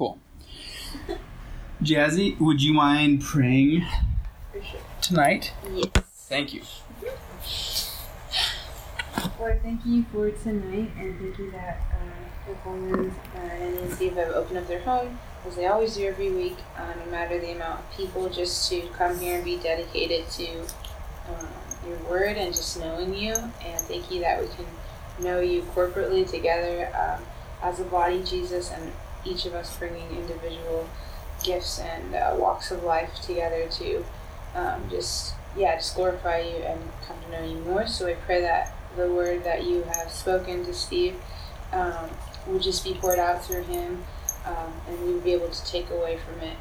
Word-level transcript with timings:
Cool. 0.00 0.18
Jazzy, 1.82 2.40
would 2.40 2.62
you 2.62 2.72
mind 2.72 3.20
praying 3.20 3.84
tonight? 5.02 5.52
Yes. 5.70 5.90
Thank 6.26 6.54
you. 6.54 6.62
Lord, 9.38 9.60
thank 9.62 9.84
you 9.84 10.06
for 10.10 10.30
tonight, 10.30 10.90
and 10.96 11.20
thank 11.20 11.38
you 11.38 11.50
that 11.50 11.82
uh, 11.92 12.48
the 12.48 12.54
Coleman's 12.64 13.14
uh, 13.34 13.40
and 13.40 13.74
Nancy 13.74 14.08
have 14.08 14.30
opened 14.30 14.56
up 14.56 14.68
their 14.68 14.80
home, 14.80 15.18
as 15.46 15.56
they 15.56 15.66
always 15.66 15.94
do 15.94 16.06
every 16.06 16.30
week, 16.30 16.56
uh, 16.78 16.94
no 17.04 17.10
matter 17.10 17.38
the 17.38 17.52
amount 17.52 17.80
of 17.80 17.94
people, 17.94 18.30
just 18.30 18.70
to 18.70 18.80
come 18.94 19.18
here 19.18 19.34
and 19.34 19.44
be 19.44 19.58
dedicated 19.58 20.26
to 20.30 20.48
um, 21.28 21.46
your 21.86 21.98
word 22.08 22.38
and 22.38 22.54
just 22.54 22.80
knowing 22.80 23.14
you. 23.14 23.34
And 23.34 23.78
thank 23.82 24.10
you 24.10 24.20
that 24.20 24.40
we 24.40 24.48
can 24.48 24.64
know 25.22 25.40
you 25.40 25.60
corporately 25.74 26.26
together 26.26 26.90
um, 26.98 27.22
as 27.62 27.80
a 27.80 27.84
body, 27.84 28.22
Jesus, 28.22 28.70
and 28.70 28.90
each 29.24 29.46
of 29.46 29.54
us 29.54 29.76
bringing 29.76 30.10
individual 30.16 30.88
gifts 31.42 31.78
and 31.78 32.14
uh, 32.14 32.34
walks 32.36 32.70
of 32.70 32.82
life 32.82 33.14
together 33.22 33.66
to 33.68 34.04
um, 34.54 34.82
just 34.90 35.34
yeah 35.56 35.76
just 35.76 35.96
glorify 35.96 36.38
you 36.40 36.56
and 36.56 36.80
come 37.06 37.16
to 37.22 37.30
know 37.30 37.44
you 37.44 37.58
more. 37.60 37.86
So 37.86 38.06
i 38.06 38.14
pray 38.14 38.40
that 38.42 38.74
the 38.96 39.08
word 39.10 39.44
that 39.44 39.64
you 39.64 39.82
have 39.84 40.10
spoken 40.10 40.64
to 40.64 40.74
steve 40.74 41.14
um, 41.72 42.10
would 42.46 42.62
just 42.62 42.84
be 42.84 42.94
poured 42.94 43.18
out 43.18 43.44
through 43.44 43.62
him 43.64 44.04
um, 44.44 44.72
and 44.88 45.00
we 45.02 45.14
would 45.14 45.24
be 45.24 45.32
able 45.32 45.48
to 45.48 45.66
take 45.66 45.90
away 45.90 46.18
from 46.18 46.40
it 46.40 46.56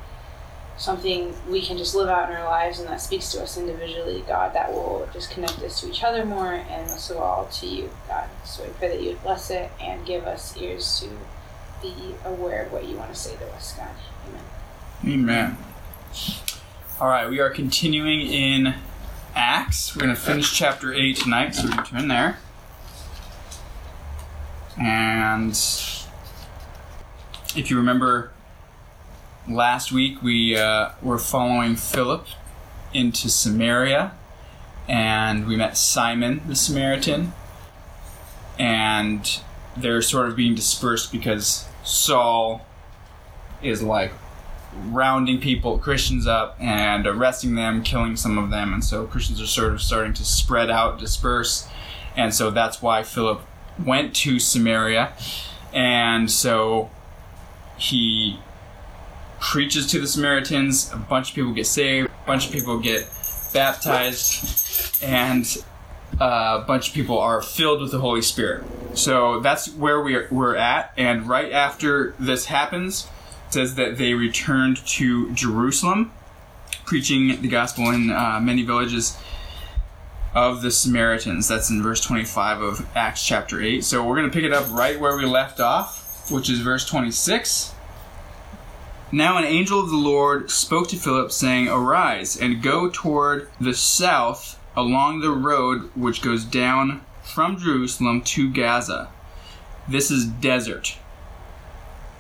something 0.78 1.34
we 1.50 1.62
can 1.62 1.78
just 1.78 1.94
live 1.94 2.08
out 2.08 2.30
in 2.30 2.36
our 2.36 2.46
lives 2.46 2.80
and 2.80 2.88
that 2.88 3.02
speaks 3.02 3.32
to 3.32 3.42
us 3.42 3.58
individually 3.58 4.24
god 4.28 4.54
that 4.54 4.72
will 4.72 5.08
just 5.12 5.32
connect 5.32 5.60
us 5.64 5.82
to 5.82 5.90
each 5.90 6.04
other 6.04 6.24
more 6.24 6.54
and 6.54 6.88
most 6.88 7.10
of 7.10 7.18
all 7.18 7.46
to 7.48 7.66
you 7.66 7.90
god. 8.08 8.30
So 8.46 8.64
i 8.64 8.68
pray 8.70 8.90
that 8.90 9.02
you 9.02 9.10
would 9.10 9.24
bless 9.24 9.50
it 9.50 9.72
and 9.82 10.06
give 10.06 10.26
us 10.26 10.56
ears 10.58 11.00
to 11.02 11.10
be 11.82 12.16
aware 12.26 12.66
of 12.66 12.72
what 12.72 12.88
you 12.88 12.96
want 12.98 13.14
to 13.14 13.20
say 13.20 13.36
to 13.36 13.46
us 13.54 13.74
god 13.74 13.90
amen 14.28 14.44
Amen. 15.08 15.58
All 17.00 17.08
right, 17.08 17.30
we 17.30 17.40
are 17.40 17.50
continuing 17.50 18.20
in 18.20 18.76
Acts. 19.34 19.96
We're 19.96 20.02
going 20.04 20.14
to 20.14 20.22
finish 20.22 20.54
chapter 20.54 20.94
8 20.94 21.16
tonight, 21.16 21.56
so 21.56 21.68
we 21.68 21.72
can 21.72 21.86
turn 21.86 22.08
there. 22.10 22.38
And 24.78 25.52
if 27.56 27.70
you 27.70 27.78
remember 27.78 28.32
last 29.48 29.94
week, 29.94 30.22
we 30.22 30.58
uh, 30.58 30.90
were 31.02 31.18
following 31.18 31.78
Philip 31.78 32.28
into 32.94 33.30
Samaria, 33.30 34.12
and 34.90 35.48
we 35.48 35.56
met 35.56 35.78
Simon 35.78 36.42
the 36.46 36.58
Samaritan, 36.58 37.32
and 38.60 39.40
they're 39.78 40.02
sort 40.02 40.28
of 40.28 40.36
being 40.36 40.56
dispersed 40.56 41.10
because 41.10 41.69
Saul 41.90 42.66
is 43.62 43.82
like 43.82 44.12
rounding 44.86 45.40
people, 45.40 45.80
Christians 45.80 46.28
up, 46.28 46.56
and 46.60 47.08
arresting 47.08 47.56
them, 47.56 47.82
killing 47.84 48.16
some 48.16 48.38
of 48.38 48.52
them, 48.52 48.74
and 48.74 48.84
so 48.84 49.06
Christians 49.08 49.42
are 49.42 49.48
sort 49.48 49.74
of 49.74 49.82
starting 49.82 50.14
to 50.14 50.24
spread 50.24 50.70
out, 50.70 51.00
disperse, 51.00 51.68
and 52.16 52.34
so 52.34 52.52
that's 52.52 52.82
why 52.82 53.04
Philip 53.04 53.42
went 53.84 54.16
to 54.18 54.40
Samaria, 54.40 55.14
and 55.74 56.30
so 56.30 56.92
he 57.78 58.40
preaches 59.40 59.88
to 59.88 60.00
the 60.00 60.08
Samaritans. 60.08 60.92
A 60.94 60.98
bunch 60.98 61.30
of 61.30 61.36
people 61.36 61.54
get 61.54 61.66
saved, 61.66 62.10
a 62.10 62.28
bunch 62.28 62.46
of 62.48 62.54
people 62.54 62.80
get 62.80 63.10
baptized, 63.54 65.04
and 65.04 65.64
uh, 66.20 66.60
a 66.62 66.66
bunch 66.66 66.90
of 66.90 66.94
people 66.94 67.20
are 67.20 67.42
filled 67.42 67.82
with 67.82 67.92
the 67.92 68.00
Holy 68.00 68.22
Spirit. 68.22 68.64
So 68.94 69.40
that's 69.40 69.74
where 69.74 70.02
we're, 70.02 70.28
we're 70.32 70.56
at, 70.56 70.94
and 70.98 71.28
right 71.28 71.52
after 71.52 72.14
this 72.20 72.46
happens 72.46 73.08
says 73.50 73.76
that 73.76 73.98
they 73.98 74.14
returned 74.14 74.78
to 74.86 75.32
Jerusalem, 75.34 76.12
preaching 76.86 77.42
the 77.42 77.48
gospel 77.48 77.90
in 77.90 78.12
uh, 78.12 78.40
many 78.42 78.64
villages 78.64 79.18
of 80.34 80.62
the 80.62 80.72
Samaritans. 80.72 81.48
That's 81.48 81.70
in 81.70 81.82
verse 81.82 82.02
25 82.02 82.62
of 82.62 82.88
Acts 82.96 83.26
chapter 83.26 83.62
8. 83.62 83.84
So 83.84 84.06
we're 84.06 84.16
going 84.16 84.30
to 84.30 84.34
pick 84.34 84.44
it 84.44 84.54
up 84.54 84.70
right 84.72 85.00
where 85.00 85.18
we 85.18 85.26
left 85.26 85.60
off, 85.60 86.30
which 86.32 86.50
is 86.50 86.60
verse 86.60 86.86
26. 86.86 87.74
Now 89.12 89.38
an 89.38 89.44
angel 89.44 89.80
of 89.80 89.90
the 89.90 89.96
Lord 89.96 90.52
spoke 90.52 90.88
to 90.90 90.96
Philip, 90.96 91.32
saying, 91.32 91.68
Arise 91.68 92.38
and 92.38 92.62
go 92.62 92.90
toward 92.90 93.50
the 93.60 93.74
south 93.74 94.59
along 94.80 95.20
the 95.20 95.30
road 95.30 95.92
which 95.94 96.22
goes 96.22 96.46
down 96.46 97.02
from 97.22 97.58
Jerusalem 97.58 98.22
to 98.22 98.50
Gaza. 98.50 99.10
This 99.90 100.10
is 100.10 100.26
desert. 100.26 100.98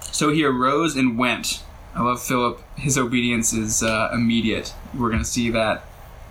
So 0.02 0.30
he 0.30 0.44
arose 0.44 0.98
and 0.98 1.18
went. 1.18 1.64
I 1.96 2.04
love 2.04 2.22
Philip. 2.22 2.62
His 2.76 2.98
obedience 2.98 3.54
is 3.54 3.82
uh, 3.82 4.10
immediate. 4.14 4.74
We're 4.94 5.10
going 5.10 5.24
to 5.24 5.26
see 5.26 5.50
that 5.52 5.86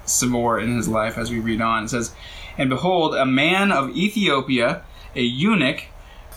some 0.05 0.29
more 0.29 0.61
in 0.61 0.77
his 0.77 0.87
life 0.87 1.17
as 1.17 1.31
we 1.31 1.41
read 1.41 1.63
on. 1.63 1.85
It 1.85 1.89
says, 1.89 2.15
And 2.59 2.69
behold, 2.69 3.15
a 3.15 3.25
man 3.25 3.73
of 3.73 3.97
Ethiopia, 3.97 4.83
a 5.17 5.23
eunuch 5.23 5.85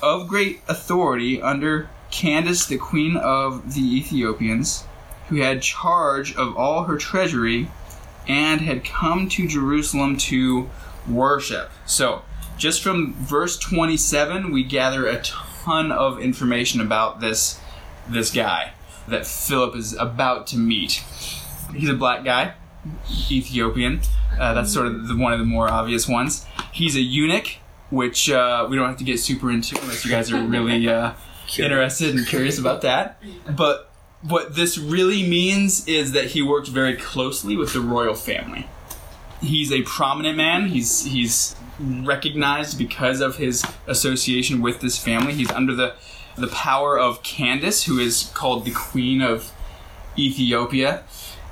of 0.02 0.30
great 0.30 0.62
authority 0.70 1.42
under 1.42 1.90
Candace, 2.12 2.66
the 2.66 2.78
queen 2.78 3.18
of 3.18 3.74
the 3.74 3.98
Ethiopians, 3.98 4.86
who 5.28 5.38
had 5.38 5.62
charge 5.62 6.34
of 6.36 6.56
all 6.56 6.84
her 6.84 6.98
treasury, 6.98 7.70
and 8.32 8.62
had 8.62 8.86
come 8.86 9.28
to 9.28 9.46
Jerusalem 9.46 10.16
to 10.16 10.70
worship. 11.06 11.70
So, 11.86 12.22
just 12.58 12.82
from 12.82 13.14
verse 13.16 13.60
27, 13.60 14.52
we 14.54 14.64
gather 14.64 15.06
a 15.06 15.22
ton 15.22 15.92
of 15.92 16.20
information 16.22 16.80
about 16.80 17.20
this 17.20 17.60
this 18.08 18.32
guy 18.32 18.72
that 19.10 19.28
Philip 19.28 19.76
is 19.76 19.94
about 19.98 20.48
to 20.48 20.58
meet. 20.58 21.04
He's 21.76 21.90
a 21.90 21.94
black 21.94 22.24
guy, 22.24 22.54
Ethiopian. 23.30 24.00
Uh, 24.40 24.54
that's 24.54 24.72
sort 24.74 24.88
of 24.88 25.10
the, 25.10 25.18
one 25.18 25.34
of 25.34 25.40
the 25.40 25.46
more 25.46 25.68
obvious 25.68 26.08
ones. 26.08 26.46
He's 26.72 26.96
a 26.96 27.02
eunuch, 27.02 27.58
which 27.90 28.30
uh, 28.30 28.66
we 28.70 28.78
don't 28.78 28.88
have 28.88 28.98
to 28.98 29.04
get 29.04 29.20
super 29.20 29.52
into 29.52 29.78
unless 29.82 30.06
you 30.06 30.12
guys 30.12 30.32
are 30.32 30.42
really 30.42 30.88
uh, 30.88 31.14
interested 31.60 32.16
and 32.16 32.26
curious 32.26 32.58
about 32.58 32.82
that. 32.82 33.22
But 33.50 33.91
what 34.22 34.56
this 34.56 34.78
really 34.78 35.28
means 35.28 35.88
is 35.88 36.12
that 36.12 36.28
he 36.28 36.42
worked 36.42 36.68
very 36.68 36.96
closely 36.96 37.58
with 37.58 37.74
the 37.74 37.82
royal 37.82 38.16
family. 38.16 38.68
He's 39.42 39.72
a 39.72 39.82
prominent 39.82 40.38
man. 40.38 40.68
He's 40.68 41.06
he's 41.06 41.56
recognized 41.80 42.78
because 42.78 43.22
of 43.22 43.38
his 43.38 43.64
association 43.88 44.62
with 44.62 44.82
this 44.82 44.98
family. 44.98 45.34
He's 45.34 45.52
under 45.52 45.74
the 45.74 45.96
the 46.38 46.48
power 46.48 46.98
of 46.98 47.24
Candace, 47.24 47.84
who 47.84 48.00
is 48.00 48.32
called 48.34 48.66
the 48.66 48.72
Queen 48.72 49.22
of 49.22 49.52
Ethiopia, 50.18 51.04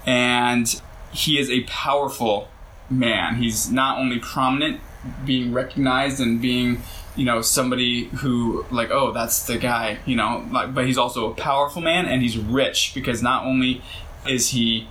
and 0.06 0.82
he 1.12 1.40
is 1.40 1.50
a 1.50 1.64
powerful 1.64 2.50
man. 2.90 3.36
He's 3.36 3.72
not 3.72 3.98
only 3.98 4.20
prominent, 4.20 4.82
being 5.26 5.54
recognized 5.54 6.20
and 6.20 6.42
being, 6.42 6.82
you 7.16 7.26
know, 7.26 7.42
somebody 7.42 8.06
who 8.06 8.66
like, 8.72 8.92
oh, 8.92 9.12
that's 9.12 9.46
the 9.46 9.58
guy, 9.58 10.00
you 10.06 10.16
know, 10.16 10.48
like, 10.52 10.74
but 10.74 10.86
he's 10.86 10.98
also 10.98 11.32
a 11.32 11.36
powerful 11.36 11.82
man 11.82 12.06
and 12.06 12.22
he's 12.22 12.38
rich 12.38 12.92
because 12.94 13.22
not 13.22 13.46
only 13.46 13.82
is 14.28 14.50
he 14.50 14.88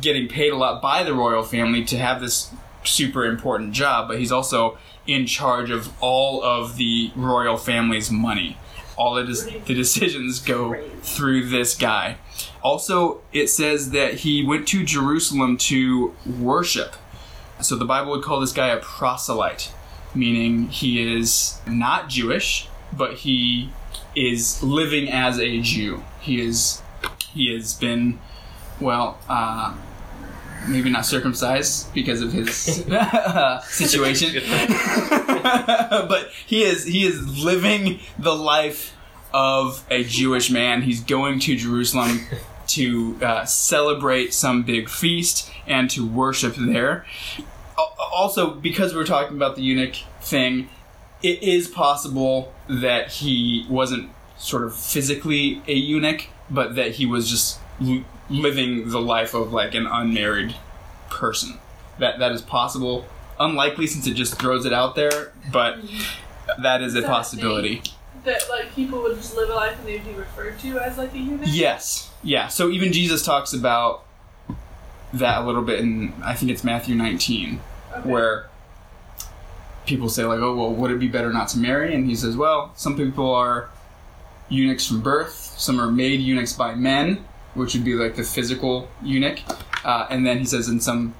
getting 0.00 0.28
paid 0.28 0.52
a 0.52 0.56
lot 0.56 0.82
by 0.82 1.02
the 1.02 1.14
royal 1.14 1.42
family 1.42 1.84
to 1.84 1.96
have 1.96 2.20
this 2.20 2.50
super 2.84 3.24
important 3.24 3.72
job, 3.72 4.08
but 4.08 4.18
he's 4.18 4.32
also 4.32 4.78
in 5.06 5.26
charge 5.26 5.70
of 5.70 5.90
all 6.00 6.42
of 6.42 6.76
the 6.76 7.10
royal 7.16 7.56
family's 7.56 8.10
money. 8.10 8.56
All 8.96 9.16
of 9.16 9.26
the 9.26 9.74
decisions 9.74 10.40
go 10.40 10.76
through 11.02 11.48
this 11.48 11.76
guy. 11.76 12.18
Also, 12.62 13.20
it 13.32 13.48
says 13.48 13.90
that 13.90 14.14
he 14.14 14.44
went 14.44 14.66
to 14.68 14.84
Jerusalem 14.84 15.56
to 15.58 16.14
worship. 16.26 16.94
So 17.60 17.76
the 17.76 17.84
Bible 17.84 18.10
would 18.10 18.24
call 18.24 18.40
this 18.40 18.52
guy 18.52 18.68
a 18.68 18.78
proselyte, 18.78 19.72
meaning 20.18 20.68
he 20.68 21.16
is 21.16 21.58
not 21.66 22.08
Jewish, 22.08 22.68
but 22.92 23.14
he 23.14 23.70
is 24.14 24.62
living 24.62 25.10
as 25.10 25.38
a 25.38 25.60
Jew. 25.60 26.02
He 26.20 26.40
is 26.40 26.82
he 27.32 27.54
has 27.54 27.74
been 27.74 28.18
well 28.80 29.18
uh, 29.28 29.74
maybe 30.66 30.90
not 30.90 31.06
circumcised 31.06 31.92
because 31.94 32.20
of 32.20 32.32
his 32.32 32.54
situation, 33.64 34.34
but 35.42 36.30
he 36.46 36.62
is 36.62 36.84
he 36.84 37.06
is 37.06 37.44
living 37.44 38.00
the 38.18 38.34
life 38.34 38.94
of 39.32 39.84
a 39.90 40.04
Jewish 40.04 40.50
man. 40.50 40.82
He's 40.82 41.00
going 41.00 41.38
to 41.40 41.56
Jerusalem 41.56 42.26
to 42.68 43.18
uh, 43.22 43.44
celebrate 43.44 44.34
some 44.34 44.62
big 44.62 44.88
feast 44.88 45.50
and 45.66 45.88
to 45.90 46.06
worship 46.06 46.54
there. 46.56 47.06
Also, 48.12 48.50
because 48.50 48.94
we're 48.94 49.06
talking 49.06 49.36
about 49.36 49.56
the 49.56 49.62
eunuch 49.62 49.96
thing, 50.20 50.68
it 51.22 51.42
is 51.42 51.68
possible 51.68 52.52
that 52.68 53.08
he 53.12 53.66
wasn't 53.68 54.10
sort 54.38 54.62
of 54.64 54.74
physically 54.76 55.62
a 55.66 55.72
eunuch, 55.74 56.26
but 56.50 56.74
that 56.76 56.92
he 56.92 57.06
was 57.06 57.28
just 57.30 57.58
living 58.30 58.90
the 58.90 59.00
life 59.00 59.34
of 59.34 59.52
like 59.52 59.74
an 59.74 59.86
unmarried 59.86 60.54
person. 61.10 61.58
That 61.98 62.18
that 62.20 62.32
is 62.32 62.42
possible. 62.42 63.06
Unlikely 63.40 63.86
since 63.86 64.06
it 64.06 64.14
just 64.14 64.38
throws 64.38 64.64
it 64.64 64.72
out 64.72 64.94
there, 64.96 65.32
but 65.52 65.78
that 66.62 66.82
is 66.82 66.94
a 66.94 67.02
possibility. 67.02 67.82
that 68.24 68.42
like 68.50 68.74
people 68.74 69.00
would 69.02 69.16
just 69.16 69.34
live 69.36 69.48
a 69.48 69.54
life 69.54 69.78
and 69.78 69.86
they'd 69.88 70.04
be 70.04 70.12
referred 70.12 70.58
to 70.60 70.78
as 70.80 70.98
like 70.98 71.12
a 71.14 71.18
eunuch? 71.18 71.46
Yes. 71.48 72.10
Yeah. 72.22 72.48
So 72.48 72.68
even 72.70 72.92
Jesus 72.92 73.24
talks 73.24 73.52
about 73.52 74.04
that 75.12 75.40
a 75.42 75.46
little 75.46 75.62
bit 75.62 75.80
in 75.80 76.12
I 76.24 76.34
think 76.34 76.50
it's 76.50 76.62
Matthew 76.64 76.94
19 76.94 77.60
Okay. 77.96 78.08
where 78.08 78.48
people 79.88 80.08
say 80.08 80.24
like, 80.24 80.38
"Oh, 80.38 80.54
well, 80.54 80.72
would 80.72 80.90
it 80.90 81.00
be 81.00 81.08
better 81.08 81.32
not 81.32 81.48
to 81.48 81.58
marry?" 81.58 81.94
And 81.94 82.06
he 82.06 82.14
says, 82.14 82.36
"Well, 82.36 82.72
some 82.76 82.96
people 82.96 83.34
are 83.34 83.70
eunuchs 84.48 84.86
from 84.86 85.00
birth. 85.00 85.54
Some 85.56 85.80
are 85.80 85.90
made 85.90 86.20
eunuchs 86.20 86.52
by 86.52 86.74
men, 86.74 87.24
which 87.54 87.74
would 87.74 87.84
be 87.84 87.94
like 87.94 88.14
the 88.14 88.22
physical 88.22 88.88
eunuch." 89.02 89.40
Uh, 89.84 90.06
and 90.10 90.26
then 90.26 90.38
he 90.38 90.44
says, 90.44 90.68
"And 90.68 90.82
some 90.82 91.14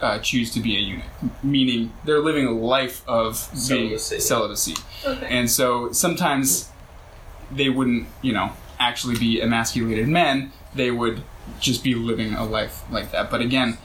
uh, 0.00 0.18
choose 0.18 0.50
to 0.54 0.60
be 0.60 0.76
a 0.76 0.80
eunuch, 0.80 1.04
meaning 1.42 1.92
they're 2.04 2.20
living 2.20 2.46
a 2.46 2.50
life 2.52 3.02
of 3.06 3.48
being 3.68 3.98
Celibacy. 3.98 4.20
celibacy." 4.20 4.74
Okay. 5.04 5.26
And 5.28 5.50
so 5.50 5.92
sometimes 5.92 6.70
they 7.50 7.68
wouldn't, 7.68 8.08
you 8.22 8.32
know, 8.32 8.50
actually 8.80 9.16
be 9.18 9.40
emasculated 9.40 10.08
men. 10.08 10.52
They 10.74 10.90
would 10.90 11.22
just 11.60 11.84
be 11.84 11.94
living 11.94 12.34
a 12.34 12.44
life 12.44 12.82
like 12.90 13.12
that. 13.12 13.30
But 13.30 13.40
again, 13.40 13.78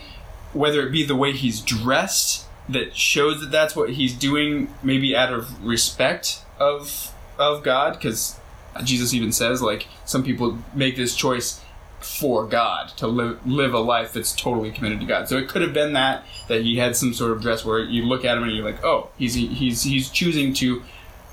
whether 0.53 0.85
it 0.85 0.91
be 0.91 1.05
the 1.05 1.15
way 1.15 1.31
he's 1.31 1.61
dressed 1.61 2.45
that 2.71 2.95
shows 2.95 3.39
that 3.41 3.51
that's 3.51 3.75
what 3.75 3.91
he's 3.91 4.13
doing, 4.13 4.73
maybe 4.83 5.15
out 5.15 5.33
of 5.33 5.63
respect 5.65 6.43
of 6.59 7.13
of 7.37 7.63
God, 7.63 7.93
because 7.93 8.39
Jesus 8.83 9.13
even 9.13 9.31
says 9.31 9.61
like 9.61 9.87
some 10.05 10.23
people 10.23 10.59
make 10.73 10.95
this 10.95 11.15
choice 11.15 11.61
for 11.99 12.47
God 12.47 12.89
to 12.97 13.07
live 13.07 13.45
live 13.45 13.73
a 13.73 13.79
life 13.79 14.13
that's 14.13 14.33
totally 14.33 14.71
committed 14.71 14.99
to 14.99 15.05
God. 15.05 15.27
So 15.27 15.37
it 15.37 15.47
could 15.47 15.61
have 15.61 15.73
been 15.73 15.93
that 15.93 16.25
that 16.47 16.61
he 16.61 16.77
had 16.77 16.95
some 16.95 17.13
sort 17.13 17.31
of 17.31 17.41
dress 17.41 17.63
where 17.63 17.79
you 17.79 18.03
look 18.03 18.25
at 18.25 18.37
him 18.37 18.43
and 18.43 18.51
you're 18.53 18.65
like, 18.65 18.83
oh, 18.83 19.09
he's 19.17 19.35
he's 19.35 19.83
he's 19.83 20.09
choosing 20.09 20.53
to 20.55 20.83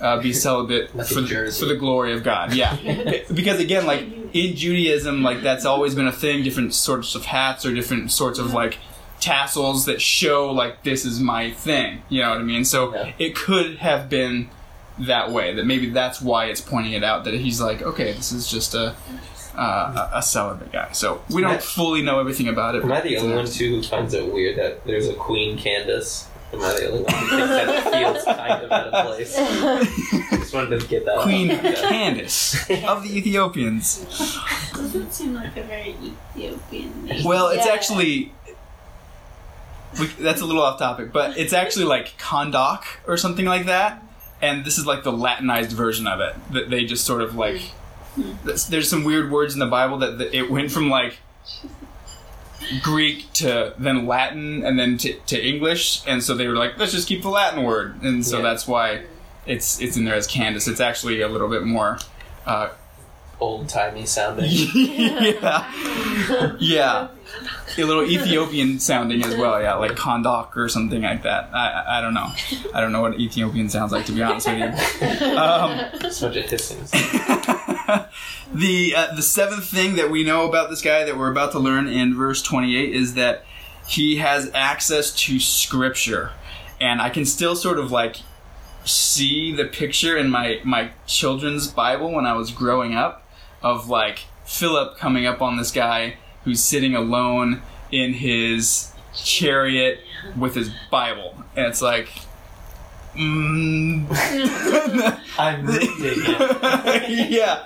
uh, 0.00 0.20
be 0.20 0.32
celibate 0.32 0.91
for 0.91 1.20
the, 1.20 1.56
for 1.58 1.67
the 1.67 1.76
glory 1.76 2.12
of 2.12 2.23
God. 2.23 2.55
Yeah, 2.55 2.76
because 3.34 3.61
again, 3.61 3.87
like 3.87 4.02
in 4.32 4.56
Judaism, 4.56 5.23
like 5.23 5.43
that's 5.43 5.64
always 5.64 5.94
been 5.94 6.06
a 6.06 6.12
thing. 6.12 6.43
Different 6.43 6.75
sorts 6.75 7.14
of 7.14 7.25
hats 7.25 7.64
or 7.64 7.75
different 7.75 8.11
sorts 8.12 8.38
of 8.38 8.52
like 8.52 8.79
tassels 9.20 9.87
that 9.87 10.00
show 10.00 10.50
like 10.50 10.82
this 10.82 11.05
is 11.05 11.20
my 11.20 11.50
thing. 11.50 12.03
You 12.09 12.23
know 12.23 12.31
what 12.31 12.38
I 12.38 12.43
mean? 12.44 12.65
So 12.65 12.94
Yeah. 12.94 13.12
it 13.19 13.35
could 13.35 13.76
have 13.79 14.09
been 14.09 14.50
that 15.00 15.31
way. 15.31 15.55
That 15.55 15.67
maybe 15.67 15.91
that's 15.91 16.20
why 16.20 16.47
it's 16.47 16.61
pointing 16.61 16.93
it 16.93 17.05
out 17.05 17.25
that 17.25 17.35
he's 17.35 17.61
like, 17.61 17.82
okay, 17.82 18.12
this 18.12 18.32
is 18.32 18.50
just 18.50 18.75
a 18.75 18.94
uh, 19.56 20.09
a 20.15 20.19
a 20.19 20.23
celibate 20.23 20.70
guy. 20.73 20.93
So 20.93 21.20
we 21.31 21.43
don't 21.43 21.53
Yeah. 21.53 21.59
fully 21.59 22.03
know 22.03 22.20
everything 22.20 22.49
about 22.49 22.75
it. 22.76 22.85
Am 22.85 22.93
I 22.93 23.00
the 23.00 23.17
only 23.19 23.35
one 23.35 23.47
too 23.47 23.76
who 23.76 23.82
finds 23.82 24.15
it 24.15 24.32
weird 24.32 24.56
that 24.59 24.85
there's 24.87 25.09
a 25.09 25.15
Queen 25.15 25.59
Candace? 25.59 26.26
Am 26.53 26.62
I 26.62 26.73
the 26.75 26.88
only 26.91 27.03
one 27.03 27.12
who 27.12 27.29
thinks 27.29 27.49
that 27.49 27.69
it 27.69 27.93
feels 27.93 28.25
kind 28.25 28.62
of 28.65 28.73
out 28.73 28.87
of 28.87 29.06
place? 29.06 29.37
Just 30.31 30.55
wanted 30.55 30.81
to 30.81 30.87
get 30.87 31.05
that. 31.05 31.19
Queen 31.19 31.50
out. 31.50 31.75
Candace 31.75 32.55
of 32.87 33.03
the 33.03 33.19
Ethiopians. 33.19 34.06
Doesn't 34.73 35.12
seem 35.12 35.35
like 35.35 35.55
a 35.56 35.62
very 35.65 35.94
Ethiopian 36.37 37.05
name. 37.05 37.25
Well, 37.25 37.49
it's 37.49 37.67
Yeah. 37.67 37.73
actually. 37.73 38.32
We, 39.99 40.06
that's 40.06 40.40
a 40.40 40.44
little 40.44 40.62
off 40.62 40.79
topic, 40.79 41.12
but 41.12 41.38
it's 41.38 41.52
actually 41.52 41.85
like 41.87 42.19
Kondok 42.19 42.82
or 43.06 43.17
something 43.17 43.46
like 43.46 43.67
that. 43.67 44.02
And 44.43 44.64
this 44.64 44.79
is 44.79 44.87
like 44.87 45.02
the 45.02 45.12
Latinized 45.12 45.73
version 45.73 46.06
of 46.06 46.20
it. 46.20 46.35
That 46.52 46.70
they 46.70 46.85
just 46.85 47.05
sort 47.05 47.23
of 47.23 47.35
like. 47.37 47.61
There's 48.44 48.67
there's 48.67 48.90
some 48.90 49.05
weird 49.05 49.31
words 49.31 49.55
in 49.55 49.61
the 49.61 49.67
Bible 49.67 49.99
that, 49.99 50.19
that 50.19 50.35
it 50.37 50.50
went 50.50 50.70
from 50.73 50.90
like 50.90 51.19
Greek 52.82 53.32
to 53.35 53.73
then 53.79 54.06
Latin 54.06 54.64
and 54.64 54.79
then 54.79 54.99
to, 54.99 55.14
to 55.26 55.40
English, 55.46 56.02
and 56.06 56.23
so 56.23 56.34
they 56.34 56.46
were 56.49 56.56
like, 56.56 56.76
let's 56.79 56.93
just 56.93 57.08
keep 57.08 57.23
the 57.23 57.29
Latin 57.29 57.62
word, 57.64 58.02
and 58.02 58.26
so 58.26 58.37
Yeah. 58.38 58.43
that's 58.43 58.67
why 58.67 59.02
it's 59.46 59.81
it's 59.81 59.96
in 59.96 60.05
there 60.05 60.14
as 60.17 60.26
Candace. 60.26 60.67
It's 60.69 60.81
actually 60.81 61.20
a 61.23 61.29
little 61.29 61.49
bit 61.49 61.64
more. 61.64 61.99
Uh, 62.44 62.70
Old 63.41 63.69
timey 63.69 64.05
sounding. 64.05 64.49
yeah, 64.75 66.56
yeah, 66.58 67.08
a 67.79 67.87
little 67.87 68.05
Ethiopian 68.05 68.79
sounding 68.79 69.23
as 69.25 69.37
well. 69.37 69.61
Yeah, 69.61 69.75
like 69.75 69.93
Kondok 69.93 70.57
or 70.57 70.69
something 70.69 71.03
like 71.03 71.23
that. 71.23 71.51
I, 71.55 71.99
I 71.99 72.01
don't 72.01 72.15
know. 72.15 72.31
I 72.75 72.81
don't 72.81 72.93
know 72.93 73.03
what 73.03 73.19
Ethiopian 73.19 73.69
sounds 73.69 73.93
like 73.93 74.07
to 74.07 74.13
be 74.13 74.23
honest 74.23 74.49
with 74.49 74.59
you. 74.59 75.27
Um, 75.39 75.91
Just 76.01 76.23
a 76.23 76.31
hissing. 76.31 76.79
the 78.53 78.95
uh, 78.97 79.15
the 79.15 79.23
seventh 79.23 79.65
thing 79.65 79.97
that 79.97 80.11
we 80.11 80.25
know 80.25 80.49
about 80.49 80.71
this 80.71 80.81
guy 80.81 81.05
that 81.05 81.17
we're 81.17 81.31
about 81.31 81.53
to 81.53 81.59
learn 81.59 81.87
in 81.87 82.15
verse 82.15 82.43
28 82.43 82.95
is 82.95 83.15
that 83.15 83.45
he 83.87 84.17
has 84.17 84.51
access 84.55 85.15
to 85.15 85.39
scripture 85.41 86.33
and 86.81 87.01
i 87.01 87.09
can 87.09 87.25
still 87.25 87.57
sort 87.57 87.79
of 87.79 87.91
like 87.91 88.17
see 88.85 89.53
the 89.53 89.65
picture 89.65 90.17
in 90.17 90.31
my 90.31 90.61
my 90.65 90.91
children's 91.07 91.69
bible 91.69 92.13
when 92.13 92.27
i 92.27 92.33
was 92.33 92.51
growing 92.51 92.95
up 92.95 93.27
of 93.63 93.89
like 93.89 94.21
philip 94.45 94.97
coming 94.97 95.27
up 95.27 95.43
on 95.43 95.57
this 95.57 95.71
guy 95.71 96.17
who's 96.49 96.62
sitting 96.62 96.95
alone 96.95 97.61
in 97.93 98.15
his 98.15 98.91
chariot 99.15 100.00
with 100.35 100.55
his 100.55 100.71
bible 100.91 101.35
and 101.55 101.67
it's 101.67 101.83
like 101.83 102.09
mm, 103.15 104.06
I'm 105.39 105.67
reading 105.67 105.91
it. 106.00 107.31
yeah. 107.31 107.65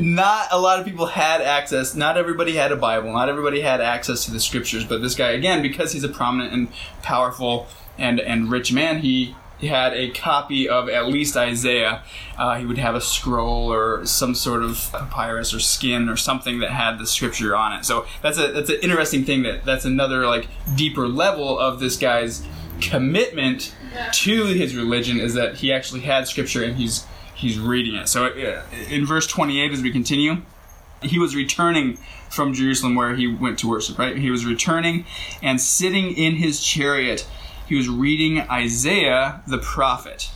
Not 0.00 0.48
a 0.50 0.58
lot 0.58 0.78
of 0.78 0.84
people 0.84 1.06
had 1.06 1.40
access. 1.40 1.94
Not 1.94 2.16
everybody 2.16 2.56
had 2.56 2.72
a 2.72 2.76
Bible. 2.76 3.12
Not 3.12 3.28
everybody 3.28 3.60
had 3.60 3.80
access 3.80 4.24
to 4.24 4.30
the 4.30 4.40
scriptures. 4.40 4.84
But 4.84 5.02
this 5.02 5.14
guy, 5.14 5.30
again, 5.30 5.62
because 5.62 5.92
he's 5.92 6.04
a 6.04 6.08
prominent 6.08 6.52
and 6.52 6.68
powerful 7.02 7.66
and 7.98 8.18
and 8.18 8.50
rich 8.50 8.72
man, 8.72 9.00
he. 9.00 9.36
He 9.58 9.68
had 9.68 9.94
a 9.94 10.10
copy 10.10 10.68
of 10.68 10.88
at 10.88 11.06
least 11.06 11.36
Isaiah. 11.36 12.02
Uh, 12.36 12.56
he 12.56 12.66
would 12.66 12.78
have 12.78 12.94
a 12.94 13.00
scroll 13.00 13.72
or 13.72 14.04
some 14.04 14.34
sort 14.34 14.62
of 14.62 14.90
papyrus 14.92 15.54
or 15.54 15.60
skin 15.60 16.08
or 16.08 16.16
something 16.16 16.60
that 16.60 16.70
had 16.70 16.98
the 16.98 17.06
scripture 17.06 17.56
on 17.56 17.72
it. 17.72 17.84
So 17.84 18.06
that's 18.20 18.38
a 18.38 18.52
that's 18.52 18.70
an 18.70 18.78
interesting 18.82 19.24
thing. 19.24 19.42
That 19.44 19.64
that's 19.64 19.84
another 19.84 20.26
like 20.26 20.48
deeper 20.74 21.06
level 21.08 21.58
of 21.58 21.80
this 21.80 21.96
guy's 21.96 22.44
commitment 22.80 23.74
to 24.12 24.46
his 24.46 24.74
religion 24.74 25.20
is 25.20 25.34
that 25.34 25.56
he 25.56 25.72
actually 25.72 26.00
had 26.00 26.26
scripture 26.26 26.64
and 26.64 26.76
he's 26.76 27.06
he's 27.34 27.58
reading 27.58 27.94
it. 27.94 28.08
So 28.08 28.26
uh, 28.26 28.62
in 28.88 29.06
verse 29.06 29.26
28 29.26 29.72
as 29.72 29.82
we 29.82 29.92
continue, 29.92 30.42
he 31.02 31.18
was 31.18 31.36
returning 31.36 31.98
from 32.30 32.54
Jerusalem 32.54 32.94
where 32.94 33.14
he 33.14 33.26
went 33.26 33.58
to 33.60 33.68
worship, 33.68 33.98
right? 33.98 34.16
He 34.16 34.30
was 34.30 34.44
returning 34.44 35.04
and 35.42 35.60
sitting 35.60 36.12
in 36.12 36.36
his 36.36 36.62
chariot, 36.62 37.26
he 37.66 37.74
was 37.74 37.88
reading 37.88 38.40
Isaiah 38.40 39.42
the 39.46 39.58
prophet. 39.58 40.30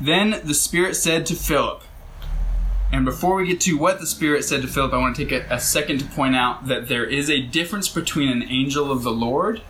Then 0.00 0.40
the 0.44 0.54
Spirit 0.54 0.94
said 0.94 1.26
to 1.26 1.34
Philip, 1.34 1.82
and 2.90 3.04
before 3.04 3.36
we 3.36 3.48
get 3.48 3.60
to 3.62 3.76
what 3.76 4.00
the 4.00 4.06
Spirit 4.06 4.44
said 4.44 4.62
to 4.62 4.68
Philip, 4.68 4.92
I 4.92 4.98
want 4.98 5.16
to 5.16 5.24
take 5.24 5.32
a, 5.32 5.54
a 5.54 5.60
second 5.60 5.98
to 5.98 6.06
point 6.06 6.34
out 6.34 6.68
that 6.68 6.88
there 6.88 7.04
is 7.04 7.28
a 7.28 7.42
difference 7.42 7.88
between 7.88 8.30
an 8.30 8.42
angel 8.44 8.90
of 8.90 9.02
the 9.02 9.10
Lord 9.10 9.60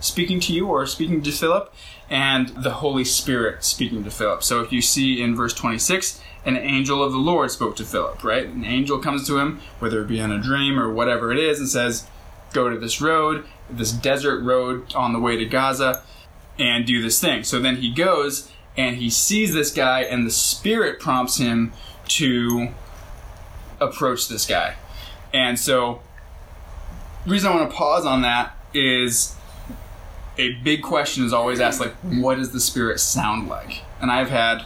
speaking 0.00 0.40
to 0.40 0.52
you 0.52 0.66
or 0.66 0.84
speaking 0.86 1.22
to 1.22 1.30
Philip 1.30 1.72
and 2.10 2.48
the 2.48 2.74
Holy 2.74 3.04
Spirit 3.04 3.64
speaking 3.64 4.04
to 4.04 4.10
Philip. 4.10 4.42
So 4.42 4.60
if 4.62 4.72
you 4.72 4.82
see 4.82 5.22
in 5.22 5.36
verse 5.36 5.54
26, 5.54 6.20
an 6.44 6.56
angel 6.56 7.02
of 7.02 7.12
the 7.12 7.18
Lord 7.18 7.50
spoke 7.50 7.76
to 7.76 7.84
Philip, 7.84 8.22
right? 8.22 8.46
An 8.46 8.64
angel 8.64 8.98
comes 8.98 9.26
to 9.26 9.38
him, 9.38 9.60
whether 9.78 10.02
it 10.02 10.08
be 10.08 10.20
in 10.20 10.30
a 10.30 10.40
dream 10.40 10.78
or 10.78 10.92
whatever 10.92 11.32
it 11.32 11.38
is, 11.38 11.58
and 11.58 11.68
says, 11.68 12.06
Go 12.52 12.70
to 12.70 12.78
this 12.78 13.00
road, 13.00 13.44
this 13.70 13.92
desert 13.92 14.42
road 14.42 14.94
on 14.94 15.12
the 15.12 15.20
way 15.20 15.36
to 15.36 15.44
Gaza, 15.44 16.02
and 16.58 16.86
do 16.86 17.02
this 17.02 17.20
thing. 17.20 17.44
So 17.44 17.60
then 17.60 17.76
he 17.76 17.90
goes 17.90 18.50
and 18.76 18.96
he 18.96 19.08
sees 19.08 19.54
this 19.54 19.72
guy, 19.72 20.02
and 20.02 20.26
the 20.26 20.30
Spirit 20.30 21.00
prompts 21.00 21.38
him 21.38 21.72
to 22.08 22.68
approach 23.80 24.28
this 24.28 24.46
guy. 24.46 24.76
And 25.32 25.58
so, 25.58 26.00
reason 27.26 27.50
I 27.50 27.56
want 27.56 27.70
to 27.70 27.76
pause 27.76 28.04
on 28.04 28.22
that 28.22 28.54
is 28.74 29.34
a 30.38 30.52
big 30.62 30.82
question 30.82 31.24
is 31.24 31.32
always 31.32 31.60
asked 31.60 31.80
like 31.80 31.94
what 32.02 32.36
does 32.36 32.52
the 32.52 32.60
spirit 32.60 33.00
sound 33.00 33.48
like 33.48 33.82
and 34.00 34.10
i've 34.10 34.28
had 34.28 34.64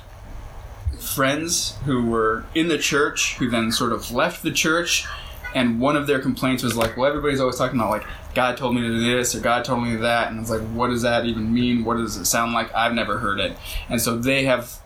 friends 0.98 1.76
who 1.84 2.04
were 2.04 2.44
in 2.54 2.68
the 2.68 2.78
church 2.78 3.36
who 3.36 3.48
then 3.48 3.70
sort 3.70 3.92
of 3.92 4.10
left 4.10 4.42
the 4.42 4.50
church 4.50 5.06
and 5.54 5.80
one 5.80 5.96
of 5.96 6.06
their 6.06 6.20
complaints 6.20 6.62
was 6.62 6.76
like 6.76 6.96
well 6.96 7.08
everybody's 7.08 7.40
always 7.40 7.56
talking 7.56 7.78
about 7.78 7.90
like 7.90 8.06
god 8.34 8.56
told 8.56 8.74
me 8.74 8.80
to 8.80 8.88
do 8.88 9.16
this 9.16 9.34
or 9.34 9.40
god 9.40 9.64
told 9.64 9.82
me 9.82 9.96
that. 9.96 10.30
And 10.30 10.40
it's 10.40 10.50
like 10.50 10.62
what 10.68 10.88
does 10.88 11.02
that 11.02 11.26
even 11.26 11.52
mean? 11.52 11.84
What 11.84 11.96
does 11.96 12.16
it 12.16 12.26
sound 12.26 12.52
like? 12.52 12.74
I've 12.74 12.94
never 12.94 13.18
heard 13.18 13.40
it. 13.40 13.56
And 13.88 14.00
so 14.00 14.16
they 14.16 14.44
have 14.44 14.80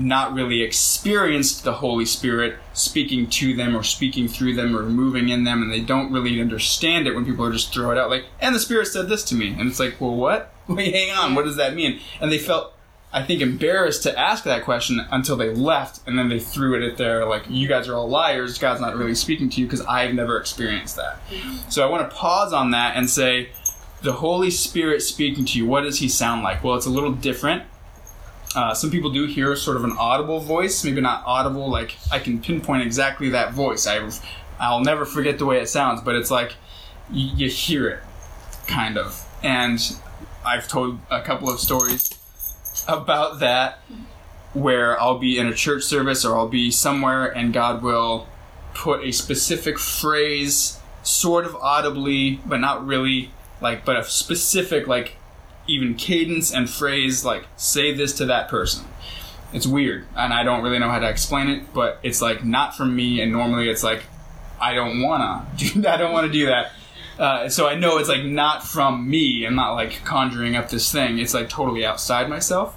not 0.00 0.32
really 0.32 0.62
experienced 0.62 1.64
the 1.64 1.74
Holy 1.74 2.04
Spirit 2.04 2.56
speaking 2.72 3.28
to 3.28 3.54
them 3.54 3.76
or 3.76 3.82
speaking 3.82 4.28
through 4.28 4.54
them 4.54 4.76
or 4.76 4.82
moving 4.82 5.28
in 5.28 5.44
them, 5.44 5.62
and 5.62 5.70
they 5.70 5.80
don't 5.80 6.12
really 6.12 6.40
understand 6.40 7.06
it 7.06 7.14
when 7.14 7.24
people 7.24 7.44
are 7.44 7.52
just 7.52 7.72
throw 7.72 7.90
it 7.90 7.98
out 7.98 8.10
like, 8.10 8.24
and 8.40 8.54
the 8.54 8.60
Spirit 8.60 8.86
said 8.86 9.08
this 9.08 9.24
to 9.24 9.34
me, 9.34 9.54
and 9.58 9.68
it's 9.68 9.80
like, 9.80 10.00
well, 10.00 10.14
what? 10.14 10.52
Wait, 10.68 10.94
hang 10.94 11.10
on, 11.16 11.34
what 11.34 11.44
does 11.44 11.56
that 11.56 11.74
mean? 11.74 12.00
And 12.20 12.32
they 12.32 12.38
felt, 12.38 12.74
I 13.12 13.22
think, 13.22 13.42
embarrassed 13.42 14.02
to 14.04 14.16
ask 14.18 14.44
that 14.44 14.64
question 14.64 15.04
until 15.10 15.36
they 15.36 15.50
left, 15.52 16.00
and 16.06 16.16
then 16.18 16.28
they 16.28 16.38
threw 16.38 16.74
it 16.76 16.82
at 16.88 16.96
their 16.96 17.26
like, 17.26 17.42
you 17.48 17.66
guys 17.66 17.88
are 17.88 17.94
all 17.94 18.08
liars. 18.08 18.58
God's 18.58 18.80
not 18.80 18.96
really 18.96 19.14
speaking 19.14 19.50
to 19.50 19.60
you 19.60 19.66
because 19.66 19.80
I've 19.82 20.14
never 20.14 20.38
experienced 20.38 20.96
that. 20.96 21.18
So 21.68 21.86
I 21.86 21.90
want 21.90 22.08
to 22.08 22.16
pause 22.16 22.52
on 22.52 22.70
that 22.70 22.96
and 22.96 23.10
say, 23.10 23.50
the 24.02 24.12
Holy 24.12 24.50
Spirit 24.50 25.02
speaking 25.02 25.44
to 25.44 25.58
you, 25.58 25.66
what 25.66 25.82
does 25.82 25.98
He 25.98 26.08
sound 26.08 26.42
like? 26.42 26.62
Well, 26.62 26.76
it's 26.76 26.86
a 26.86 26.90
little 26.90 27.12
different 27.12 27.64
Uh, 28.54 28.74
some 28.74 28.90
people 28.90 29.10
do 29.10 29.26
hear 29.26 29.54
sort 29.54 29.76
of 29.76 29.84
an 29.84 29.92
audible 29.96 30.40
voice, 30.40 30.84
maybe 30.84 31.00
not 31.00 31.22
audible, 31.24 31.70
like 31.70 31.96
I 32.10 32.18
can 32.18 32.40
pinpoint 32.40 32.82
exactly 32.82 33.28
that 33.30 33.52
voice. 33.52 33.86
I, 33.86 34.08
I'll 34.58 34.80
never 34.80 35.04
forget 35.04 35.38
the 35.38 35.46
way 35.46 35.60
it 35.60 35.68
sounds, 35.68 36.00
but 36.00 36.16
it's 36.16 36.30
like 36.30 36.54
you 37.12 37.48
hear 37.48 37.88
it, 37.88 38.00
kind 38.66 38.98
of. 38.98 39.24
And 39.42 39.78
I've 40.44 40.66
told 40.66 40.98
a 41.10 41.22
couple 41.22 41.48
of 41.48 41.60
stories 41.60 42.18
about 42.88 43.40
that 43.40 43.78
where 44.52 45.00
I'll 45.00 45.18
be 45.18 45.38
in 45.38 45.46
a 45.46 45.54
church 45.54 45.84
service 45.84 46.24
or 46.24 46.36
I'll 46.36 46.48
be 46.48 46.70
somewhere 46.70 47.26
and 47.26 47.52
God 47.52 47.82
will 47.82 48.28
put 48.74 49.04
a 49.04 49.12
specific 49.12 49.78
phrase 49.78 50.78
sort 51.02 51.44
of 51.44 51.54
audibly, 51.56 52.40
but 52.46 52.58
not 52.58 52.86
really, 52.86 53.30
like, 53.60 53.84
but 53.84 53.96
a 53.96 54.04
specific, 54.04 54.86
like, 54.86 55.16
even 55.66 55.94
cadence 55.94 56.52
and 56.52 56.68
phrase, 56.68 57.24
like, 57.24 57.44
say 57.56 57.94
this 57.94 58.12
to 58.14 58.26
that 58.26 58.48
person. 58.48 58.84
It's 59.52 59.66
weird, 59.66 60.06
and 60.16 60.32
I 60.32 60.42
don't 60.44 60.62
really 60.62 60.78
know 60.78 60.90
how 60.90 61.00
to 61.00 61.08
explain 61.08 61.48
it, 61.48 61.74
but 61.74 61.98
it's 62.02 62.22
like 62.22 62.44
not 62.44 62.76
from 62.76 62.94
me, 62.94 63.20
and 63.20 63.32
normally 63.32 63.68
it's 63.68 63.82
like, 63.82 64.04
I 64.60 64.74
don't 64.74 65.02
wanna 65.02 65.46
I 65.88 65.96
don't 65.96 66.12
wanna 66.12 66.28
do 66.28 66.46
that. 66.46 66.72
Uh, 67.18 67.48
so 67.48 67.68
I 67.68 67.74
know 67.74 67.98
it's 67.98 68.08
like 68.08 68.24
not 68.24 68.64
from 68.64 69.08
me. 69.08 69.44
I'm 69.44 69.54
not 69.54 69.74
like 69.74 70.04
conjuring 70.04 70.56
up 70.56 70.70
this 70.70 70.90
thing. 70.90 71.18
It's 71.18 71.34
like 71.34 71.48
totally 71.48 71.84
outside 71.84 72.28
myself. 72.28 72.76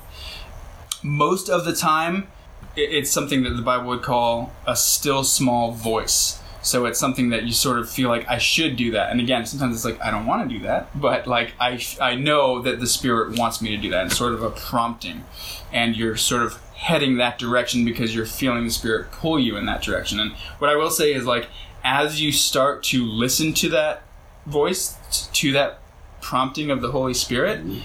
Most 1.02 1.50
of 1.50 1.66
the 1.66 1.75
time, 1.75 2.28
it's 2.75 3.12
something 3.12 3.44
that 3.44 3.52
the 3.52 3.62
Bible 3.62 3.88
would 3.88 4.02
call 4.02 4.52
a 4.66 4.75
still 4.75 5.24
small 5.24 5.72
voice. 5.72 6.42
So 6.62 6.86
it's 6.86 6.98
something 6.98 7.30
that 7.30 7.44
you 7.44 7.52
sort 7.52 7.78
of 7.78 7.90
feel 7.90 8.08
like 8.08 8.28
I 8.30 8.38
should 8.38 8.78
do 8.78 8.92
that. 8.92 9.12
And 9.12 9.20
again, 9.20 9.46
sometimes 9.46 9.75
it's 9.75 9.86
like 9.86 10.02
I 10.02 10.12
don't 10.12 10.25
want 10.25 10.50
to 10.50 10.58
do 10.58 10.63
that, 10.63 10.98
but 11.00 11.28
like 11.28 11.54
I 11.60 11.84
I 12.00 12.16
know 12.16 12.62
that 12.62 12.80
the 12.80 12.88
Spirit 12.88 13.38
wants 13.38 13.62
me 13.62 13.75
to 13.75 13.78
do 13.78 13.90
that. 13.90 14.08
It's 14.08 14.18
sort 14.18 14.34
of 14.34 14.42
a 14.42 14.50
prompting, 14.50 15.25
and 15.74 15.96
you're 15.96 16.16
sort 16.16 16.42
of 16.42 16.62
heading 16.75 17.18
that 17.18 17.38
direction 17.38 17.84
because 17.84 18.16
you're 18.16 18.25
feeling 18.25 18.63
the 18.63 18.72
Spirit 18.72 19.12
pull 19.12 19.40
you 19.40 19.58
in 19.58 19.66
that 19.66 19.82
direction. 19.82 20.22
And 20.22 20.32
what 20.60 20.70
I 20.70 20.75
will 20.75 20.90
say 20.90 21.13
is 21.13 21.25
like 21.25 21.48
as 21.84 22.22
you 22.22 22.32
start 22.32 22.82
to 22.82 23.06
listen 23.06 23.54
to 23.54 23.70
that 23.70 24.04
voice, 24.45 24.97
to 25.33 25.51
that 25.53 25.79
prompting 26.21 26.71
of 26.71 26.81
the 26.81 26.91
Holy 26.91 27.13
Spirit, 27.13 27.65
mm-hmm. 27.65 27.79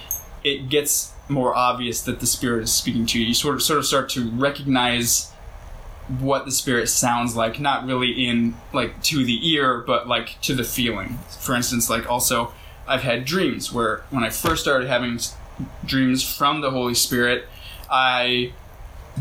it 0.44 0.68
gets 0.68 1.12
more 1.28 1.54
obvious 1.54 2.00
that 2.02 2.20
the 2.20 2.26
Spirit 2.26 2.62
is 2.64 2.72
speaking 2.72 3.06
to 3.06 3.18
you. 3.18 3.26
You 3.26 3.34
sort 3.34 3.54
of 3.54 3.62
sort 3.62 3.78
of 3.78 3.86
start 3.86 4.08
to 4.10 4.28
recognize 4.30 5.30
what 6.20 6.46
the 6.46 6.50
spirit 6.50 6.88
sounds 6.88 7.36
like 7.36 7.60
not 7.60 7.84
really 7.84 8.26
in 8.26 8.54
like 8.72 9.02
to 9.02 9.26
the 9.26 9.50
ear 9.50 9.84
but 9.86 10.08
like 10.08 10.40
to 10.40 10.54
the 10.54 10.64
feeling. 10.64 11.18
For 11.38 11.54
instance 11.54 11.90
like 11.90 12.10
also 12.10 12.50
i've 12.86 13.02
had 13.02 13.26
dreams 13.26 13.70
where 13.70 14.04
when 14.08 14.24
i 14.24 14.30
first 14.30 14.62
started 14.62 14.88
having 14.88 15.20
dreams 15.84 16.22
from 16.22 16.62
the 16.62 16.70
holy 16.70 16.94
spirit 16.94 17.44
i 17.90 18.54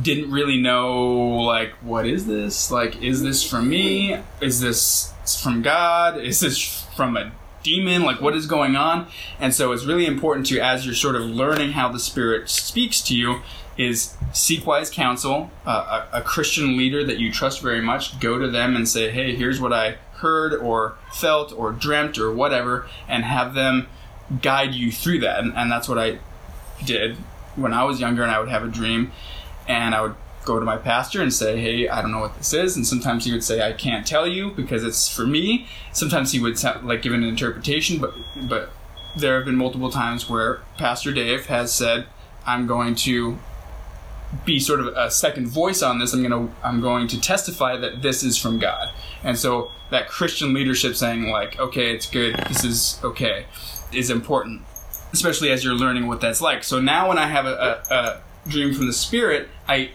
didn't 0.01 0.31
really 0.31 0.61
know 0.61 1.37
like 1.41 1.71
what 1.81 2.05
is 2.05 2.27
this? 2.27 2.71
Like 2.71 3.01
is 3.01 3.21
this 3.21 3.47
from 3.47 3.69
me? 3.69 4.17
Is 4.41 4.61
this 4.61 5.13
from 5.41 5.61
god? 5.61 6.19
Is 6.19 6.39
this 6.39 6.86
from 6.97 7.15
a 7.15 7.31
demon 7.63 8.03
like 8.03 8.21
what 8.21 8.35
is 8.35 8.45
going 8.45 8.75
on. 8.75 9.07
And 9.39 9.53
so 9.53 9.71
it's 9.71 9.85
really 9.85 10.05
important 10.05 10.47
to 10.47 10.59
as 10.59 10.85
you're 10.85 10.95
sort 10.95 11.15
of 11.15 11.23
learning 11.23 11.71
how 11.73 11.89
the 11.89 11.99
spirit 11.99 12.49
speaks 12.49 13.01
to 13.03 13.15
you 13.15 13.41
is 13.77 14.17
seek 14.33 14.65
wise 14.65 14.89
counsel. 14.89 15.51
Uh, 15.65 16.05
a, 16.11 16.19
a 16.19 16.21
christian 16.21 16.77
leader 16.77 17.03
that 17.03 17.19
you 17.19 17.31
trust 17.31 17.61
very 17.61 17.81
much 17.81 18.19
go 18.19 18.39
to 18.39 18.49
them 18.49 18.75
and 18.75 18.87
say 18.87 19.11
hey 19.11 19.35
here's 19.35 19.61
what 19.61 19.71
i 19.71 19.97
heard 20.13 20.53
or 20.53 20.97
felt 21.13 21.53
or 21.53 21.71
dreamt 21.71 22.17
or 22.17 22.33
whatever 22.33 22.87
and 23.07 23.23
have 23.23 23.53
them 23.53 23.87
guide 24.41 24.73
you 24.73 24.91
through 24.91 25.19
that. 25.19 25.39
And, 25.39 25.55
and 25.55 25.71
that's 25.71 25.87
what 25.87 25.99
i 25.99 26.19
did 26.83 27.15
when 27.55 27.73
i 27.73 27.83
was 27.83 27.99
younger 27.99 28.23
and 28.23 28.31
i 28.31 28.39
would 28.39 28.49
have 28.49 28.63
a 28.63 28.67
dream 28.67 29.11
and 29.67 29.93
i 29.93 30.01
would 30.01 30.15
go 30.47 30.59
to 30.59 30.65
my 30.65 30.77
pastor 30.77 31.21
and 31.21 31.33
say 31.33 31.59
hey 31.59 31.89
i 31.89 32.01
don't 32.01 32.11
know 32.11 32.21
what 32.21 32.35
this 32.37 32.53
is. 32.53 32.77
And 32.77 32.87
sometimes 32.87 33.25
he 33.25 33.31
would 33.33 33.43
say 33.43 33.61
i 33.61 33.73
can't 33.73 34.07
tell 34.07 34.25
you 34.25 34.51
because 34.51 34.83
it's 34.83 35.13
for 35.13 35.27
me. 35.27 35.67
Sometimes 35.91 36.31
he 36.31 36.39
would 36.39 36.61
like 36.83 37.01
give 37.01 37.13
an 37.13 37.23
interpretation 37.23 37.99
but 37.99 38.13
but 38.47 38.71
there 39.15 39.35
have 39.35 39.45
been 39.45 39.57
multiple 39.57 39.91
times 39.91 40.29
where 40.29 40.61
pastor 40.77 41.11
dave 41.11 41.47
has 41.47 41.73
said 41.73 42.07
i'm 42.45 42.65
going 42.65 42.95
to 42.95 43.37
be 44.45 44.59
sort 44.59 44.79
of 44.79 44.87
a 44.87 45.09
second 45.09 45.47
voice 45.47 45.81
on 45.81 45.99
this. 45.99 46.13
I'm 46.13 46.23
going 46.23 46.47
to 46.47 46.53
i'm 46.63 46.81
going 46.81 47.07
to 47.09 47.19
testify 47.19 47.75
that 47.77 48.01
this 48.01 48.23
is 48.23 48.37
from 48.37 48.57
god. 48.57 48.87
And 49.23 49.37
so 49.37 49.71
that 49.91 50.07
christian 50.07 50.53
leadership 50.53 50.95
saying 50.95 51.29
like 51.29 51.59
okay 51.59 51.93
it's 51.93 52.09
good. 52.09 52.35
This 52.47 52.63
is 52.63 52.99
okay 53.03 53.45
is 53.91 54.09
important 54.09 54.61
especially 55.13 55.49
as 55.49 55.63
you're 55.63 55.73
learning 55.73 56.05
what 56.05 56.19
that's 56.19 56.41
like. 56.41 56.63
So 56.63 56.79
now 56.79 57.09
when 57.09 57.17
i 57.17 57.27
have 57.27 57.45
a, 57.45 57.55
a, 57.89 57.93
a 57.93 58.21
dream 58.49 58.73
from 58.73 58.87
the 58.87 58.93
spirit 58.93 59.49
i 59.67 59.89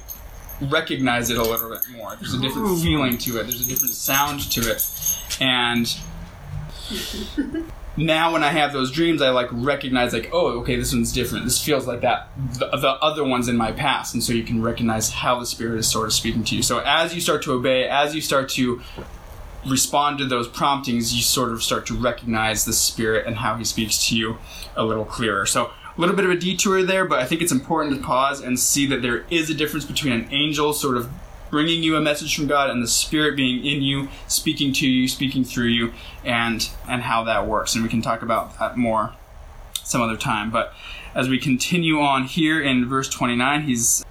recognize 0.70 1.30
it 1.30 1.36
a 1.36 1.42
little 1.42 1.70
bit 1.70 1.80
more 1.96 2.16
there's 2.16 2.34
a 2.34 2.40
different 2.40 2.80
feeling 2.80 3.18
to 3.18 3.38
it 3.38 3.44
there's 3.44 3.66
a 3.66 3.68
different 3.68 3.92
sound 3.92 4.40
to 4.50 4.60
it 4.60 4.86
and 5.40 5.96
now 7.96 8.32
when 8.32 8.42
I 8.42 8.48
have 8.48 8.72
those 8.72 8.90
dreams, 8.90 9.20
I 9.20 9.30
like 9.30 9.48
recognize 9.50 10.12
like, 10.12 10.30
oh, 10.32 10.60
okay, 10.60 10.76
this 10.76 10.92
one's 10.94 11.12
different. 11.12 11.44
This 11.44 11.62
feels 11.62 11.86
like 11.86 12.00
that 12.00 12.28
the, 12.58 12.68
the 12.68 12.88
other 12.88 13.24
ones 13.24 13.48
in 13.48 13.56
my 13.56 13.72
past, 13.72 14.14
and 14.14 14.22
so 14.22 14.32
you 14.32 14.44
can 14.44 14.62
recognize 14.62 15.10
how 15.10 15.38
the 15.38 15.46
spirit 15.46 15.78
is 15.78 15.90
sort 15.90 16.06
of 16.06 16.12
speaking 16.12 16.44
to 16.44 16.56
you. 16.56 16.62
So 16.62 16.78
as 16.78 17.14
you 17.14 17.20
start 17.20 17.42
to 17.42 17.52
obey, 17.52 17.88
as 17.88 18.14
you 18.14 18.20
start 18.20 18.48
to 18.50 18.80
respond 19.66 20.18
to 20.18 20.26
those 20.26 20.48
promptings, 20.48 21.14
you 21.14 21.22
sort 21.22 21.52
of 21.52 21.62
start 21.62 21.86
to 21.86 21.94
recognize 21.94 22.64
the 22.64 22.72
spirit 22.72 23.26
and 23.26 23.36
how 23.36 23.56
he 23.56 23.64
speaks 23.64 24.08
to 24.08 24.16
you 24.16 24.38
a 24.74 24.84
little 24.84 25.04
clearer. 25.04 25.46
So 25.46 25.70
a 25.96 26.00
little 26.00 26.16
bit 26.16 26.24
of 26.24 26.30
a 26.30 26.36
detour 26.36 26.82
there, 26.82 27.04
but 27.04 27.18
I 27.18 27.26
think 27.26 27.42
it's 27.42 27.52
important 27.52 27.96
to 27.96 28.02
pause 28.02 28.40
and 28.40 28.58
see 28.58 28.86
that 28.86 29.02
there 29.02 29.24
is 29.30 29.50
a 29.50 29.54
difference 29.54 29.84
between 29.84 30.12
an 30.12 30.28
angel 30.30 30.72
sort 30.72 30.96
of 30.96 31.10
bringing 31.50 31.82
you 31.82 31.96
a 31.96 32.00
message 32.00 32.34
from 32.34 32.46
God 32.46 32.70
and 32.70 32.82
the 32.82 32.88
Spirit 32.88 33.36
being 33.36 33.64
in 33.64 33.82
you, 33.82 34.08
speaking 34.26 34.72
to 34.72 34.88
you, 34.88 35.06
speaking 35.06 35.44
through 35.44 35.66
you, 35.66 35.92
and 36.24 36.68
and 36.88 37.02
how 37.02 37.24
that 37.24 37.46
works. 37.46 37.74
And 37.74 37.84
we 37.84 37.90
can 37.90 38.00
talk 38.00 38.22
about 38.22 38.58
that 38.58 38.76
more 38.76 39.12
some 39.84 40.00
other 40.00 40.16
time. 40.16 40.50
But 40.50 40.72
as 41.14 41.28
we 41.28 41.38
continue 41.38 42.00
on 42.00 42.24
here 42.24 42.60
in 42.60 42.88
verse 42.88 43.08
29, 43.08 43.62
he's 43.62 44.04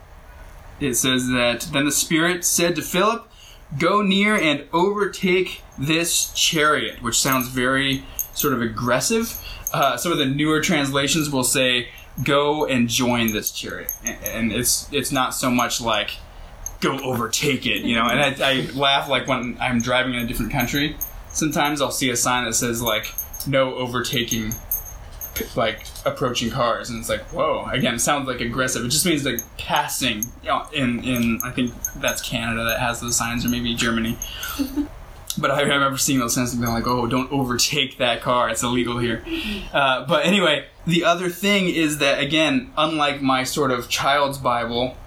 it 0.79 0.95
says 0.95 1.27
that 1.29 1.69
then 1.73 1.85
the 1.85 1.91
Spirit 1.91 2.45
said 2.45 2.75
to 2.75 2.81
Philip, 2.81 3.27
"Go 3.77 4.03
near 4.03 4.35
and 4.35 4.65
overtake 4.71 5.63
this 5.77 6.31
chariot," 6.33 7.01
which 7.01 7.19
sounds 7.19 7.47
very 7.47 8.03
sort 8.33 8.53
of 8.53 8.61
aggressive. 8.61 9.41
Uh, 9.73 9.97
some 9.97 10.11
of 10.11 10.17
the 10.17 10.25
newer 10.25 10.61
translations 10.61 11.29
will 11.29 11.43
say, 11.43 11.89
"Go 12.23 12.65
and 12.65 12.87
join 12.89 13.31
this 13.31 13.51
chariot," 13.51 13.91
and, 14.03 14.51
it's 14.51 14.91
it's 14.91 15.11
not 15.11 15.33
so 15.33 15.49
much 15.49 15.79
like 15.81 16.11
go 16.81 16.99
overtake 16.99 17.65
it, 17.65 17.83
you 17.83 17.95
know. 17.95 18.07
And 18.07 18.19
I, 18.19 18.51
I 18.51 18.69
laugh 18.73 19.07
like 19.07 19.27
when 19.27 19.57
I'm 19.59 19.79
driving 19.79 20.13
in 20.15 20.23
a 20.23 20.27
different 20.27 20.51
country. 20.51 20.97
Sometimes 21.29 21.81
I'll 21.81 21.91
see 21.91 22.09
a 22.09 22.15
sign 22.17 22.45
that 22.45 22.53
says 22.53 22.81
like 22.81 23.13
no 23.47 23.75
overtaking, 23.75 24.51
like 25.55 25.85
approaching 26.05 26.49
cars, 26.49 26.89
and 26.89 26.99
it's 26.99 27.09
like 27.09 27.21
whoa. 27.31 27.65
Again, 27.71 27.97
sounds 27.99 28.27
like 28.27 28.41
aggressive. 28.41 28.83
It 28.83 28.89
just 28.89 29.05
means 29.05 29.23
like 29.23 29.39
passing. 29.57 30.23
You 30.43 30.49
know, 30.49 30.65
in 30.73 31.03
in 31.03 31.39
I 31.45 31.51
think 31.51 31.73
that's 31.97 32.21
Canada 32.21 32.65
that 32.65 32.79
has 32.79 32.99
those 32.99 33.15
signs, 33.15 33.45
or 33.45 33.49
maybe 33.49 33.73
Germany. 33.73 34.17
But 35.37 35.51
I 35.51 35.61
remember 35.61 35.97
seeing 35.97 36.19
those 36.19 36.35
signs 36.35 36.53
and 36.53 36.61
being 36.61 36.73
like, 36.73 36.87
"Oh, 36.87 37.07
don't 37.07 37.31
overtake 37.31 37.97
that 37.97 38.21
car; 38.21 38.49
it's 38.49 38.63
illegal 38.63 38.97
here." 38.97 39.23
Uh, 39.73 40.05
but 40.05 40.25
anyway, 40.25 40.65
the 40.85 41.03
other 41.03 41.29
thing 41.29 41.69
is 41.69 41.99
that 41.99 42.19
again, 42.19 42.71
unlike 42.77 43.21
my 43.21 43.43
sort 43.43 43.71
of 43.71 43.89
child's 43.89 44.37
Bible, 44.37 44.97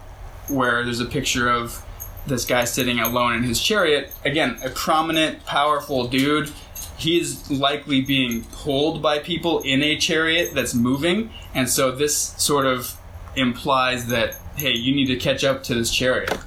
where 0.49 0.85
there's 0.85 1.01
a 1.01 1.07
picture 1.07 1.51
of 1.51 1.83
this 2.27 2.45
guy 2.45 2.65
sitting 2.65 3.01
alone 3.01 3.35
in 3.35 3.43
his 3.43 3.61
chariot. 3.61 4.13
Again, 4.25 4.59
a 4.65 4.71
prominent, 4.71 5.45
powerful 5.45 6.09
dude. 6.09 6.51
He 6.97 7.19
is 7.19 7.51
likely 7.51 8.01
being 8.01 8.45
pulled 8.45 9.03
by 9.03 9.19
people 9.19 9.61
in 9.61 9.83
a 9.83 9.97
chariot 9.97 10.55
that's 10.55 10.75
moving, 10.75 11.31
and 11.55 11.69
so 11.69 11.91
this 11.91 12.17
sort 12.17 12.67
of 12.67 12.97
implies 13.37 14.07
that 14.07 14.37
hey, 14.57 14.73
you 14.73 14.95
need 14.95 15.07
to 15.07 15.17
catch 15.17 15.43
up 15.43 15.65
to 15.65 15.75
this 15.75 15.91
chariot, 15.91 16.39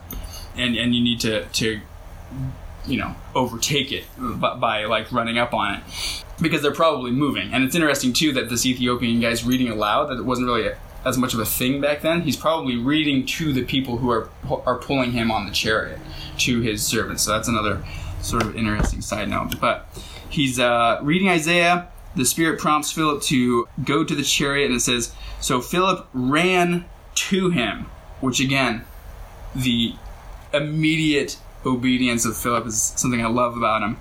and 0.55 0.75
and 0.75 0.95
you 0.95 1.03
need 1.03 1.19
to 1.21 1.45
to 1.45 1.81
you 2.87 2.97
know 2.97 3.15
overtake 3.35 3.91
it 3.91 4.05
by, 4.17 4.55
by 4.55 4.85
like 4.85 5.11
running 5.11 5.37
up 5.37 5.53
on 5.53 5.75
it 5.75 5.83
because 6.41 6.61
they're 6.61 6.71
probably 6.73 7.11
moving. 7.11 7.53
And 7.53 7.63
it's 7.63 7.75
interesting 7.75 8.13
too 8.13 8.33
that 8.33 8.49
this 8.49 8.65
Ethiopian 8.65 9.19
guy's 9.19 9.43
reading 9.43 9.69
aloud. 9.69 10.05
That 10.07 10.17
it 10.17 10.25
wasn't 10.25 10.47
really 10.47 10.67
a, 10.67 10.77
as 11.05 11.17
much 11.17 11.33
of 11.33 11.39
a 11.39 11.45
thing 11.45 11.81
back 11.81 12.01
then. 12.01 12.21
He's 12.21 12.37
probably 12.37 12.77
reading 12.77 13.25
to 13.25 13.53
the 13.53 13.63
people 13.63 13.97
who 13.97 14.09
are 14.09 14.29
are 14.65 14.77
pulling 14.77 15.11
him 15.11 15.31
on 15.31 15.45
the 15.45 15.51
chariot 15.51 15.99
to 16.39 16.61
his 16.61 16.83
servants. 16.83 17.23
So 17.23 17.31
that's 17.31 17.47
another 17.47 17.83
sort 18.21 18.43
of 18.43 18.55
interesting 18.55 19.01
side 19.01 19.29
note. 19.29 19.59
But 19.59 19.87
he's 20.29 20.59
uh, 20.59 20.99
reading 21.01 21.29
Isaiah. 21.29 21.89
The 22.15 22.25
Spirit 22.25 22.59
prompts 22.59 22.91
Philip 22.91 23.21
to 23.23 23.67
go 23.83 24.03
to 24.03 24.15
the 24.15 24.23
chariot, 24.23 24.67
and 24.67 24.75
it 24.75 24.81
says, 24.81 25.13
"So 25.39 25.61
Philip 25.61 26.07
ran 26.13 26.85
to 27.15 27.49
him," 27.49 27.85
which 28.21 28.39
again, 28.39 28.85
the 29.55 29.95
immediate 30.53 31.37
obedience 31.67 32.25
of 32.25 32.37
Philip 32.37 32.65
is 32.67 32.81
something 32.95 33.23
I 33.23 33.27
love 33.27 33.57
about 33.57 33.81
him. 33.81 33.97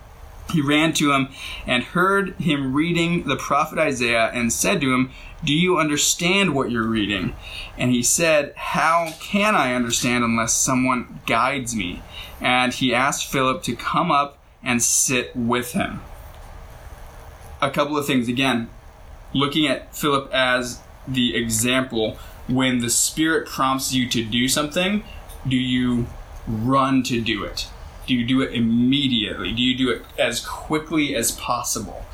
He 0.51 0.61
ran 0.61 0.93
to 0.95 1.13
him 1.13 1.29
and 1.67 1.83
heard 1.83 2.37
him 2.37 2.73
reading 2.73 3.25
the 3.25 3.37
prophet 3.37 3.79
Isaiah 3.79 4.31
and 4.33 4.53
said 4.53 4.81
to 4.81 4.95
him, 4.95 5.11
Do 5.45 5.53
you 5.53 5.79
understand 5.79 6.55
what 6.55 6.71
you're 6.71 6.87
reading? 6.87 7.35
And 7.77 7.91
he 7.91 8.03
said, 8.03 8.53
How 8.57 9.13
can 9.21 9.57
I 9.57 9.75
understand 9.75 10.23
unless 10.23 10.55
someone 10.55 11.21
guides 11.27 11.75
me? 11.75 12.03
And 12.41 12.73
he 12.73 12.95
asked 12.95 13.27
Philip 13.27 13.63
to 13.65 13.75
come 13.75 14.11
up 14.11 14.39
and 14.63 14.83
sit 14.83 15.35
with 15.35 15.73
him. 15.73 16.01
A 17.61 17.71
couple 17.71 17.97
of 17.97 18.07
things. 18.07 18.29
Again, 18.29 18.69
looking 19.33 19.67
at 19.67 19.95
Philip 19.97 20.33
as 20.33 20.81
the 21.09 21.37
example, 21.37 22.19
when 22.47 22.81
the 22.81 22.91
Spirit 22.91 23.49
prompts 23.49 23.93
you 23.93 24.09
to 24.11 24.25
do 24.25 24.49
something, 24.49 25.03
do 25.47 25.57
you 25.57 26.07
run 26.47 27.03
to 27.05 27.21
do 27.21 27.45
it? 27.45 27.69
Do 28.07 28.15
you 28.15 28.25
do 28.25 28.41
it 28.41 28.55
immediately? 28.55 29.53
Do 29.53 29.63
you 29.63 29.77
do 29.77 29.91
it 29.91 30.03
as 30.17 30.41
quickly 30.41 31.17
as 31.17 31.33
possible? 31.33 32.05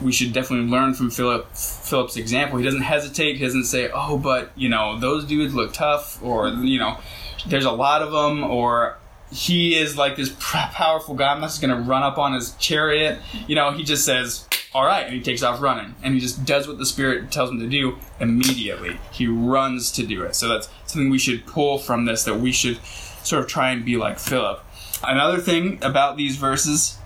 We 0.00 0.12
should 0.12 0.32
definitely 0.32 0.70
learn 0.70 0.94
from 0.94 1.10
Philip 1.10 1.52
Philip's 1.54 2.16
example. 2.16 2.58
He 2.58 2.64
doesn't 2.64 2.82
hesitate. 2.82 3.36
He 3.36 3.44
doesn't 3.44 3.64
say, 3.64 3.90
"Oh, 3.92 4.16
but 4.16 4.52
you 4.54 4.68
know 4.68 4.98
those 4.98 5.24
dudes 5.24 5.54
look 5.54 5.72
tough," 5.72 6.22
or 6.22 6.48
you 6.48 6.78
know, 6.78 6.98
"There's 7.46 7.64
a 7.64 7.72
lot 7.72 8.00
of 8.00 8.12
them," 8.12 8.44
or 8.44 8.96
he 9.32 9.76
is 9.76 9.96
like 9.96 10.16
this 10.16 10.34
powerful 10.38 11.14
guy. 11.14 11.32
I'm 11.32 11.40
not 11.40 11.48
just 11.48 11.60
to 11.60 11.74
run 11.74 12.02
up 12.02 12.18
on 12.18 12.32
his 12.34 12.52
chariot. 12.56 13.18
You 13.46 13.54
know, 13.54 13.72
he 13.72 13.84
just 13.84 14.04
says, 14.04 14.46
all 14.72 14.84
right, 14.84 15.04
and 15.06 15.14
he 15.14 15.20
takes 15.20 15.42
off 15.42 15.60
running. 15.60 15.94
And 16.02 16.14
he 16.14 16.20
just 16.20 16.44
does 16.44 16.68
what 16.68 16.78
the 16.78 16.86
Spirit 16.86 17.30
tells 17.30 17.50
him 17.50 17.58
to 17.60 17.66
do 17.66 17.98
immediately. 18.20 18.98
He 19.10 19.26
runs 19.26 19.90
to 19.92 20.06
do 20.06 20.22
it. 20.22 20.36
So 20.36 20.48
that's 20.48 20.68
something 20.86 21.10
we 21.10 21.18
should 21.18 21.46
pull 21.46 21.78
from 21.78 22.04
this 22.04 22.24
that 22.24 22.38
we 22.38 22.52
should 22.52 22.78
sort 23.22 23.42
of 23.42 23.48
try 23.48 23.70
and 23.70 23.84
be 23.84 23.96
like 23.96 24.18
Philip. 24.18 24.64
Another 25.02 25.38
thing 25.38 25.78
about 25.82 26.16
these 26.16 26.36
verses, 26.36 26.98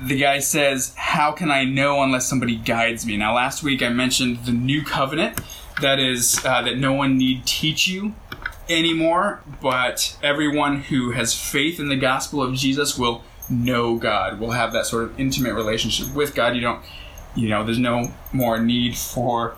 the 0.00 0.18
guy 0.18 0.38
says, 0.38 0.94
How 0.96 1.32
can 1.32 1.50
I 1.50 1.64
know 1.64 2.02
unless 2.02 2.26
somebody 2.26 2.56
guides 2.56 3.06
me? 3.06 3.16
Now, 3.16 3.34
last 3.34 3.62
week 3.62 3.82
I 3.82 3.88
mentioned 3.88 4.44
the 4.44 4.52
new 4.52 4.84
covenant. 4.84 5.40
That 5.80 5.98
is, 5.98 6.44
uh, 6.44 6.62
that 6.62 6.76
no 6.76 6.92
one 6.92 7.16
need 7.16 7.46
teach 7.46 7.86
you 7.86 8.14
anymore, 8.68 9.42
but 9.62 10.16
everyone 10.22 10.82
who 10.82 11.12
has 11.12 11.34
faith 11.34 11.80
in 11.80 11.88
the 11.88 11.96
gospel 11.96 12.42
of 12.42 12.54
Jesus 12.54 12.98
will 12.98 13.22
know 13.48 13.96
God, 13.96 14.40
will 14.40 14.50
have 14.50 14.72
that 14.72 14.86
sort 14.86 15.04
of 15.04 15.18
intimate 15.18 15.54
relationship 15.54 16.14
with 16.14 16.34
God. 16.34 16.54
You 16.54 16.60
don't, 16.60 16.84
you 17.34 17.48
know, 17.48 17.64
there's 17.64 17.78
no 17.78 18.12
more 18.32 18.60
need 18.60 18.96
for 18.96 19.56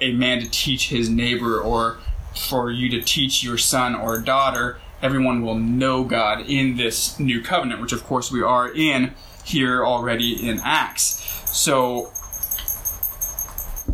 a 0.00 0.12
man 0.12 0.40
to 0.40 0.50
teach 0.50 0.88
his 0.88 1.08
neighbor 1.08 1.60
or 1.60 1.98
for 2.36 2.70
you 2.70 2.88
to 2.90 3.00
teach 3.00 3.42
your 3.42 3.58
son 3.58 3.94
or 3.94 4.20
daughter. 4.20 4.78
Everyone 5.00 5.42
will 5.42 5.58
know 5.58 6.04
God 6.04 6.40
in 6.48 6.76
this 6.76 7.18
new 7.20 7.42
covenant, 7.42 7.80
which 7.80 7.92
of 7.92 8.04
course 8.04 8.32
we 8.32 8.42
are 8.42 8.70
in 8.70 9.14
here 9.44 9.84
already 9.84 10.48
in 10.48 10.60
Acts. 10.64 11.22
So 11.56 12.10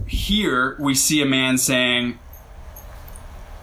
here 0.07 0.77
we 0.81 0.95
see 0.95 1.23
a 1.23 1.27
man 1.27 1.59
saying, 1.59 2.19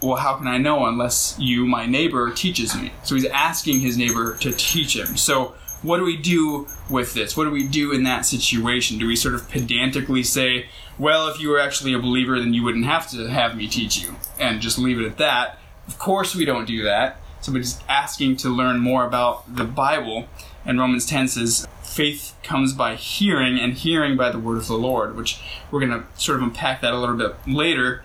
well, 0.01 0.17
how 0.17 0.35
can 0.35 0.47
I 0.47 0.57
know 0.57 0.85
unless 0.85 1.35
you, 1.37 1.65
my 1.65 1.85
neighbor, 1.85 2.31
teaches 2.31 2.75
me? 2.75 2.91
So 3.03 3.15
he's 3.15 3.25
asking 3.25 3.81
his 3.81 3.97
neighbor 3.97 4.35
to 4.37 4.51
teach 4.51 4.95
him. 4.95 5.17
So 5.17 5.55
what 5.83 5.97
do 5.97 6.03
we 6.03 6.17
do 6.17 6.67
with 6.89 7.13
this? 7.13 7.35
What 7.35 7.45
do 7.45 7.51
we 7.51 7.67
do 7.67 7.91
in 7.91 8.03
that 8.03 8.25
situation? 8.25 8.97
Do 8.97 9.07
we 9.07 9.15
sort 9.15 9.35
of 9.35 9.49
pedantically 9.49 10.23
say, 10.23 10.67
well, 11.01 11.27
if 11.27 11.39
you 11.39 11.49
were 11.49 11.59
actually 11.59 11.93
a 11.93 11.99
believer, 11.99 12.39
then 12.39 12.53
you 12.53 12.63
wouldn't 12.63 12.85
have 12.85 13.09
to 13.11 13.27
have 13.27 13.55
me 13.57 13.67
teach 13.67 14.01
you, 14.01 14.15
and 14.39 14.61
just 14.61 14.77
leave 14.77 14.99
it 14.99 15.05
at 15.05 15.17
that? 15.17 15.57
Of 15.87 15.97
course, 15.97 16.35
we 16.35 16.45
don't 16.45 16.65
do 16.65 16.83
that. 16.83 17.17
Somebody's 17.41 17.79
asking 17.89 18.37
to 18.37 18.49
learn 18.49 18.79
more 18.79 19.05
about 19.05 19.55
the 19.55 19.63
Bible, 19.63 20.27
and 20.65 20.79
Romans 20.79 21.05
10 21.05 21.27
says, 21.27 21.67
faith 21.81 22.35
comes 22.43 22.73
by 22.73 22.95
hearing, 22.95 23.59
and 23.59 23.73
hearing 23.73 24.15
by 24.15 24.29
the 24.29 24.39
word 24.39 24.57
of 24.57 24.67
the 24.67 24.75
Lord, 24.75 25.17
which 25.17 25.39
we're 25.71 25.79
going 25.79 25.91
to 25.91 26.05
sort 26.21 26.37
of 26.37 26.43
unpack 26.43 26.81
that 26.81 26.93
a 26.93 26.97
little 26.97 27.17
bit 27.17 27.35
later 27.47 28.03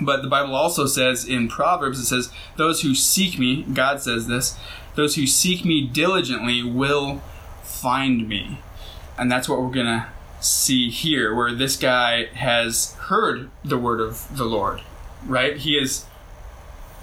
but 0.00 0.22
the 0.22 0.28
Bible 0.28 0.54
also 0.54 0.86
says 0.86 1.24
in 1.24 1.48
Proverbs, 1.48 1.98
it 1.98 2.04
says, 2.04 2.30
Those 2.56 2.82
who 2.82 2.94
seek 2.94 3.38
me, 3.38 3.62
God 3.62 4.02
says 4.02 4.26
this, 4.26 4.58
those 4.94 5.14
who 5.14 5.26
seek 5.26 5.64
me 5.64 5.86
diligently 5.86 6.62
will 6.62 7.22
find 7.62 8.28
me. 8.28 8.60
And 9.18 9.30
that's 9.30 9.48
what 9.48 9.60
we're 9.60 9.70
going 9.70 9.86
to 9.86 10.06
see 10.46 10.90
here, 10.90 11.34
where 11.34 11.54
this 11.54 11.76
guy 11.76 12.26
has 12.34 12.94
heard 12.94 13.50
the 13.64 13.78
word 13.78 14.00
of 14.00 14.36
the 14.36 14.44
Lord, 14.44 14.80
right? 15.26 15.56
He 15.56 15.78
has 15.78 16.06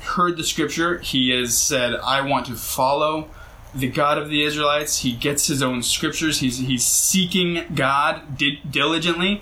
heard 0.01 0.37
the 0.37 0.43
scripture. 0.43 0.99
He 0.99 1.29
has 1.29 1.57
said, 1.57 1.95
I 1.95 2.21
want 2.21 2.45
to 2.47 2.55
follow 2.55 3.29
the 3.73 3.89
God 3.89 4.17
of 4.17 4.29
the 4.29 4.43
Israelites. 4.43 4.99
He 4.99 5.13
gets 5.13 5.47
his 5.47 5.63
own 5.63 5.81
scriptures. 5.81 6.39
He's, 6.39 6.59
he's 6.59 6.85
seeking 6.85 7.65
God 7.73 8.37
di- 8.37 8.61
diligently 8.69 9.41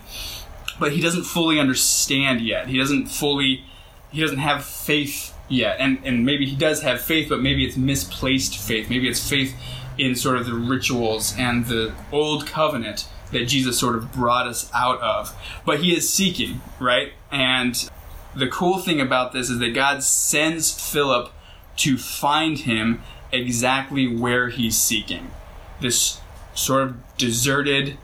but 0.81 0.93
he 0.93 0.99
doesn't 0.99 1.25
fully 1.25 1.59
understand 1.59 2.41
yet. 2.41 2.67
He 2.67 2.79
doesn't 2.79 3.05
fully, 3.05 3.63
he 4.11 4.19
doesn't 4.19 4.39
have 4.39 4.65
faith 4.65 5.37
yet. 5.47 5.77
And, 5.79 5.99
and 6.03 6.25
maybe 6.25 6.47
he 6.47 6.55
does 6.55 6.81
have 6.81 7.01
faith, 7.01 7.29
but 7.29 7.39
maybe 7.39 7.63
it's 7.63 7.77
misplaced 7.77 8.57
faith. 8.57 8.89
Maybe 8.89 9.07
it's 9.07 9.29
faith 9.29 9.55
in 9.99 10.15
sort 10.15 10.37
of 10.37 10.47
the 10.47 10.55
rituals 10.55 11.35
and 11.37 11.67
the 11.67 11.93
old 12.11 12.47
covenant 12.47 13.07
that 13.31 13.45
Jesus 13.45 13.79
sort 13.79 13.95
of 13.95 14.11
brought 14.11 14.47
us 14.47 14.69
out 14.73 14.99
of. 15.01 15.35
But 15.65 15.79
he 15.79 15.95
is 15.95 16.11
seeking, 16.11 16.61
right? 16.79 17.13
And 17.31 17.89
the 18.35 18.47
cool 18.47 18.79
thing 18.79 19.01
about 19.01 19.31
this 19.31 19.49
is 19.49 19.59
that 19.59 19.73
God 19.73 20.03
sends 20.03 20.71
Philip 20.71 21.31
to 21.77 21.97
find 21.97 22.59
him 22.59 23.01
exactly 23.31 24.07
where 24.07 24.49
he's 24.49 24.77
seeking. 24.77 25.31
This 25.79 26.19
sort 26.53 26.83
of 26.83 27.17
deserted 27.17 27.97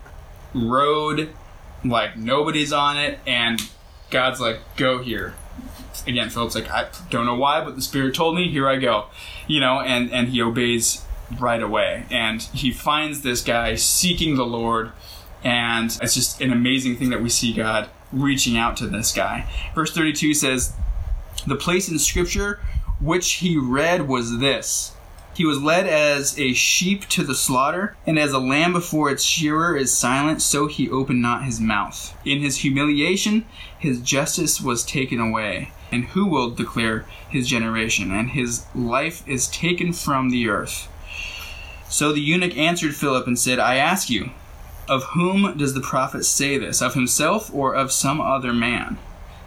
road 0.53 1.29
like 1.83 2.17
nobody's 2.17 2.73
on 2.73 2.97
it, 2.97 3.19
and 3.27 3.61
God's 4.09 4.39
like, 4.39 4.59
go 4.75 4.99
here. 4.99 5.35
Again, 6.05 6.29
Philip's 6.29 6.55
like, 6.55 6.69
I 6.69 6.87
don't 7.09 7.25
know 7.25 7.35
why, 7.35 7.63
but 7.63 7.75
the 7.75 7.81
Spirit 7.81 8.15
told 8.15 8.35
me, 8.35 8.49
here 8.49 8.67
I 8.67 8.77
go. 8.77 9.05
You 9.47 9.59
know, 9.59 9.79
and, 9.79 10.11
and 10.11 10.29
he 10.29 10.41
obeys 10.41 11.03
right 11.39 11.61
away. 11.61 12.05
And 12.09 12.41
he 12.41 12.71
finds 12.71 13.21
this 13.21 13.41
guy 13.41 13.75
seeking 13.75 14.35
the 14.35 14.45
Lord, 14.45 14.91
and 15.43 15.97
it's 16.01 16.15
just 16.15 16.41
an 16.41 16.51
amazing 16.51 16.97
thing 16.97 17.09
that 17.09 17.21
we 17.21 17.29
see 17.29 17.53
God 17.53 17.89
reaching 18.11 18.57
out 18.57 18.77
to 18.77 18.87
this 18.87 19.13
guy. 19.13 19.47
Verse 19.75 19.93
32 19.93 20.33
says, 20.33 20.73
The 21.45 21.55
place 21.55 21.89
in 21.89 21.99
Scripture 21.99 22.59
which 22.99 23.33
he 23.33 23.57
read 23.57 24.07
was 24.07 24.39
this 24.39 24.93
he 25.37 25.45
was 25.45 25.61
led 25.61 25.85
as 25.85 26.39
a 26.39 26.53
sheep 26.53 27.07
to 27.09 27.23
the 27.23 27.35
slaughter, 27.35 27.95
and 28.07 28.17
as 28.17 28.31
a 28.31 28.39
lamb 28.39 28.73
before 28.73 29.11
its 29.11 29.23
shearer 29.23 29.77
is 29.77 29.95
silent, 29.95 30.41
so 30.41 30.65
he 30.65 30.89
opened 30.89 31.21
not 31.21 31.43
his 31.43 31.59
mouth. 31.59 32.17
In 32.25 32.39
his 32.39 32.57
humiliation, 32.57 33.45
his 33.77 34.01
justice 34.01 34.59
was 34.59 34.83
taken 34.83 35.19
away. 35.19 35.71
And 35.91 36.05
who 36.05 36.25
will 36.25 36.49
declare 36.49 37.05
his 37.29 37.47
generation? 37.47 38.11
And 38.11 38.31
his 38.31 38.65
life 38.73 39.21
is 39.27 39.47
taken 39.47 39.93
from 39.93 40.31
the 40.31 40.49
earth. 40.49 40.87
So 41.87 42.11
the 42.11 42.19
eunuch 42.19 42.57
answered 42.57 42.95
Philip 42.95 43.27
and 43.27 43.37
said, 43.37 43.59
I 43.59 43.75
ask 43.75 44.09
you, 44.09 44.31
of 44.89 45.03
whom 45.15 45.57
does 45.57 45.73
the 45.73 45.81
prophet 45.81 46.23
say 46.25 46.57
this? 46.57 46.81
Of 46.81 46.93
himself 46.93 47.53
or 47.53 47.75
of 47.75 47.91
some 47.91 48.21
other 48.21 48.53
man? 48.53 48.97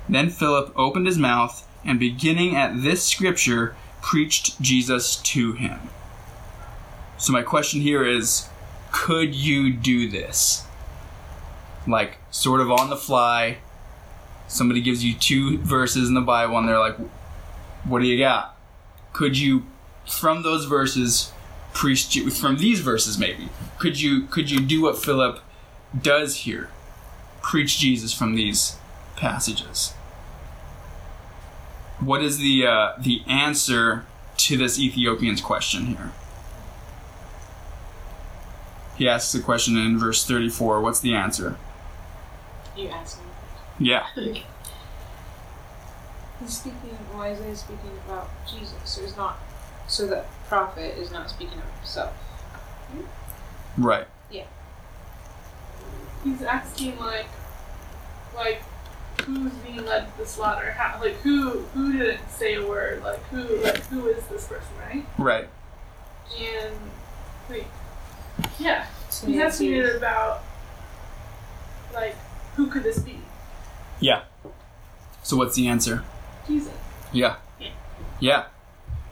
Then 0.09 0.31
Philip 0.31 0.73
opened 0.77 1.07
his 1.07 1.19
mouth, 1.19 1.67
and 1.85 1.99
beginning 1.99 2.57
at 2.57 2.83
this 2.83 3.05
scripture, 3.05 3.77
preached 4.03 4.61
Jesus 4.61 5.17
to 5.17 5.53
him. 5.53 5.79
So, 7.19 7.33
my 7.33 7.43
question 7.43 7.81
here 7.81 8.05
is 8.05 8.49
could 8.91 9.35
you 9.35 9.73
do 9.73 10.09
this? 10.09 10.65
Like, 11.87 12.19
sort 12.31 12.61
of 12.61 12.71
on 12.71 12.91
the 12.91 12.97
fly, 12.97 13.59
somebody 14.49 14.81
gives 14.81 15.05
you 15.05 15.15
two 15.15 15.59
verses 15.59 16.09
in 16.09 16.15
the 16.15 16.21
Bible 16.21 16.59
and 16.59 16.69
they're 16.69 16.79
like, 16.79 16.97
what 17.85 18.01
do 18.01 18.07
you 18.07 18.19
got? 18.19 18.57
Could 19.13 19.39
you, 19.39 19.65
from 20.09 20.43
those 20.43 20.65
verses, 20.65 21.33
preach, 21.73 22.09
Jesus 22.11 22.39
from 22.39 22.59
these 22.59 22.81
verses 22.81 23.19
maybe, 23.19 23.49
could 23.79 24.01
you, 24.01 24.23
could 24.27 24.51
you 24.51 24.61
do 24.61 24.83
what 24.83 24.99
Philip 24.99 25.41
does 26.01 26.39
here? 26.39 26.71
Preach 27.43 27.79
Jesus 27.79 28.13
from 28.13 28.35
these 28.35 28.77
passages? 29.17 29.95
what 32.01 32.23
is 32.23 32.39
the 32.39 32.67
uh, 32.67 32.93
the 32.99 33.23
answer 33.27 34.05
to 34.39 34.57
this 34.57 34.79
Ethiopian's 34.79 35.41
question 35.41 35.87
here? 35.87 36.13
He 38.97 39.09
asks 39.09 39.33
the 39.33 39.41
question 39.41 39.77
in 39.77 39.99
verse 39.99 40.27
34. 40.27 40.81
What's 40.81 41.01
the 41.01 41.15
answer? 41.15 41.57
You 42.77 42.89
ask 42.89 43.19
me. 43.19 43.25
Yeah. 43.79 44.07
He's 44.15 44.45
speaking. 46.59 46.99
Well, 47.15 47.23
is 47.25 47.39
he 47.39 47.55
speaking 47.55 47.99
about 48.07 48.31
Jesus, 48.47 48.75
so 48.85 49.03
he's 49.03 49.17
not. 49.17 49.39
So 49.89 50.07
the 50.07 50.25
prophet 50.51 50.99
is 50.99 51.13
not 51.13 51.31
speaking 51.31 51.59
of 51.59 51.77
himself. 51.79 52.13
Right. 53.79 54.07
Yeah. 54.33 54.45
He's 56.25 56.43
asking 56.43 56.99
like, 56.99 57.29
like, 58.35 58.61
who's 59.23 59.53
being 59.55 59.87
led 59.87 60.11
to 60.13 60.19
the 60.19 60.27
slaughter? 60.27 60.73
How, 60.73 61.01
like, 61.01 61.15
who 61.21 61.61
who 61.73 61.93
didn't 61.97 62.29
say 62.29 62.57
a 62.57 62.67
word? 62.67 63.03
Like, 63.05 63.23
who 63.29 63.43
like 63.63 63.79
who 63.87 64.09
is 64.09 64.27
this 64.27 64.47
person, 64.49 64.69
right? 64.87 65.07
Right. 65.17 65.49
And 66.37 66.75
wait, 67.49 67.65
yeah. 68.59 68.87
Too 69.11 69.27
He 69.27 69.33
many 69.33 69.45
has 69.45 69.59
to 69.59 69.65
tears. 69.65 69.97
about 69.97 70.43
like 71.95 72.17
who 72.57 72.67
could 72.67 72.83
this 72.83 72.99
be? 72.99 73.19
Yeah. 74.01 74.25
So 75.23 75.37
what's 75.37 75.55
the 75.55 75.69
answer? 75.69 76.03
Jesus. 76.47 76.73
Yeah. 77.13 77.37
Yeah. 78.19 78.47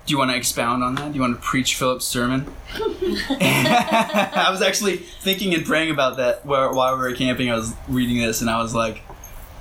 Do 0.09 0.13
you 0.13 0.19
want 0.19 0.31
to 0.31 0.39
expound 0.39 0.83
on 0.83 0.95
that? 0.95 1.13
Do 1.13 1.17
you 1.17 1.21
want 1.21 1.37
to 1.37 1.47
preach 1.47 1.75
Philip's 1.75 2.07
sermon? 2.07 2.51
I 2.75 4.49
was 4.51 4.63
actually 4.63 4.97
thinking 4.97 5.53
and 5.53 5.67
praying 5.67 5.91
about 5.91 6.17
that 6.17 6.47
while, 6.47 6.75
while 6.75 6.97
we 6.97 7.03
were 7.03 7.13
camping. 7.13 7.51
I 7.51 7.55
was 7.55 7.75
reading 7.89 8.17
this 8.17 8.41
and 8.41 8.49
I 8.49 8.63
was 8.63 8.75
like 8.75 9.03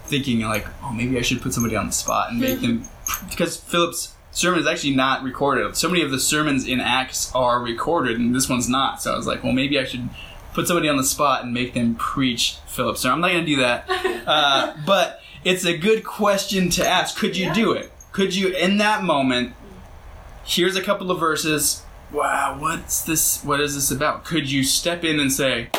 thinking 0.06 0.40
like, 0.40 0.66
oh, 0.84 0.94
maybe 0.94 1.18
I 1.18 1.22
should 1.22 1.42
put 1.42 1.54
somebody 1.54 1.76
on 1.76 1.88
the 1.88 1.92
spot 1.92 2.32
and 2.32 2.40
make 2.40 2.62
them 2.62 2.88
because 3.30 3.58
Philip's 3.58 4.16
sermon 4.32 4.62
is 4.62 4.68
actually 4.68 4.96
not 4.96 5.22
recorded. 5.22 5.76
So 5.76 5.90
many 5.90 6.02
of 6.02 6.12
the 6.12 6.20
sermons 6.20 6.66
in 6.66 6.80
Acts 6.80 7.30
are 7.36 7.62
recorded 7.62 8.18
and 8.18 8.34
this 8.34 8.48
one's 8.48 8.70
not. 8.70 9.02
So 9.02 9.14
I 9.14 9.18
was 9.18 9.28
like, 9.28 9.44
well, 9.44 9.52
maybe 9.52 9.78
I 9.78 9.84
should 9.84 10.08
put 10.54 10.66
somebody 10.66 10.88
on 10.88 10.96
the 10.96 11.04
spot 11.04 11.44
and 11.44 11.54
make 11.54 11.74
them 11.74 11.96
preach 11.96 12.56
Philip's 12.68 13.02
sermon. 13.02 13.16
I'm 13.16 13.22
not 13.22 13.32
going 13.34 13.46
to 13.46 13.52
do 13.52 13.62
that, 13.64 13.86
uh, 14.26 14.78
but 14.86 15.20
it's 15.44 15.66
a 15.66 15.78
good 15.78 16.06
question 16.06 16.70
to 16.70 16.88
ask. 16.88 17.18
Could 17.18 17.36
you 17.36 17.54
do 17.54 17.74
it? 17.74 17.92
Could 18.14 18.34
you, 18.34 18.56
in 18.56 18.78
that 18.78 19.04
moment, 19.04 19.54
here's 20.48 20.76
a 20.76 20.82
couple 20.82 21.12
of 21.12 21.20
verses. 21.20 21.84
Wow, 22.12 22.58
what's 22.60 23.04
this? 23.04 23.44
What 23.44 23.60
is 23.60 23.76
this 23.76 23.92
about? 23.92 24.24
Could 24.24 24.50
you 24.50 24.64
step 24.64 25.04
in 25.04 25.20
and 25.20 25.32
say, 25.32 25.70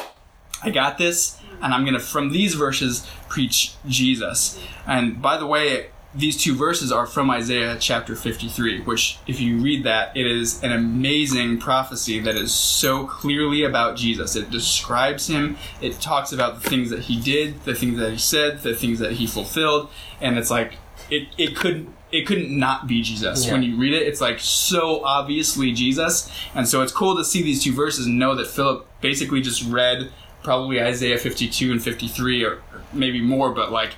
I 0.63 0.71
got 0.71 0.99
this, 0.99 1.41
and 1.63 1.73
I'm 1.73 1.85
gonna, 1.85 1.99
from 1.99 2.31
these 2.31 2.55
verses, 2.55 3.07
preach 3.29 3.73
Jesus? 3.87 4.61
And 4.87 5.23
by 5.23 5.39
the 5.39 5.47
way, 5.47 5.87
these 6.15 6.37
two 6.37 6.55
verses 6.55 6.91
are 6.91 7.07
from 7.07 7.31
Isaiah 7.31 7.77
chapter 7.79 8.15
53, 8.15 8.83
which, 8.83 9.19
if 9.27 9.41
you 9.41 9.59
read 9.59 9.85
that, 9.85 10.17
it 10.17 10.27
is 10.27 10.63
an 10.63 10.73
amazing 10.73 11.59
prophecy 11.59 12.19
that 12.21 12.35
is 12.35 12.53
so 12.53 13.07
clearly 13.07 13.63
about 13.63 13.97
Jesus. 13.97 14.35
It 14.35 14.51
describes 14.51 15.29
him, 15.29 15.57
it 15.81 16.01
talks 16.01 16.33
about 16.33 16.63
the 16.63 16.69
things 16.69 16.91
that 16.91 17.01
he 17.01 17.21
did, 17.21 17.63
the 17.65 17.75
things 17.75 17.99
that 17.99 18.11
he 18.11 18.19
said, 18.19 18.63
the 18.63 18.75
things 18.75 18.99
that 18.99 19.13
he 19.13 19.27
fulfilled, 19.27 19.91
and 20.21 20.39
it's 20.39 20.51
like, 20.51 20.75
it, 21.11 21.29
it 21.39 21.57
couldn't 21.57 21.95
it 22.11 22.27
couldn't 22.27 22.57
not 22.57 22.87
be 22.87 23.03
Jesus. 23.03 23.47
Yeah. 23.47 23.53
When 23.53 23.63
you 23.63 23.77
read 23.77 23.93
it, 23.93 24.07
it's 24.07 24.21
like 24.21 24.39
so 24.41 25.05
obviously 25.05 25.73
Jesus. 25.73 26.31
And 26.55 26.67
so 26.67 26.83
it's 26.83 26.93
cool 26.93 27.17
to 27.17 27.25
see 27.25 27.43
these 27.43 27.63
two 27.63 27.73
verses 27.73 28.07
and 28.07 28.19
know 28.19 28.35
that 28.35 28.47
Philip 28.47 28.87
basically 29.01 29.41
just 29.41 29.63
read 29.65 30.11
probably 30.43 30.81
Isaiah 30.81 31.19
52 31.19 31.73
and 31.73 31.83
53 31.83 32.45
or 32.45 32.63
maybe 32.93 33.21
more, 33.21 33.53
but 33.53 33.71
like 33.71 33.93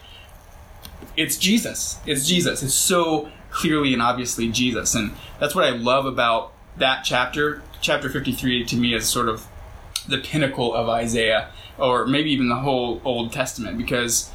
it's 1.17 1.37
Jesus. 1.37 1.99
It's 2.07 2.27
Jesus. 2.27 2.63
It's 2.63 2.75
so 2.75 3.31
clearly 3.51 3.93
and 3.93 4.03
obviously 4.03 4.49
Jesus. 4.49 4.95
And 4.95 5.13
that's 5.39 5.55
what 5.55 5.65
I 5.65 5.71
love 5.71 6.07
about 6.07 6.53
that 6.77 7.03
chapter. 7.05 7.63
Chapter 7.81 8.09
53 8.11 8.65
to 8.65 8.77
me 8.77 8.95
is 8.95 9.09
sort 9.09 9.29
of 9.29 9.47
the 10.09 10.19
pinnacle 10.19 10.75
of 10.75 10.89
Isaiah 10.89 11.51
or 11.79 12.07
maybe 12.07 12.31
even 12.33 12.49
the 12.49 12.57
whole 12.57 13.01
Old 13.05 13.33
Testament 13.33 13.79
because 13.79 14.31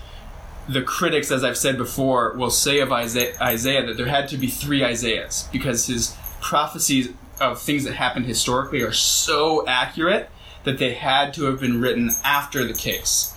the 0.68 0.82
critics, 0.82 1.32
as 1.32 1.44
I've 1.44 1.58
said 1.58 1.78
before, 1.78 2.34
will 2.36 2.50
say 2.50 2.80
of 2.80 2.92
Isaiah, 2.92 3.36
Isaiah 3.42 3.86
that 3.86 3.98
there 3.98 4.08
had 4.08 4.28
to 4.30 4.38
be 4.38 4.48
three 4.48 4.84
Isaiahs 4.84 5.48
because 5.52 5.88
his 5.88 6.16
prophecies 6.42 7.10
of 7.40 7.62
things 7.62 7.84
that 7.84 7.94
happened 7.94 8.26
historically 8.26 8.82
are 8.82 8.94
so 8.94 9.68
accurate 9.68 10.30
that 10.64 10.80
they 10.80 10.94
had 10.94 11.34
to 11.36 11.46
have 11.46 11.60
been 11.60 11.80
written 11.80 12.10
after 12.24 12.66
the 12.66 12.74
case. 12.74 13.34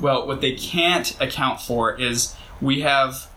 Well, 0.00 0.26
what 0.26 0.40
they 0.40 0.52
can't 0.52 1.20
account 1.20 1.60
for 1.60 1.94
is 2.00 2.34
we 2.60 2.80
have 2.80 3.28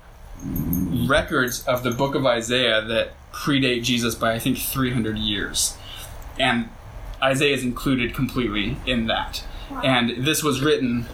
records 1.08 1.66
of 1.66 1.84
the 1.84 1.92
book 1.92 2.16
of 2.16 2.26
Isaiah 2.26 2.82
that 2.82 3.14
predate 3.32 3.84
Jesus 3.84 4.16
by, 4.16 4.34
I 4.34 4.40
think, 4.40 4.58
300 4.58 5.18
years. 5.18 5.78
And 6.40 6.70
Isaiah 7.22 7.54
is 7.54 7.64
included 7.64 8.14
completely 8.14 8.78
in 8.86 9.08
that. 9.08 9.44
And 9.84 10.26
this 10.26 10.44
was 10.44 10.62
written 10.62 11.08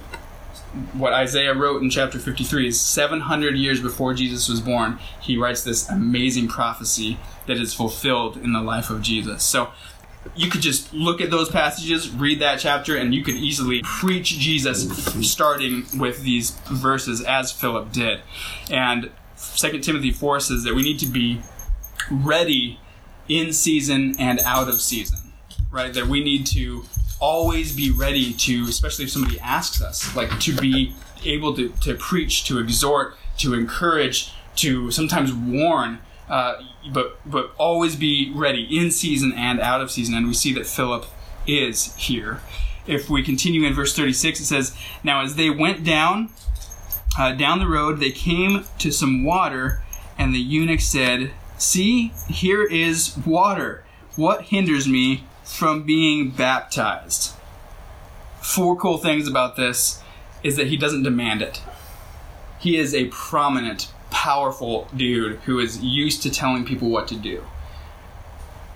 what 0.93 1.13
Isaiah 1.13 1.53
wrote 1.53 1.82
in 1.82 1.89
chapter 1.89 2.19
53 2.19 2.67
is 2.67 2.79
700 2.79 3.55
years 3.55 3.82
before 3.82 4.13
Jesus 4.13 4.47
was 4.47 4.60
born. 4.60 4.99
He 5.21 5.38
writes 5.38 5.63
this 5.63 5.89
amazing 5.89 6.47
prophecy 6.47 7.17
that 7.47 7.58
is 7.58 7.73
fulfilled 7.73 8.38
in 8.38 8.53
the 8.53 8.62
life 8.62 8.89
of 8.89 9.01
Jesus. 9.01 9.43
So 9.43 9.69
you 10.36 10.49
could 10.49 10.62
just 10.62 10.93
look 10.93 11.21
at 11.21 11.32
those 11.32 11.49
passages, 11.49 12.10
read 12.10 12.39
that 12.39 12.60
chapter, 12.60 12.95
and 12.95 13.15
you 13.15 13.23
could 13.23 13.36
easily 13.36 13.82
preach 13.84 14.38
Jesus 14.38 14.88
starting 15.27 15.86
with 15.97 16.21
these 16.23 16.51
verses 16.71 17.21
as 17.21 17.51
Philip 17.51 17.91
did. 17.91 18.21
And 18.69 19.10
2 19.55 19.79
Timothy 19.79 20.12
4 20.12 20.39
says 20.39 20.63
that 20.63 20.75
we 20.75 20.84
need 20.84 20.99
to 20.99 21.08
be 21.08 21.41
ready 22.12 22.79
in 23.27 23.53
season 23.53 24.15
and 24.19 24.39
out 24.41 24.67
of 24.67 24.82
season, 24.82 25.34
right? 25.71 25.93
That 25.93 26.08
we 26.08 26.23
need 26.23 26.45
to 26.47 26.84
always 27.19 27.75
be 27.75 27.91
ready 27.91 28.34
to, 28.34 28.63
especially 28.63 29.05
if 29.05 29.12
somebody 29.12 29.39
asks 29.39 29.82
us, 29.82 30.15
like 30.15 30.39
to 30.39 30.55
be 30.55 30.95
able 31.23 31.55
to, 31.55 31.69
to 31.82 31.95
preach, 31.95 32.45
to 32.45 32.60
exhort, 32.60 33.15
to 33.38 33.53
encourage, 33.53 34.32
to 34.55 34.91
sometimes 34.91 35.34
warn, 35.34 35.99
uh, 36.29 36.62
but 36.91 37.19
but 37.25 37.51
always 37.58 37.95
be 37.95 38.32
ready 38.36 38.63
in 38.77 38.91
season 38.91 39.34
and 39.34 39.60
out 39.60 39.82
of 39.82 39.91
season. 39.91 40.15
And 40.15 40.27
we 40.27 40.34
see 40.34 40.53
that 40.53 40.65
Philip 40.65 41.05
is 41.47 41.95
here. 41.95 42.41
If 42.88 43.10
we 43.10 43.23
continue 43.23 43.65
in 43.65 43.73
verse 43.73 43.95
36, 43.95 44.39
it 44.39 44.45
says, 44.45 44.75
Now 45.03 45.21
as 45.21 45.36
they 45.36 45.49
went 45.49 45.84
down, 45.84 46.29
uh, 47.17 47.34
down 47.34 47.60
the 47.60 47.67
road, 47.67 47.99
they 47.99 48.12
came 48.12 48.65
to 48.79 48.91
some 48.91 49.23
water, 49.23 49.82
and 50.17 50.34
the 50.34 50.39
eunuch 50.39 50.82
said, 50.82 51.32
See, 51.58 52.13
here 52.29 52.63
is 52.63 53.17
water. 53.25 53.84
What 54.15 54.45
hinders 54.45 54.88
me 54.88 55.23
from 55.49 55.83
being 55.83 56.29
baptized? 56.29 57.33
Four 58.41 58.75
cool 58.77 58.97
things 58.97 59.27
about 59.27 59.55
this 59.55 60.01
is 60.43 60.55
that 60.55 60.67
he 60.67 60.77
doesn't 60.77 61.03
demand 61.03 61.41
it. 61.41 61.62
He 62.59 62.77
is 62.77 62.93
a 62.93 63.05
prominent, 63.07 63.91
powerful 64.12 64.88
dude 64.95 65.39
who 65.39 65.59
is 65.59 65.81
used 65.81 66.23
to 66.23 66.31
telling 66.31 66.65
people 66.65 66.89
what 66.89 67.07
to 67.09 67.15
do. 67.15 67.43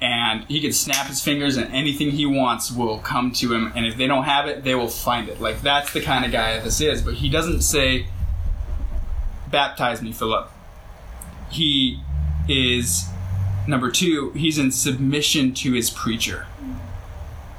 And 0.01 0.43
he 0.45 0.59
can 0.59 0.73
snap 0.73 1.07
his 1.07 1.21
fingers 1.21 1.55
and 1.55 1.73
anything 1.73 2.11
he 2.11 2.25
wants 2.25 2.71
will 2.71 2.99
come 2.99 3.31
to 3.33 3.53
him. 3.53 3.71
And 3.75 3.85
if 3.85 3.95
they 3.95 4.07
don't 4.07 4.25
have 4.25 4.47
it, 4.47 4.63
they 4.63 4.75
will 4.75 4.89
find 4.89 5.29
it. 5.29 5.39
Like, 5.39 5.61
that's 5.61 5.93
the 5.93 6.01
kind 6.01 6.25
of 6.25 6.31
guy 6.31 6.59
this 6.59 6.81
is. 6.81 7.01
But 7.01 7.13
he 7.13 7.29
doesn't 7.29 7.61
say, 7.61 8.07
Baptize 9.49 10.01
me, 10.01 10.11
Philip. 10.11 10.49
He 11.51 12.01
is, 12.49 13.05
number 13.67 13.91
two, 13.91 14.31
he's 14.31 14.57
in 14.57 14.71
submission 14.71 15.53
to 15.55 15.73
his 15.73 15.89
preacher. 15.89 16.47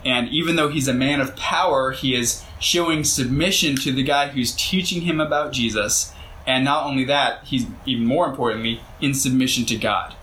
And 0.05 0.29
even 0.29 0.57
though 0.57 0.69
he's 0.69 0.88
a 0.88 0.95
man 0.95 1.21
of 1.21 1.35
power, 1.37 1.93
he 1.93 2.14
is 2.14 2.45
showing 2.61 3.05
submission 3.05 3.77
to 3.77 3.93
the 3.93 4.03
guy 4.03 4.29
who's 4.29 4.55
teaching 4.55 5.03
him 5.03 5.21
about 5.21 5.53
Jesus. 5.53 6.12
And 6.47 6.64
not 6.64 6.85
only 6.85 7.05
that, 7.05 7.45
he's 7.45 7.67
even 7.87 8.05
more 8.05 8.27
importantly 8.27 8.81
in 9.01 9.14
submission 9.14 9.64
to 9.67 9.77
God. 9.77 10.14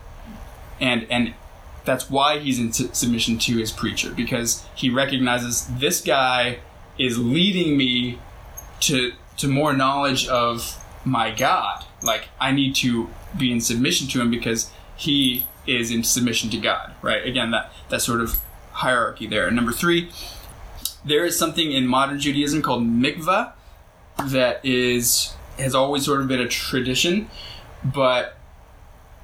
And 0.80 1.06
and 1.10 1.34
that's 1.84 2.08
why 2.08 2.38
he's 2.38 2.60
in 2.60 2.72
su- 2.72 2.90
submission 2.92 3.38
to 3.38 3.56
his 3.56 3.72
preacher 3.72 4.12
because 4.12 4.64
he 4.74 4.88
recognizes 4.88 5.66
this 5.66 6.00
guy 6.00 6.58
is 6.98 7.18
leading 7.18 7.76
me 7.76 8.18
to 8.80 9.12
to 9.38 9.48
more 9.48 9.72
knowledge 9.72 10.28
of 10.28 10.78
my 11.04 11.32
God. 11.32 11.84
Like 12.02 12.28
I 12.40 12.52
need 12.52 12.76
to 12.76 13.10
be 13.36 13.50
in 13.50 13.60
submission 13.60 14.06
to 14.08 14.20
him 14.20 14.30
because 14.30 14.70
he 14.96 15.46
is 15.66 15.90
in 15.90 16.04
submission 16.04 16.50
to 16.50 16.56
God. 16.58 16.94
Right? 17.02 17.24
Again, 17.26 17.50
that 17.50 17.72
that 17.88 18.02
sort 18.02 18.20
of 18.20 18.40
hierarchy 18.72 19.26
there. 19.26 19.46
And 19.46 19.56
number 19.56 19.72
three, 19.72 20.10
there 21.04 21.24
is 21.24 21.38
something 21.38 21.72
in 21.72 21.86
modern 21.86 22.18
Judaism 22.18 22.62
called 22.62 22.84
mikvah 22.84 23.52
that 24.26 24.64
is 24.64 25.34
has 25.58 25.74
always 25.74 26.04
sort 26.04 26.20
of 26.20 26.28
been 26.28 26.40
a 26.40 26.48
tradition, 26.48 27.28
but 27.84 28.36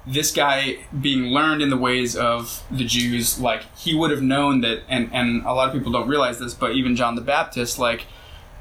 this 0.05 0.31
guy 0.31 0.77
being 0.99 1.25
learned 1.25 1.61
in 1.61 1.69
the 1.69 1.77
ways 1.77 2.15
of 2.15 2.63
the 2.71 2.83
Jews, 2.83 3.39
like 3.39 3.63
he 3.77 3.95
would 3.95 4.11
have 4.11 4.21
known 4.21 4.61
that, 4.61 4.83
and 4.87 5.09
and 5.13 5.45
a 5.45 5.53
lot 5.53 5.67
of 5.67 5.73
people 5.73 5.91
don't 5.91 6.07
realize 6.07 6.39
this, 6.39 6.53
but 6.53 6.73
even 6.73 6.95
John 6.95 7.15
the 7.15 7.21
Baptist, 7.21 7.79
like 7.79 8.05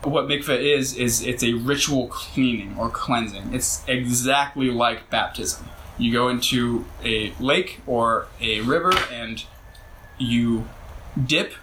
what 0.02 0.26
mikvah 0.26 0.58
is, 0.58 0.96
is 0.96 1.22
it's 1.22 1.42
a 1.42 1.54
ritual 1.54 2.08
cleaning 2.08 2.76
or 2.78 2.88
cleansing. 2.88 3.54
It's 3.54 3.82
exactly 3.88 4.70
like 4.70 5.10
baptism. 5.10 5.68
You 5.98 6.12
go 6.12 6.28
into 6.28 6.86
a 7.04 7.32
lake 7.40 7.80
or 7.86 8.28
a 8.40 8.60
river 8.60 8.92
and 9.12 9.44
you 10.18 10.68
dip 11.26 11.54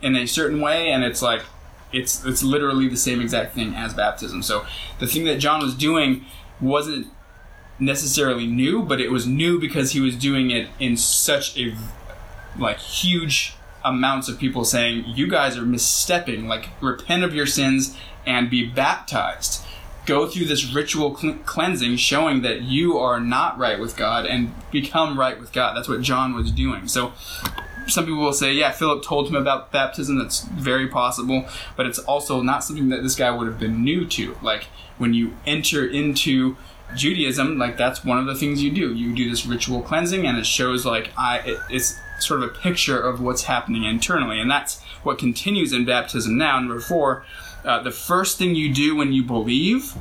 in 0.00 0.16
a 0.16 0.26
certain 0.26 0.60
way, 0.60 0.90
and 0.90 1.04
it's 1.04 1.22
like 1.22 1.42
it's 1.92 2.24
it's 2.24 2.42
literally 2.42 2.88
the 2.88 2.96
same 2.96 3.20
exact 3.20 3.54
thing 3.54 3.74
as 3.74 3.94
baptism. 3.94 4.42
So 4.42 4.64
the 4.98 5.06
thing 5.06 5.24
that 5.24 5.36
John 5.36 5.62
was 5.62 5.74
doing 5.74 6.24
wasn't 6.60 7.08
necessarily 7.78 8.46
new, 8.46 8.82
but 8.82 9.00
it 9.00 9.10
was 9.10 9.26
new 9.26 9.60
because 9.60 9.92
he 9.92 10.00
was 10.00 10.16
doing 10.16 10.50
it 10.50 10.68
in 10.78 10.96
such 10.96 11.58
a 11.58 11.74
like 12.58 12.78
huge 12.78 13.54
amounts 13.84 14.28
of 14.28 14.38
people 14.38 14.64
saying 14.64 15.04
you 15.06 15.26
guys 15.26 15.56
are 15.56 15.62
misstepping 15.62 16.46
like 16.46 16.68
repent 16.80 17.24
of 17.24 17.34
your 17.34 17.46
sins 17.46 17.96
and 18.24 18.48
be 18.48 18.64
baptized 18.64 19.64
go 20.06 20.26
through 20.26 20.44
this 20.44 20.72
ritual 20.72 21.16
cl- 21.16 21.34
cleansing 21.44 21.96
showing 21.96 22.42
that 22.42 22.62
you 22.62 22.98
are 22.98 23.20
not 23.20 23.56
right 23.58 23.78
with 23.78 23.96
god 23.96 24.26
and 24.26 24.52
become 24.70 25.18
right 25.18 25.38
with 25.40 25.52
god 25.52 25.76
that's 25.76 25.88
what 25.88 26.00
john 26.02 26.34
was 26.34 26.50
doing 26.50 26.88
so 26.88 27.12
some 27.86 28.04
people 28.04 28.20
will 28.20 28.32
say, 28.32 28.52
yeah, 28.52 28.70
Philip 28.70 29.02
told 29.02 29.28
him 29.28 29.34
about 29.34 29.72
baptism. 29.72 30.18
That's 30.18 30.42
very 30.42 30.88
possible, 30.88 31.46
but 31.76 31.86
it's 31.86 31.98
also 31.98 32.40
not 32.42 32.64
something 32.64 32.88
that 32.90 33.02
this 33.02 33.14
guy 33.14 33.30
would 33.30 33.46
have 33.46 33.58
been 33.58 33.82
new 33.82 34.06
to. 34.08 34.36
Like 34.42 34.64
when 34.98 35.14
you 35.14 35.36
enter 35.46 35.86
into 35.86 36.56
Judaism, 36.94 37.58
like 37.58 37.76
that's 37.76 38.04
one 38.04 38.18
of 38.18 38.26
the 38.26 38.34
things 38.34 38.62
you 38.62 38.70
do. 38.70 38.94
You 38.94 39.14
do 39.14 39.28
this 39.28 39.46
ritual 39.46 39.82
cleansing, 39.82 40.26
and 40.26 40.38
it 40.38 40.46
shows 40.46 40.84
like 40.84 41.10
I. 41.16 41.38
It, 41.38 41.58
it's 41.70 41.98
sort 42.18 42.42
of 42.42 42.50
a 42.50 42.54
picture 42.54 43.00
of 43.00 43.20
what's 43.20 43.44
happening 43.44 43.84
internally, 43.84 44.40
and 44.40 44.50
that's 44.50 44.81
what 45.02 45.18
continues 45.18 45.72
in 45.72 45.84
baptism 45.84 46.36
now. 46.36 46.58
Number 46.58 46.80
four, 46.80 47.24
uh, 47.64 47.82
the 47.82 47.90
first 47.90 48.38
thing 48.38 48.54
you 48.54 48.72
do 48.72 48.96
when 48.96 49.12
you 49.12 49.22
believe 49.22 49.94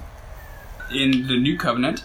in 0.92 1.28
the 1.28 1.38
new 1.38 1.58
covenant 1.58 2.04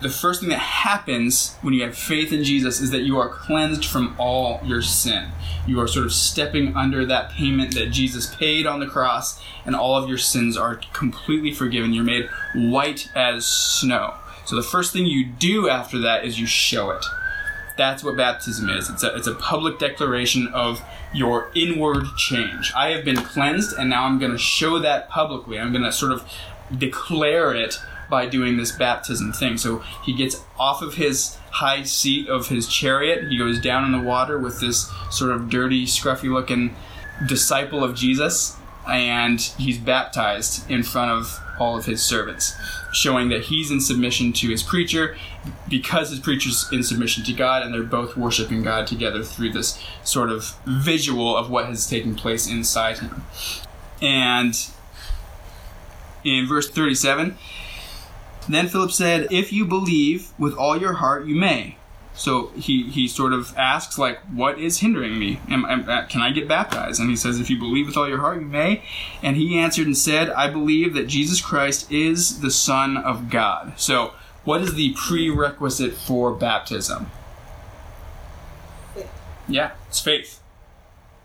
the 0.00 0.08
first 0.08 0.40
thing 0.40 0.50
that 0.50 0.58
happens 0.58 1.56
when 1.60 1.74
you 1.74 1.82
have 1.82 1.96
faith 1.96 2.32
in 2.32 2.44
Jesus 2.44 2.80
is 2.80 2.92
that 2.92 3.00
you 3.00 3.18
are 3.18 3.28
cleansed 3.28 3.84
from 3.84 4.14
all 4.18 4.60
your 4.64 4.80
sin. 4.80 5.30
You 5.66 5.80
are 5.80 5.88
sort 5.88 6.06
of 6.06 6.12
stepping 6.12 6.76
under 6.76 7.04
that 7.06 7.30
payment 7.32 7.74
that 7.74 7.90
Jesus 7.90 8.32
paid 8.36 8.64
on 8.64 8.78
the 8.78 8.86
cross, 8.86 9.42
and 9.66 9.74
all 9.74 9.96
of 9.96 10.08
your 10.08 10.18
sins 10.18 10.56
are 10.56 10.76
completely 10.92 11.52
forgiven. 11.52 11.92
You're 11.92 12.04
made 12.04 12.28
white 12.54 13.10
as 13.14 13.44
snow. 13.44 14.14
So 14.44 14.54
the 14.54 14.62
first 14.62 14.92
thing 14.92 15.06
you 15.06 15.26
do 15.26 15.68
after 15.68 15.98
that 15.98 16.24
is 16.24 16.38
you 16.38 16.46
show 16.46 16.90
it. 16.90 17.04
That's 17.76 18.02
what 18.02 18.16
baptism 18.16 18.68
is. 18.70 18.88
It's 18.88 19.02
a, 19.02 19.14
it's 19.16 19.26
a 19.26 19.34
public 19.34 19.78
declaration 19.78 20.48
of 20.48 20.80
your 21.12 21.50
inward 21.54 22.04
change. 22.16 22.72
I 22.76 22.90
have 22.90 23.04
been 23.04 23.16
cleansed, 23.16 23.76
and 23.78 23.90
now 23.90 24.04
I'm 24.04 24.18
going 24.18 24.32
to 24.32 24.38
show 24.38 24.78
that 24.78 25.08
publicly. 25.08 25.58
I'm 25.58 25.72
going 25.72 25.84
to 25.84 25.92
sort 25.92 26.12
of 26.12 26.28
declare 26.76 27.54
it 27.54 27.78
by 28.10 28.26
doing 28.26 28.56
this 28.56 28.72
baptism 28.72 29.32
thing. 29.32 29.58
So 29.58 29.78
he 30.04 30.14
gets 30.14 30.42
off 30.58 30.82
of 30.82 30.94
his 30.94 31.36
high 31.50 31.82
seat 31.82 32.28
of 32.28 32.48
his 32.48 32.68
chariot. 32.68 33.28
He 33.28 33.38
goes 33.38 33.60
down 33.60 33.84
in 33.84 33.92
the 33.92 34.00
water 34.00 34.38
with 34.38 34.60
this 34.60 34.90
sort 35.10 35.30
of 35.32 35.50
dirty, 35.50 35.86
scruffy 35.86 36.32
looking 36.32 36.74
disciple 37.26 37.82
of 37.82 37.94
Jesus, 37.94 38.56
and 38.88 39.40
he's 39.40 39.78
baptized 39.78 40.70
in 40.70 40.82
front 40.82 41.10
of 41.10 41.40
all 41.58 41.76
of 41.76 41.86
his 41.86 42.02
servants, 42.02 42.54
showing 42.92 43.28
that 43.28 43.44
he's 43.44 43.70
in 43.70 43.80
submission 43.80 44.32
to 44.32 44.48
his 44.48 44.62
preacher 44.62 45.16
because 45.68 46.10
his 46.10 46.20
preacher's 46.20 46.70
in 46.72 46.82
submission 46.82 47.24
to 47.24 47.32
God, 47.32 47.62
and 47.62 47.72
they're 47.72 47.82
both 47.82 48.16
worshiping 48.16 48.62
God 48.62 48.86
together 48.86 49.22
through 49.22 49.52
this 49.52 49.82
sort 50.02 50.30
of 50.30 50.56
visual 50.66 51.36
of 51.36 51.50
what 51.50 51.66
has 51.66 51.86
taken 51.86 52.14
place 52.14 52.48
inside 52.48 52.98
him. 52.98 53.22
And 54.00 54.54
in 56.24 56.46
verse 56.46 56.68
37, 56.70 57.36
then 58.48 58.68
Philip 58.68 58.92
said, 58.92 59.28
If 59.30 59.52
you 59.52 59.64
believe 59.64 60.30
with 60.38 60.54
all 60.54 60.76
your 60.76 60.94
heart, 60.94 61.26
you 61.26 61.34
may. 61.34 61.77
So 62.18 62.48
he, 62.56 62.82
he 62.82 63.06
sort 63.06 63.32
of 63.32 63.56
asks, 63.56 63.96
like, 63.96 64.18
what 64.24 64.58
is 64.58 64.80
hindering 64.80 65.20
me? 65.20 65.40
Am, 65.48 65.64
am, 65.64 65.88
uh, 65.88 66.04
can 66.06 66.20
I 66.20 66.32
get 66.32 66.48
baptized? 66.48 67.00
And 67.00 67.08
he 67.08 67.14
says, 67.14 67.38
if 67.38 67.48
you 67.48 67.56
believe 67.56 67.86
with 67.86 67.96
all 67.96 68.08
your 68.08 68.18
heart, 68.18 68.40
you 68.40 68.46
may. 68.46 68.82
And 69.22 69.36
he 69.36 69.56
answered 69.56 69.86
and 69.86 69.96
said, 69.96 70.28
I 70.30 70.50
believe 70.50 70.94
that 70.94 71.06
Jesus 71.06 71.40
Christ 71.40 71.90
is 71.92 72.40
the 72.40 72.50
Son 72.50 72.96
of 72.96 73.30
God. 73.30 73.74
So 73.76 74.14
what 74.42 74.62
is 74.62 74.74
the 74.74 74.94
prerequisite 74.94 75.94
for 75.94 76.32
baptism? 76.34 77.08
Faith. 78.94 79.10
Yeah, 79.46 79.70
it's 79.86 80.00
faith. 80.00 80.40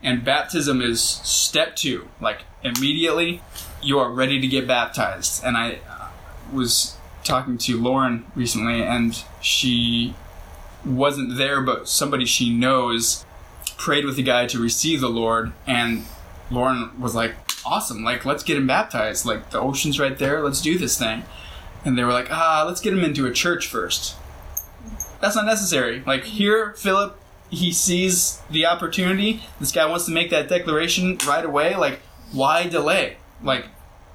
And 0.04 0.24
baptism 0.24 0.80
is 0.80 1.02
step 1.02 1.76
two. 1.76 2.08
Like, 2.22 2.44
immediately, 2.64 3.42
you 3.82 3.98
are 3.98 4.12
ready 4.12 4.40
to 4.40 4.48
get 4.48 4.68
baptized. 4.68 5.44
And 5.44 5.58
I 5.58 5.80
uh, 5.90 6.10
was 6.52 6.98
talking 7.24 7.58
to 7.58 7.82
Lauren 7.82 8.26
recently, 8.36 8.84
and 8.84 9.24
she 9.42 10.14
wasn't 10.86 11.38
there, 11.38 11.62
but 11.62 11.88
somebody 11.88 12.26
she 12.26 12.54
knows 12.54 13.26
prayed 13.78 14.06
with 14.06 14.16
the 14.16 14.24
guy 14.24 14.46
to 14.48 14.62
receive 14.62 15.02
the 15.02 15.10
Lord, 15.10 15.54
and 15.66 16.06
Lauren 16.52 16.92
was 17.00 17.16
like, 17.16 17.36
"Awesome! 17.66 18.04
Like, 18.04 18.26
let's 18.26 18.44
get 18.44 18.58
him 18.58 18.68
baptized. 18.68 19.26
Like, 19.26 19.50
the 19.50 19.60
ocean's 19.60 20.00
right 20.00 20.18
there. 20.18 20.42
Let's 20.44 20.62
do 20.62 20.78
this 20.78 20.98
thing." 20.98 21.24
And 21.86 21.98
they 21.98 22.04
were 22.04 22.14
like, 22.14 22.32
"Ah, 22.32 22.64
let's 22.66 22.82
get 22.82 22.94
him 22.94 23.04
into 23.04 23.26
a 23.26 23.32
church 23.32 23.68
first. 23.68 24.16
That's 25.24 25.38
not 25.38 25.46
necessary. 25.46 26.04
Like 26.06 26.26
here, 26.26 26.74
Philip, 26.74 27.18
he 27.50 27.72
sees 27.72 28.42
the 28.52 28.66
opportunity. 28.66 29.42
This 29.58 29.72
guy 29.72 29.86
wants 29.86 30.06
to 30.06 30.12
make 30.12 30.30
that 30.32 30.50
declaration 30.50 31.18
right 31.26 31.46
away. 31.46 31.78
Like, 31.78 32.02
why 32.34 32.68
delay? 32.68 33.16
Like, 33.42 33.68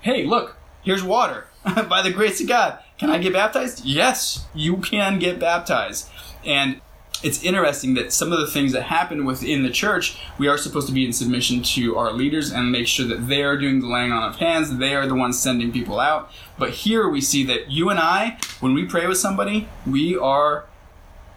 hey, 0.02 0.24
look, 0.24 0.56
here's 0.82 1.02
water. 1.02 1.46
By 1.88 2.02
the 2.02 2.12
grace 2.12 2.42
of 2.42 2.48
God, 2.48 2.78
can 2.98 3.08
I 3.08 3.16
get 3.16 3.32
baptized? 3.32 3.86
Yes, 3.86 4.46
you 4.54 4.76
can 4.76 5.18
get 5.18 5.38
baptized. 5.38 6.10
And 6.48 6.80
it's 7.22 7.42
interesting 7.42 7.94
that 7.94 8.12
some 8.12 8.32
of 8.32 8.38
the 8.38 8.46
things 8.46 8.72
that 8.72 8.84
happen 8.84 9.24
within 9.24 9.62
the 9.62 9.70
church, 9.70 10.18
we 10.38 10.48
are 10.48 10.56
supposed 10.56 10.86
to 10.86 10.92
be 10.92 11.04
in 11.04 11.12
submission 11.12 11.62
to 11.62 11.96
our 11.96 12.12
leaders 12.12 12.52
and 12.52 12.72
make 12.72 12.86
sure 12.86 13.06
that 13.06 13.28
they 13.28 13.42
are 13.42 13.56
doing 13.56 13.80
the 13.80 13.86
laying 13.86 14.12
on 14.12 14.22
of 14.22 14.36
hands, 14.36 14.78
they 14.78 14.94
are 14.94 15.06
the 15.06 15.14
ones 15.14 15.38
sending 15.38 15.72
people 15.72 15.98
out. 15.98 16.30
But 16.58 16.70
here 16.70 17.08
we 17.08 17.20
see 17.20 17.44
that 17.44 17.70
you 17.70 17.90
and 17.90 17.98
I, 17.98 18.38
when 18.60 18.72
we 18.72 18.84
pray 18.84 19.06
with 19.06 19.18
somebody, 19.18 19.68
we 19.86 20.16
are 20.16 20.66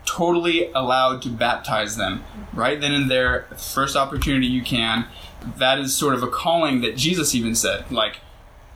totally 0.05 0.71
allowed 0.73 1.21
to 1.23 1.29
baptize 1.29 1.95
them 1.95 2.23
right 2.53 2.79
then 2.79 2.91
and 2.93 3.09
there, 3.09 3.47
first 3.57 3.95
opportunity 3.95 4.47
you 4.47 4.61
can. 4.61 5.07
That 5.57 5.79
is 5.79 5.95
sort 5.95 6.13
of 6.13 6.21
a 6.21 6.27
calling 6.27 6.81
that 6.81 6.95
Jesus 6.95 7.33
even 7.33 7.55
said, 7.55 7.91
like, 7.91 8.17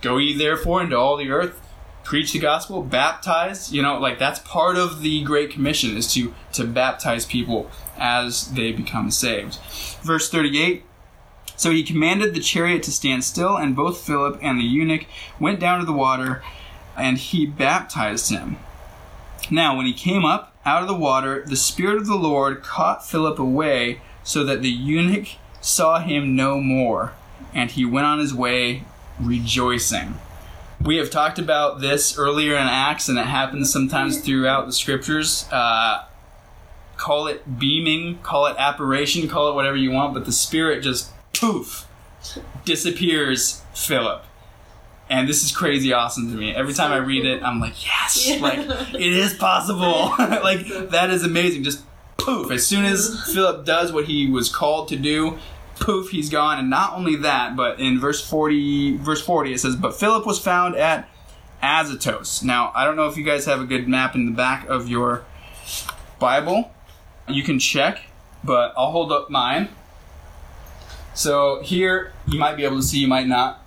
go 0.01 0.17
ye 0.17 0.35
therefore 0.35 0.81
into 0.81 0.97
all 0.97 1.17
the 1.17 1.29
earth, 1.29 1.61
preach 2.05 2.31
the 2.31 2.39
gospel, 2.39 2.81
baptize. 2.81 3.73
You 3.73 3.81
know, 3.81 3.99
like 3.99 4.17
that's 4.17 4.39
part 4.39 4.77
of 4.77 5.01
the 5.01 5.21
Great 5.23 5.49
Commission 5.49 5.97
is 5.97 6.13
to 6.13 6.33
to 6.53 6.63
baptize 6.63 7.25
people 7.25 7.69
as 7.97 8.51
they 8.51 8.71
become 8.71 9.11
saved. 9.11 9.57
Verse 10.01 10.29
38. 10.29 10.83
So 11.57 11.71
he 11.71 11.83
commanded 11.83 12.33
the 12.33 12.41
chariot 12.41 12.83
to 12.83 12.91
stand 12.91 13.23
still, 13.23 13.55
and 13.55 13.75
both 13.75 14.01
Philip 14.01 14.39
and 14.41 14.59
the 14.59 14.63
eunuch 14.63 15.05
went 15.39 15.59
down 15.59 15.79
to 15.79 15.85
the 15.85 15.93
water, 15.93 16.43
and 16.97 17.17
he 17.17 17.45
baptized 17.45 18.29
him. 18.29 18.57
Now, 19.49 19.77
when 19.77 19.85
he 19.85 19.93
came 19.93 20.25
up 20.25 20.53
out 20.65 20.81
of 20.81 20.89
the 20.89 20.95
water, 20.95 21.43
the 21.45 21.55
Spirit 21.55 21.97
of 21.97 22.07
the 22.07 22.15
Lord 22.15 22.61
caught 22.61 23.07
Philip 23.07 23.39
away, 23.39 24.01
so 24.21 24.43
that 24.43 24.61
the 24.61 24.69
eunuch 24.69 25.29
saw 25.61 25.99
him 25.99 26.35
no 26.35 26.59
more, 26.59 27.13
and 27.53 27.71
he 27.71 27.85
went 27.85 28.05
on 28.05 28.19
his 28.19 28.33
way 28.33 28.83
rejoicing. 29.17 30.15
We 30.85 30.97
have 30.97 31.09
talked 31.09 31.39
about 31.39 31.81
this 31.81 32.15
earlier 32.15 32.53
in 32.53 32.67
Acts, 32.67 33.09
and 33.09 33.17
it 33.17 33.25
happens 33.25 33.73
sometimes 33.73 34.19
throughout 34.19 34.67
the 34.67 34.71
scriptures. 34.71 35.47
Uh, 35.51 36.05
call 36.95 37.25
it 37.25 37.57
beaming, 37.57 38.19
call 38.19 38.45
it 38.45 38.55
apparition, 38.59 39.27
call 39.27 39.49
it 39.49 39.55
whatever 39.55 39.75
you 39.75 39.89
want, 39.89 40.13
but 40.13 40.25
the 40.25 40.31
Spirit 40.31 40.83
just 40.83 41.09
poof 41.33 41.87
disappears 42.65 43.63
Philip. 43.73 44.23
And 45.09 45.27
this 45.27 45.43
is 45.43 45.51
crazy 45.51 45.91
awesome 45.91 46.29
to 46.31 46.37
me. 46.37 46.53
Every 46.53 46.73
time 46.73 46.91
I 46.91 46.97
read 46.97 47.25
it, 47.25 47.41
I'm 47.43 47.59
like, 47.59 47.83
yes, 47.83 48.27
Yeah. 48.27 48.37
like 48.37 48.59
it 48.59 49.01
is 49.13 49.33
possible. 49.33 50.13
like 50.19 50.67
that 50.91 51.09
is 51.09 51.23
amazing. 51.23 51.63
Just 51.63 51.83
poof. 52.17 52.51
As 52.51 52.65
soon 52.65 52.85
as 52.85 53.31
Philip 53.33 53.65
does 53.65 53.91
what 53.91 54.05
he 54.05 54.29
was 54.29 54.49
called 54.49 54.87
to 54.89 54.95
do, 54.95 55.37
poof, 55.79 56.09
he's 56.09 56.29
gone. 56.29 56.59
And 56.59 56.69
not 56.69 56.93
only 56.93 57.15
that, 57.17 57.55
but 57.55 57.79
in 57.79 57.99
verse 57.99 58.27
40, 58.27 58.97
verse 58.97 59.21
40, 59.21 59.53
it 59.53 59.59
says, 59.59 59.75
But 59.75 59.95
Philip 59.95 60.25
was 60.25 60.39
found 60.39 60.75
at 60.75 61.09
Azotus. 61.61 62.43
Now, 62.43 62.71
I 62.75 62.85
don't 62.85 62.95
know 62.95 63.07
if 63.07 63.17
you 63.17 63.23
guys 63.23 63.45
have 63.45 63.61
a 63.61 63.65
good 63.65 63.87
map 63.87 64.15
in 64.15 64.25
the 64.25 64.31
back 64.31 64.67
of 64.67 64.87
your 64.87 65.25
Bible. 66.19 66.71
You 67.27 67.43
can 67.43 67.59
check, 67.59 68.01
but 68.43 68.73
I'll 68.77 68.91
hold 68.91 69.11
up 69.11 69.29
mine. 69.29 69.69
So 71.13 71.61
here, 71.63 72.13
you 72.27 72.37
might 72.37 72.57
be 72.57 72.65
able 72.65 72.77
to 72.77 72.83
see, 72.83 72.99
you 72.99 73.07
might 73.07 73.27
not. 73.27 73.61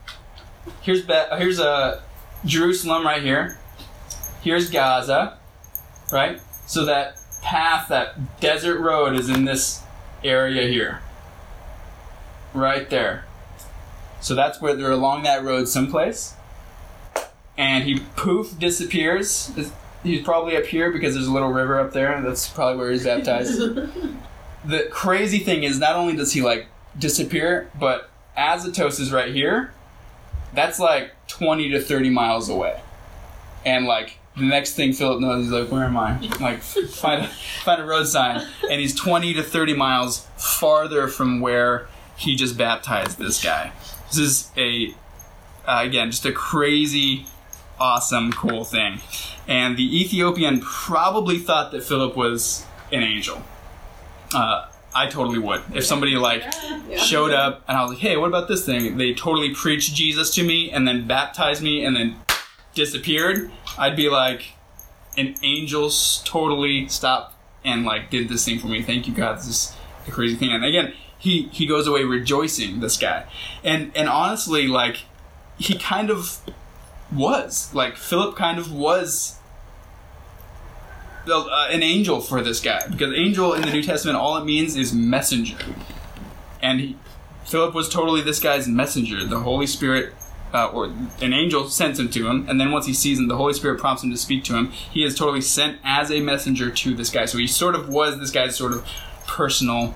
Here's 0.82 1.02
Be- 1.02 1.24
here's 1.38 1.58
uh, 1.58 2.02
Jerusalem 2.44 3.04
right 3.04 3.22
here. 3.22 3.58
Here's 4.42 4.70
Gaza, 4.70 5.38
right? 6.12 6.40
So 6.66 6.84
that 6.84 7.18
path, 7.42 7.88
that 7.88 8.40
desert 8.40 8.78
road, 8.80 9.14
is 9.14 9.28
in 9.28 9.44
this 9.44 9.82
area 10.22 10.68
here, 10.68 11.00
right 12.58 12.88
there. 12.90 13.24
So 14.20 14.34
that's 14.34 14.60
where 14.60 14.74
they're 14.74 14.90
along 14.90 15.22
that 15.22 15.44
road 15.44 15.68
someplace. 15.68 16.34
And 17.56 17.84
he 17.84 18.00
poof 18.16 18.58
disappears. 18.58 19.50
He's 20.02 20.22
probably 20.22 20.56
up 20.56 20.66
here 20.66 20.92
because 20.92 21.14
there's 21.14 21.26
a 21.26 21.32
little 21.32 21.52
river 21.52 21.78
up 21.78 21.92
there. 21.92 22.20
That's 22.22 22.48
probably 22.48 22.78
where 22.78 22.90
he's 22.90 23.04
baptized. 23.04 23.58
the 24.64 24.88
crazy 24.90 25.38
thing 25.38 25.62
is, 25.64 25.78
not 25.78 25.96
only 25.96 26.16
does 26.16 26.32
he 26.32 26.42
like 26.42 26.66
disappear, 26.98 27.70
but 27.78 28.10
Azotus 28.36 29.00
is 29.00 29.12
right 29.12 29.32
here. 29.34 29.72
That's 30.54 30.78
like 30.78 31.12
20 31.28 31.70
to 31.70 31.80
30 31.80 32.10
miles 32.10 32.48
away. 32.48 32.80
And 33.64 33.86
like 33.86 34.18
the 34.36 34.44
next 34.44 34.74
thing 34.74 34.92
Philip 34.92 35.20
knows, 35.20 35.44
he's 35.44 35.52
like, 35.52 35.70
"Where 35.70 35.84
am 35.84 35.96
I?" 35.96 36.18
Like 36.40 36.62
find 36.62 37.24
a, 37.24 37.28
find 37.64 37.82
a 37.82 37.84
road 37.84 38.06
sign, 38.06 38.46
and 38.70 38.80
he's 38.80 38.94
20 38.94 39.34
to 39.34 39.42
30 39.42 39.74
miles 39.74 40.26
farther 40.36 41.08
from 41.08 41.40
where 41.40 41.88
he 42.18 42.36
just 42.36 42.58
baptized 42.58 43.18
this 43.18 43.42
guy. 43.42 43.72
This 44.08 44.18
is 44.18 44.50
a 44.56 44.94
uh, 45.66 45.80
again 45.84 46.10
just 46.10 46.24
a 46.26 46.32
crazy, 46.32 47.26
awesome, 47.78 48.32
cool 48.32 48.64
thing. 48.64 49.00
And 49.46 49.76
the 49.76 50.00
Ethiopian 50.00 50.60
probably 50.60 51.38
thought 51.38 51.72
that 51.72 51.82
Philip 51.82 52.16
was 52.16 52.66
an 52.92 53.02
angel. 53.02 53.42
Uh, 54.34 54.66
I 54.94 55.06
totally 55.06 55.38
would. 55.38 55.62
If 55.74 55.84
somebody 55.84 56.16
like 56.16 56.42
Yeah. 56.88 56.98
showed 56.98 57.30
up 57.30 57.62
and 57.68 57.76
I 57.76 57.82
was 57.82 57.90
like, 57.92 58.00
"Hey, 58.00 58.16
what 58.16 58.26
about 58.28 58.48
this 58.48 58.64
thing?" 58.64 58.96
They 58.96 59.12
totally 59.14 59.54
preached 59.54 59.94
Jesus 59.94 60.34
to 60.34 60.42
me 60.42 60.70
and 60.70 60.88
then 60.88 61.06
baptized 61.06 61.62
me 61.62 61.84
and 61.84 61.94
then 61.94 62.16
disappeared. 62.74 63.50
I'd 63.78 63.96
be 63.96 64.08
like, 64.08 64.54
"An 65.16 65.34
angel's 65.42 66.22
totally 66.24 66.88
stopped 66.88 67.34
and 67.64 67.84
like 67.84 68.10
did 68.10 68.28
this 68.28 68.44
thing 68.44 68.58
for 68.58 68.66
me. 68.68 68.82
Thank 68.82 69.06
you, 69.06 69.14
God. 69.14 69.38
This 69.38 69.48
is 69.48 69.72
a 70.06 70.10
crazy 70.10 70.36
thing." 70.36 70.50
And 70.52 70.64
again, 70.64 70.94
he 71.18 71.48
he 71.52 71.66
goes 71.66 71.86
away 71.86 72.04
rejoicing. 72.04 72.80
This 72.80 72.96
guy, 72.96 73.24
and 73.64 73.92
and 73.94 74.08
honestly, 74.08 74.66
like 74.68 75.02
he 75.58 75.76
kind 75.76 76.10
of 76.10 76.40
was 77.12 77.74
like 77.74 77.96
Philip 77.96 78.36
kind 78.36 78.58
of 78.58 78.72
was 78.72 79.38
uh, 81.30 81.68
an 81.70 81.82
angel 81.82 82.20
for 82.20 82.40
this 82.40 82.60
guy 82.60 82.86
because 82.88 83.12
angel 83.14 83.52
in 83.52 83.62
the 83.62 83.72
New 83.72 83.82
Testament 83.82 84.16
all 84.16 84.36
it 84.36 84.44
means 84.44 84.76
is 84.76 84.94
messenger, 84.94 85.58
and 86.62 86.80
he, 86.80 86.96
Philip 87.44 87.74
was 87.74 87.88
totally 87.88 88.20
this 88.20 88.40
guy's 88.40 88.68
messenger. 88.68 89.24
The 89.24 89.40
Holy 89.40 89.66
Spirit. 89.66 90.14
Uh, 90.50 90.66
or 90.68 90.86
an 91.20 91.34
angel 91.34 91.68
sends 91.68 92.00
him 92.00 92.08
to 92.08 92.26
him, 92.26 92.48
and 92.48 92.58
then 92.58 92.70
once 92.70 92.86
he 92.86 92.94
sees 92.94 93.18
him, 93.18 93.28
the 93.28 93.36
Holy 93.36 93.52
Spirit 93.52 93.78
prompts 93.78 94.02
him 94.02 94.10
to 94.10 94.16
speak 94.16 94.44
to 94.44 94.54
him. 94.54 94.70
He 94.70 95.04
is 95.04 95.14
totally 95.14 95.42
sent 95.42 95.78
as 95.84 96.10
a 96.10 96.22
messenger 96.22 96.70
to 96.70 96.94
this 96.94 97.10
guy. 97.10 97.26
So 97.26 97.36
he 97.36 97.46
sort 97.46 97.74
of 97.74 97.90
was 97.90 98.18
this 98.18 98.30
guy's 98.30 98.56
sort 98.56 98.72
of 98.72 98.82
personal 99.26 99.94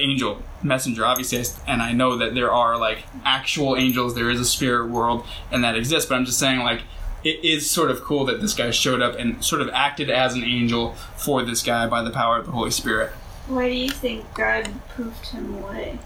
angel 0.00 0.42
messenger. 0.62 1.04
Obviously 1.04 1.30
and 1.66 1.80
i 1.80 1.92
know 1.92 2.16
that 2.16 2.34
there 2.34 2.50
are 2.50 2.76
like 2.78 3.04
actual 3.24 3.76
angels. 3.76 4.14
There 4.14 4.30
is 4.30 4.40
a 4.40 4.44
spirit 4.44 4.90
world 4.90 5.26
and 5.50 5.62
that 5.64 5.76
exists 5.76 6.08
but 6.08 6.16
i'm 6.16 6.24
just 6.24 6.38
saying 6.38 6.60
like 6.60 6.82
it 7.22 7.44
is 7.44 7.70
sort 7.70 7.90
of 7.90 8.00
cool 8.00 8.24
that 8.26 8.40
this 8.40 8.54
guy 8.54 8.70
showed 8.70 9.02
up 9.02 9.14
and 9.18 9.44
sort 9.44 9.60
of 9.60 9.68
acted 9.70 10.10
as 10.10 10.34
an 10.34 10.42
angel 10.42 10.94
for 11.16 11.42
this 11.42 11.62
guy 11.62 11.86
by 11.86 12.02
the 12.02 12.10
power 12.10 12.38
of 12.38 12.46
the 12.46 12.52
holy 12.52 12.70
spirit. 12.70 13.10
Why 13.46 13.68
do 13.68 13.76
you 13.76 13.90
think 13.90 14.32
God 14.34 14.70
poofed 14.96 15.30
him 15.30 15.54
away? 15.62 15.98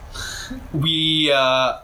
we 0.72 1.30
uh, 1.32 1.78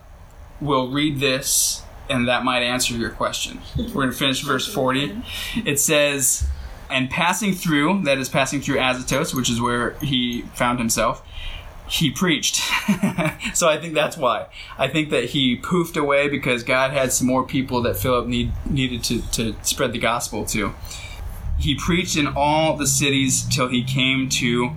will 0.60 0.90
read 0.90 1.20
this 1.20 1.82
and 2.08 2.26
that 2.28 2.44
might 2.44 2.62
answer 2.62 2.94
your 2.94 3.10
question. 3.10 3.60
We're 3.76 3.88
going 3.88 4.10
to 4.10 4.16
finish 4.16 4.42
verse 4.42 4.66
40 4.72 5.22
it 5.64 5.78
says 5.78 6.46
and 6.90 7.08
passing 7.08 7.54
through 7.54 8.02
that 8.02 8.18
is 8.18 8.28
passing 8.28 8.60
through 8.60 8.80
azotus 8.80 9.32
which 9.32 9.48
is 9.48 9.60
where 9.60 9.90
he 10.00 10.42
found 10.54 10.78
himself 10.78 11.24
he 11.90 12.10
preached. 12.10 12.60
So 13.52 13.68
i 13.68 13.78
think 13.78 13.94
that's 13.94 14.16
why. 14.16 14.46
I 14.78 14.86
think 14.86 15.10
that 15.10 15.30
he 15.30 15.56
poofed 15.56 15.96
away 15.96 16.28
because 16.28 16.62
god 16.62 16.92
had 16.92 17.12
some 17.12 17.26
more 17.26 17.44
people 17.44 17.82
that 17.82 17.96
philip 17.96 18.26
need, 18.26 18.52
needed 18.68 19.02
to, 19.04 19.22
to 19.32 19.54
spread 19.62 19.92
the 19.92 19.98
gospel 19.98 20.44
to. 20.46 20.72
He 21.58 21.74
preached 21.74 22.16
in 22.16 22.26
all 22.28 22.76
the 22.76 22.86
cities 22.86 23.44
till 23.44 23.68
he 23.68 23.82
came 23.82 24.28
to 24.40 24.70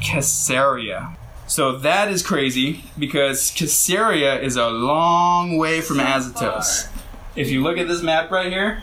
caesarea. 0.00 1.16
So 1.46 1.76
that 1.78 2.10
is 2.10 2.22
crazy 2.22 2.84
because 2.98 3.50
caesarea 3.50 4.40
is 4.40 4.56
a 4.56 4.68
long 4.68 5.58
way 5.58 5.80
from 5.80 5.98
azotus. 5.98 6.88
if 7.34 7.50
you 7.50 7.62
look 7.62 7.78
at 7.78 7.88
this 7.88 8.02
map 8.02 8.30
right 8.30 8.52
here 8.52 8.82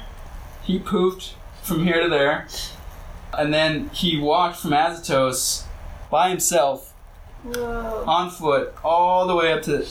he 0.63 0.79
poofed 0.79 1.33
from 1.61 1.83
here 1.85 2.01
to 2.01 2.09
there. 2.09 2.47
And 3.37 3.53
then 3.53 3.89
he 3.89 4.19
walked 4.19 4.57
from 4.57 4.73
azotus 4.73 5.65
by 6.09 6.29
himself 6.29 6.93
Whoa. 7.45 8.03
on 8.07 8.29
foot 8.29 8.73
all 8.83 9.27
the 9.27 9.35
way 9.35 9.53
up 9.53 9.61
to 9.63 9.85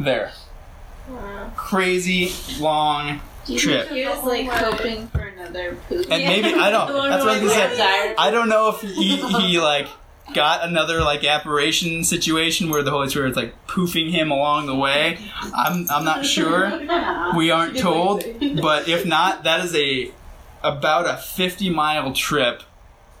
there. 0.00 0.32
Wow. 1.08 1.52
Crazy 1.56 2.32
long 2.58 3.20
Do 3.44 3.52
you 3.52 3.58
Trip. 3.58 3.88
think 3.88 3.98
he 3.98 4.06
was 4.06 4.24
like 4.24 4.46
hoping 4.46 5.06
for 5.08 5.20
another 5.20 5.76
poop? 5.88 6.06
And 6.10 6.24
maybe 6.24 6.54
I 6.54 6.70
don't. 6.70 6.88
That's 7.10 7.24
what 7.24 7.38
I 7.38 7.42
was 7.42 7.52
gonna 7.52 7.76
say. 7.76 8.14
I 8.16 8.30
don't 8.30 8.48
know 8.48 8.70
if 8.70 8.80
he, 8.80 9.16
he 9.16 9.60
like 9.60 9.88
got 10.32 10.66
another 10.66 11.02
like 11.02 11.22
apparition 11.24 12.02
situation 12.04 12.70
where 12.70 12.82
the 12.82 12.90
Holy 12.90 13.10
Spirit's 13.10 13.36
like 13.36 13.66
poofing 13.66 14.10
him 14.10 14.30
along 14.30 14.66
the 14.66 14.74
way. 14.74 15.18
I'm 15.54 15.86
I'm 15.90 16.04
not 16.04 16.24
sure. 16.24 16.72
We 17.36 17.50
aren't 17.50 17.76
told, 17.76 18.24
but 18.62 18.88
if 18.88 19.04
not, 19.04 19.42
that 19.44 19.64
is 19.64 19.74
a 19.74 20.10
about 20.62 21.06
a 21.06 21.16
50 21.16 21.68
mile 21.70 22.12
trip 22.12 22.62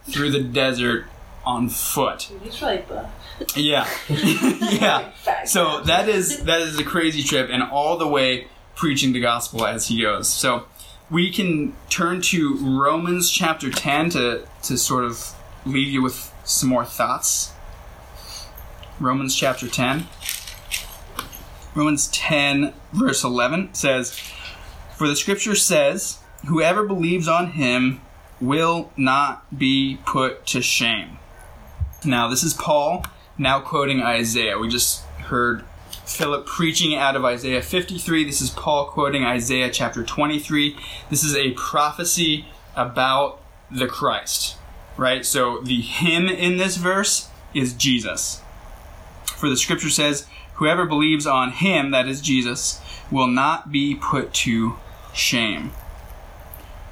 through 0.08 0.30
the 0.30 0.40
desert 0.40 1.06
on 1.44 1.68
foot. 1.68 2.30
He's 2.42 2.62
really 2.62 2.78
buff. 2.88 3.10
Yeah, 3.56 3.88
yeah. 4.08 5.12
So 5.44 5.80
that 5.82 6.08
is 6.08 6.44
that 6.44 6.60
is 6.60 6.78
a 6.78 6.84
crazy 6.84 7.22
trip, 7.22 7.48
and 7.50 7.62
all 7.62 7.96
the 7.96 8.06
way 8.06 8.48
preaching 8.74 9.12
the 9.12 9.20
gospel 9.20 9.66
as 9.66 9.88
he 9.88 10.02
goes. 10.02 10.28
So 10.28 10.66
we 11.10 11.32
can 11.32 11.74
turn 11.88 12.20
to 12.22 12.56
Romans 12.56 13.30
chapter 13.30 13.70
ten 13.70 14.10
to 14.10 14.46
to 14.62 14.78
sort 14.78 15.04
of 15.04 15.34
leave 15.66 15.88
you 15.88 16.02
with 16.02 16.32
some 16.44 16.68
more 16.68 16.84
thoughts. 16.84 17.52
Romans 19.00 19.34
chapter 19.34 19.68
ten. 19.68 20.06
Romans 21.74 22.06
ten 22.08 22.72
verse 22.92 23.24
eleven 23.24 23.74
says, 23.74 24.16
"For 24.96 25.08
the 25.08 25.16
scripture 25.16 25.56
says, 25.56 26.18
whoever 26.46 26.84
believes 26.84 27.26
on 27.26 27.52
him 27.52 28.00
will 28.40 28.92
not 28.96 29.58
be 29.58 29.98
put 30.06 30.46
to 30.46 30.62
shame." 30.62 31.18
Now 32.04 32.28
this 32.28 32.44
is 32.44 32.54
Paul 32.54 33.04
now 33.38 33.60
quoting 33.60 34.02
Isaiah. 34.02 34.58
We 34.58 34.68
just 34.68 35.04
heard 35.04 35.64
Philip 36.06 36.46
preaching 36.46 36.94
out 36.94 37.16
of 37.16 37.24
Isaiah 37.24 37.62
53. 37.62 38.24
This 38.24 38.40
is 38.40 38.50
Paul 38.50 38.86
quoting 38.86 39.24
Isaiah 39.24 39.70
chapter 39.70 40.04
23. 40.04 40.76
This 41.10 41.24
is 41.24 41.34
a 41.34 41.52
prophecy 41.52 42.46
about 42.76 43.40
the 43.70 43.86
Christ, 43.86 44.56
right? 44.96 45.24
So 45.24 45.60
the 45.60 45.80
him 45.80 46.28
in 46.28 46.58
this 46.58 46.76
verse 46.76 47.28
is 47.54 47.72
Jesus. 47.72 48.40
For 49.24 49.48
the 49.48 49.56
scripture 49.56 49.90
says, 49.90 50.26
Whoever 50.54 50.86
believes 50.86 51.26
on 51.26 51.50
him, 51.50 51.90
that 51.90 52.06
is 52.06 52.20
Jesus, 52.20 52.80
will 53.10 53.26
not 53.26 53.72
be 53.72 53.96
put 53.96 54.32
to 54.34 54.76
shame. 55.12 55.72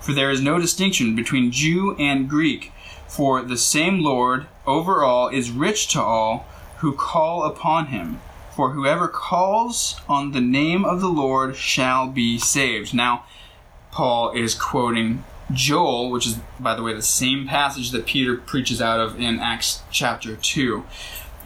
For 0.03 0.13
there 0.13 0.31
is 0.31 0.43
no 0.43 0.59
distinction 0.59 1.15
between 1.15 1.53
Jew 1.53 1.97
and 1.97 2.29
Greek, 2.29 2.73
for 3.07 3.41
the 3.41 3.57
same 3.57 4.01
Lord 4.01 4.47
over 4.67 5.05
all 5.05 5.29
is 5.29 5.53
rich 5.53 5.87
to 5.93 6.03
all 6.03 6.47
who 6.79 6.93
call 6.93 7.45
upon 7.45 7.87
him. 7.87 8.21
For 8.57 8.71
whoever 8.73 9.07
calls 9.07 10.01
on 10.09 10.33
the 10.33 10.41
name 10.41 10.85
of 10.85 11.01
the 11.01 11.09
Lord 11.09 11.57
shall 11.57 12.09
be 12.09 12.37
saved. 12.37 12.93
Now, 12.93 13.25
Paul 13.93 14.33
is 14.33 14.55
quoting 14.55 15.25
Joel, 15.53 16.11
which 16.11 16.27
is, 16.27 16.39
by 16.59 16.75
the 16.75 16.83
way, 16.83 16.95
the 16.95 17.03
same 17.03 17.47
passage 17.47 17.93
that 17.93 18.07
Peter 18.07 18.37
preaches 18.37 18.83
out 18.83 18.99
of 18.99 19.21
in 19.21 19.39
Acts 19.39 19.83
chapter 19.93 20.35
2. 20.35 20.85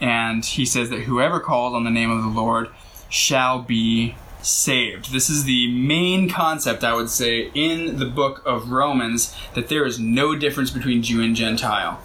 And 0.01 0.43
he 0.43 0.65
says 0.65 0.89
that 0.89 1.01
whoever 1.01 1.39
calls 1.39 1.73
on 1.73 1.83
the 1.83 1.91
name 1.91 2.09
of 2.09 2.23
the 2.23 2.29
Lord 2.29 2.69
shall 3.09 3.61
be 3.61 4.15
saved. 4.41 5.11
This 5.11 5.29
is 5.29 5.43
the 5.43 5.71
main 5.71 6.29
concept, 6.29 6.83
I 6.83 6.93
would 6.93 7.09
say, 7.09 7.51
in 7.53 7.97
the 7.97 8.05
book 8.05 8.41
of 8.45 8.71
Romans 8.71 9.35
that 9.55 9.69
there 9.69 9.85
is 9.85 9.99
no 9.99 10.35
difference 10.35 10.71
between 10.71 11.01
Jew 11.03 11.21
and 11.21 11.35
Gentile. 11.35 12.01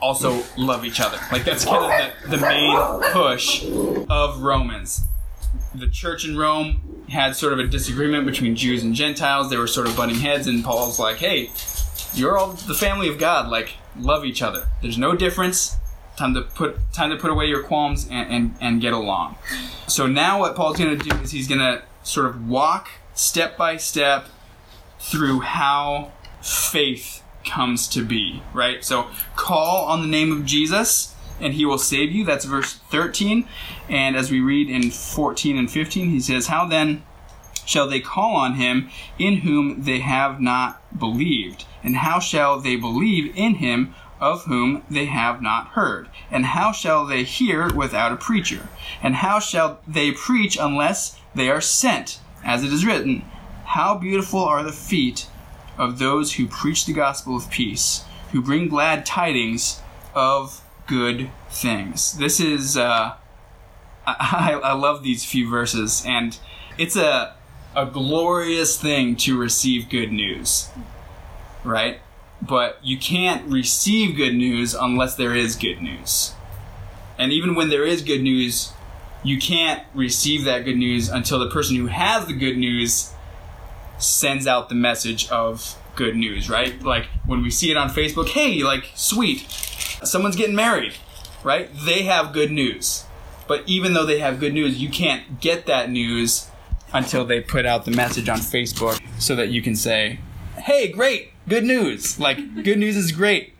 Also, 0.00 0.44
love 0.56 0.84
each 0.84 1.00
other. 1.00 1.18
Like, 1.32 1.44
that's 1.44 1.64
kind 1.64 1.84
of 1.84 2.30
the, 2.30 2.36
the 2.36 2.42
main 2.42 2.76
push 3.12 3.64
of 4.08 4.42
Romans. 4.42 5.00
The 5.74 5.88
church 5.88 6.24
in 6.26 6.36
Rome 6.36 7.04
had 7.08 7.34
sort 7.34 7.52
of 7.52 7.58
a 7.58 7.66
disagreement 7.66 8.26
between 8.26 8.54
Jews 8.54 8.82
and 8.84 8.94
Gentiles. 8.94 9.50
They 9.50 9.56
were 9.56 9.66
sort 9.66 9.88
of 9.88 9.96
butting 9.96 10.16
heads, 10.16 10.46
and 10.46 10.64
Paul's 10.64 10.98
like, 10.98 11.16
hey, 11.16 11.50
you're 12.14 12.38
all 12.38 12.52
the 12.52 12.74
family 12.74 13.08
of 13.08 13.18
God. 13.18 13.48
Like, 13.48 13.70
love 13.98 14.24
each 14.24 14.40
other. 14.42 14.68
There's 14.82 14.98
no 14.98 15.16
difference. 15.16 15.76
Time 16.18 16.34
to 16.34 16.42
put 16.42 16.76
time 16.92 17.10
to 17.10 17.16
put 17.16 17.30
away 17.30 17.46
your 17.46 17.62
qualms 17.62 18.08
and, 18.10 18.32
and, 18.32 18.54
and 18.60 18.80
get 18.80 18.92
along. 18.92 19.36
So 19.86 20.08
now 20.08 20.40
what 20.40 20.56
Paul's 20.56 20.76
gonna 20.76 20.96
do 20.96 21.14
is 21.18 21.30
he's 21.30 21.46
gonna 21.46 21.82
sort 22.02 22.26
of 22.26 22.48
walk 22.48 22.88
step 23.14 23.56
by 23.56 23.76
step 23.76 24.26
through 24.98 25.40
how 25.40 26.10
faith 26.42 27.22
comes 27.44 27.86
to 27.88 28.04
be, 28.04 28.42
right? 28.52 28.84
So 28.84 29.06
call 29.36 29.84
on 29.84 30.02
the 30.02 30.08
name 30.08 30.32
of 30.32 30.44
Jesus 30.44 31.14
and 31.40 31.54
he 31.54 31.64
will 31.64 31.78
save 31.78 32.10
you. 32.10 32.24
That's 32.24 32.44
verse 32.44 32.74
13. 32.90 33.46
And 33.88 34.16
as 34.16 34.28
we 34.28 34.40
read 34.40 34.68
in 34.68 34.90
14 34.90 35.56
and 35.56 35.70
15, 35.70 36.10
he 36.10 36.18
says, 36.18 36.48
How 36.48 36.66
then 36.66 37.04
shall 37.64 37.88
they 37.88 38.00
call 38.00 38.34
on 38.34 38.54
him 38.54 38.90
in 39.20 39.38
whom 39.38 39.84
they 39.84 40.00
have 40.00 40.40
not 40.40 40.98
believed? 40.98 41.64
And 41.84 41.96
how 41.96 42.18
shall 42.18 42.58
they 42.58 42.74
believe 42.74 43.32
in 43.36 43.56
him 43.56 43.94
of 44.20 44.44
whom 44.44 44.82
they 44.90 45.06
have 45.06 45.40
not 45.42 45.68
heard? 45.68 46.08
And 46.30 46.46
how 46.46 46.72
shall 46.72 47.06
they 47.06 47.24
hear 47.24 47.72
without 47.72 48.12
a 48.12 48.16
preacher? 48.16 48.68
And 49.02 49.16
how 49.16 49.38
shall 49.38 49.80
they 49.86 50.12
preach 50.12 50.56
unless 50.60 51.18
they 51.34 51.50
are 51.50 51.60
sent? 51.60 52.20
As 52.44 52.64
it 52.64 52.72
is 52.72 52.86
written, 52.86 53.24
How 53.64 53.96
beautiful 53.96 54.40
are 54.40 54.62
the 54.62 54.72
feet 54.72 55.26
of 55.78 55.98
those 55.98 56.34
who 56.34 56.46
preach 56.46 56.84
the 56.84 56.92
gospel 56.92 57.36
of 57.36 57.50
peace, 57.50 58.04
who 58.32 58.42
bring 58.42 58.68
glad 58.68 59.06
tidings 59.06 59.80
of 60.14 60.62
good 60.86 61.30
things. 61.50 62.18
This 62.18 62.40
is, 62.40 62.76
uh, 62.76 63.14
I, 64.06 64.60
I 64.62 64.72
love 64.72 65.02
these 65.04 65.24
few 65.24 65.48
verses, 65.48 66.02
and 66.04 66.36
it's 66.76 66.96
a, 66.96 67.36
a 67.76 67.86
glorious 67.86 68.80
thing 68.80 69.14
to 69.16 69.38
receive 69.38 69.88
good 69.88 70.10
news, 70.10 70.68
right? 71.62 72.00
But 72.40 72.78
you 72.82 72.98
can't 72.98 73.50
receive 73.50 74.16
good 74.16 74.34
news 74.34 74.74
unless 74.74 75.16
there 75.16 75.34
is 75.34 75.56
good 75.56 75.82
news. 75.82 76.32
And 77.18 77.32
even 77.32 77.54
when 77.54 77.68
there 77.68 77.84
is 77.84 78.02
good 78.02 78.22
news, 78.22 78.72
you 79.24 79.38
can't 79.38 79.82
receive 79.94 80.44
that 80.44 80.64
good 80.64 80.76
news 80.76 81.08
until 81.08 81.38
the 81.38 81.50
person 81.50 81.76
who 81.76 81.86
has 81.86 82.26
the 82.26 82.32
good 82.32 82.56
news 82.56 83.12
sends 83.98 84.46
out 84.46 84.68
the 84.68 84.74
message 84.74 85.28
of 85.28 85.76
good 85.96 86.16
news, 86.16 86.48
right? 86.48 86.80
Like 86.80 87.06
when 87.26 87.42
we 87.42 87.50
see 87.50 87.70
it 87.70 87.76
on 87.76 87.90
Facebook, 87.90 88.28
hey, 88.28 88.62
like, 88.62 88.92
sweet, 88.94 89.40
someone's 90.04 90.36
getting 90.36 90.54
married, 90.54 90.94
right? 91.42 91.68
They 91.74 92.04
have 92.04 92.32
good 92.32 92.52
news. 92.52 93.04
But 93.48 93.64
even 93.66 93.94
though 93.94 94.06
they 94.06 94.20
have 94.20 94.38
good 94.38 94.54
news, 94.54 94.80
you 94.80 94.88
can't 94.88 95.40
get 95.40 95.66
that 95.66 95.90
news 95.90 96.48
until 96.92 97.24
they 97.24 97.40
put 97.40 97.66
out 97.66 97.84
the 97.84 97.90
message 97.90 98.28
on 98.28 98.38
Facebook 98.38 99.00
so 99.20 99.34
that 99.34 99.48
you 99.48 99.60
can 99.60 99.74
say, 99.74 100.20
hey, 100.56 100.88
great, 100.88 101.32
good 101.48 101.64
news. 101.64 102.18
Like, 102.18 102.62
good 102.62 102.78
news 102.78 102.96
is 102.96 103.12
great. 103.12 103.54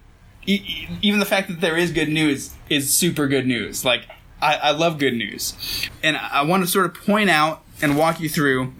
E- 0.46 0.88
even 1.02 1.20
the 1.20 1.26
fact 1.26 1.48
that 1.48 1.60
there 1.60 1.76
is 1.76 1.90
good 1.92 2.08
news 2.08 2.54
is 2.68 2.92
super 2.92 3.26
good 3.28 3.46
news. 3.46 3.84
Like, 3.84 4.02
I, 4.40 4.54
I 4.56 4.70
love 4.70 4.98
good 4.98 5.14
news. 5.14 5.54
And 6.02 6.16
I 6.16 6.42
want 6.42 6.62
to 6.64 6.70
sort 6.70 6.86
of 6.86 6.94
point 6.94 7.30
out 7.30 7.62
and 7.82 7.96
walk 7.96 8.20
you 8.20 8.28
through 8.28 8.72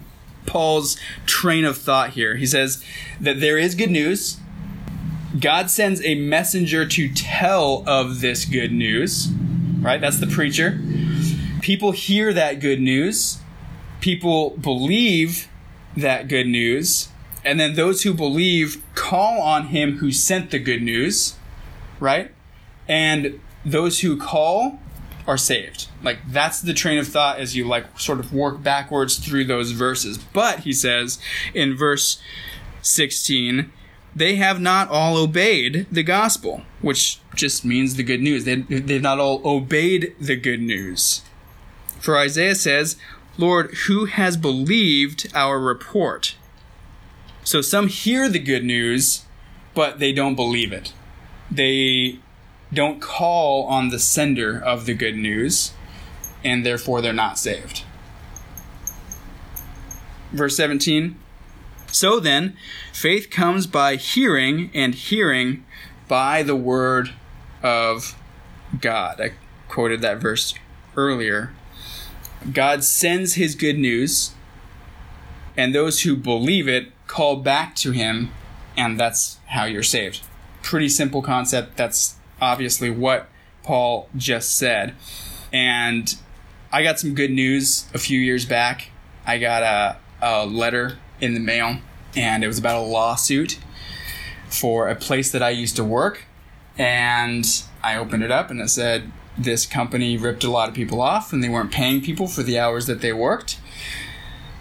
Paul's 0.45 0.97
train 1.25 1.65
of 1.65 1.77
thought 1.77 2.11
here. 2.11 2.35
He 2.35 2.45
says 2.45 2.83
that 3.19 3.39
there 3.39 3.57
is 3.57 3.75
good 3.75 3.91
news. 3.91 4.37
God 5.39 5.69
sends 5.69 6.03
a 6.03 6.15
messenger 6.15 6.87
to 6.87 7.13
tell 7.13 7.83
of 7.87 8.21
this 8.21 8.45
good 8.45 8.71
news, 8.71 9.29
right? 9.79 10.01
That's 10.01 10.17
the 10.17 10.27
preacher. 10.27 10.81
People 11.61 11.91
hear 11.91 12.33
that 12.33 12.59
good 12.59 12.81
news. 12.81 13.39
People 13.99 14.51
believe 14.51 15.47
that 15.95 16.27
good 16.27 16.47
news. 16.47 17.09
And 17.49 17.59
then 17.59 17.73
those 17.73 18.03
who 18.03 18.13
believe 18.13 18.83
call 18.93 19.41
on 19.41 19.69
him 19.69 19.97
who 19.97 20.11
sent 20.11 20.51
the 20.51 20.59
good 20.59 20.83
news, 20.83 21.33
right? 21.99 22.29
And 22.87 23.39
those 23.65 24.01
who 24.01 24.17
call 24.17 24.79
are 25.25 25.35
saved. 25.35 25.87
Like 26.03 26.19
that's 26.27 26.61
the 26.61 26.75
train 26.75 26.99
of 26.99 27.07
thought 27.07 27.39
as 27.39 27.55
you 27.55 27.67
like 27.67 27.99
sort 27.99 28.19
of 28.19 28.31
work 28.31 28.61
backwards 28.61 29.17
through 29.17 29.45
those 29.45 29.71
verses. 29.71 30.19
But 30.19 30.59
he 30.59 30.71
says 30.71 31.17
in 31.55 31.75
verse 31.75 32.21
16, 32.83 33.71
they 34.15 34.35
have 34.35 34.61
not 34.61 34.89
all 34.89 35.17
obeyed 35.17 35.87
the 35.91 36.03
gospel, 36.03 36.61
which 36.83 37.19
just 37.33 37.65
means 37.65 37.95
the 37.95 38.03
good 38.03 38.21
news. 38.21 38.45
They, 38.45 38.57
they've 38.57 39.01
not 39.01 39.17
all 39.17 39.41
obeyed 39.43 40.13
the 40.19 40.35
good 40.35 40.61
news. 40.61 41.23
For 41.99 42.15
Isaiah 42.15 42.53
says, 42.53 42.95
Lord, 43.39 43.73
who 43.87 44.05
has 44.05 44.37
believed 44.37 45.31
our 45.33 45.59
report? 45.59 46.35
So 47.43 47.61
some 47.61 47.87
hear 47.87 48.29
the 48.29 48.39
good 48.39 48.63
news, 48.63 49.25
but 49.73 49.99
they 49.99 50.11
don't 50.11 50.35
believe 50.35 50.71
it. 50.71 50.93
They 51.49 52.19
don't 52.71 53.01
call 53.01 53.65
on 53.65 53.89
the 53.89 53.99
sender 53.99 54.59
of 54.59 54.85
the 54.85 54.93
good 54.93 55.15
news, 55.15 55.71
and 56.43 56.65
therefore 56.65 57.01
they're 57.01 57.13
not 57.13 57.39
saved. 57.39 57.83
Verse 60.31 60.55
17 60.55 61.17
So 61.91 62.19
then, 62.19 62.55
faith 62.93 63.29
comes 63.29 63.65
by 63.65 63.95
hearing, 63.95 64.69
and 64.73 64.93
hearing 64.93 65.65
by 66.07 66.43
the 66.43 66.55
word 66.55 67.11
of 67.63 68.15
God. 68.79 69.19
I 69.19 69.31
quoted 69.67 70.01
that 70.01 70.19
verse 70.19 70.53
earlier. 70.95 71.51
God 72.53 72.83
sends 72.83 73.33
his 73.33 73.55
good 73.55 73.77
news, 73.77 74.33
and 75.57 75.73
those 75.73 76.01
who 76.01 76.15
believe 76.15 76.67
it 76.67 76.91
call 77.09 77.37
back 77.37 77.75
to 77.75 77.91
him, 77.91 78.31
and 78.77 78.97
that's 78.97 79.39
how 79.47 79.65
you're 79.65 79.83
saved. 79.83 80.21
Pretty 80.61 80.87
simple 80.87 81.21
concept. 81.21 81.75
That's 81.75 82.15
obviously 82.39 82.89
what 82.89 83.27
Paul 83.63 84.07
just 84.15 84.57
said. 84.57 84.95
And 85.51 86.15
I 86.71 86.83
got 86.83 86.99
some 86.99 87.15
good 87.15 87.31
news 87.31 87.87
a 87.93 87.97
few 87.97 88.19
years 88.19 88.45
back. 88.45 88.91
I 89.25 89.39
got 89.39 89.63
a, 89.63 89.97
a 90.21 90.45
letter 90.45 90.99
in 91.19 91.33
the 91.33 91.39
mail, 91.39 91.79
and 92.15 92.43
it 92.43 92.47
was 92.47 92.59
about 92.59 92.77
a 92.77 92.85
lawsuit 92.85 93.59
for 94.47 94.87
a 94.87 94.95
place 94.95 95.31
that 95.31 95.41
I 95.41 95.49
used 95.49 95.75
to 95.77 95.83
work. 95.83 96.25
And 96.77 97.45
I 97.83 97.97
opened 97.97 98.23
it 98.23 98.31
up, 98.31 98.51
and 98.51 98.61
it 98.61 98.69
said 98.69 99.11
this 99.35 99.65
company 99.65 100.15
ripped 100.15 100.43
a 100.43 100.51
lot 100.51 100.69
of 100.69 100.75
people 100.75 101.01
off, 101.01 101.33
and 101.33 101.43
they 101.43 101.49
weren't 101.49 101.71
paying 101.71 102.01
people 102.01 102.27
for 102.27 102.43
the 102.43 102.59
hours 102.59 102.85
that 102.85 103.01
they 103.01 103.13
worked. 103.13 103.59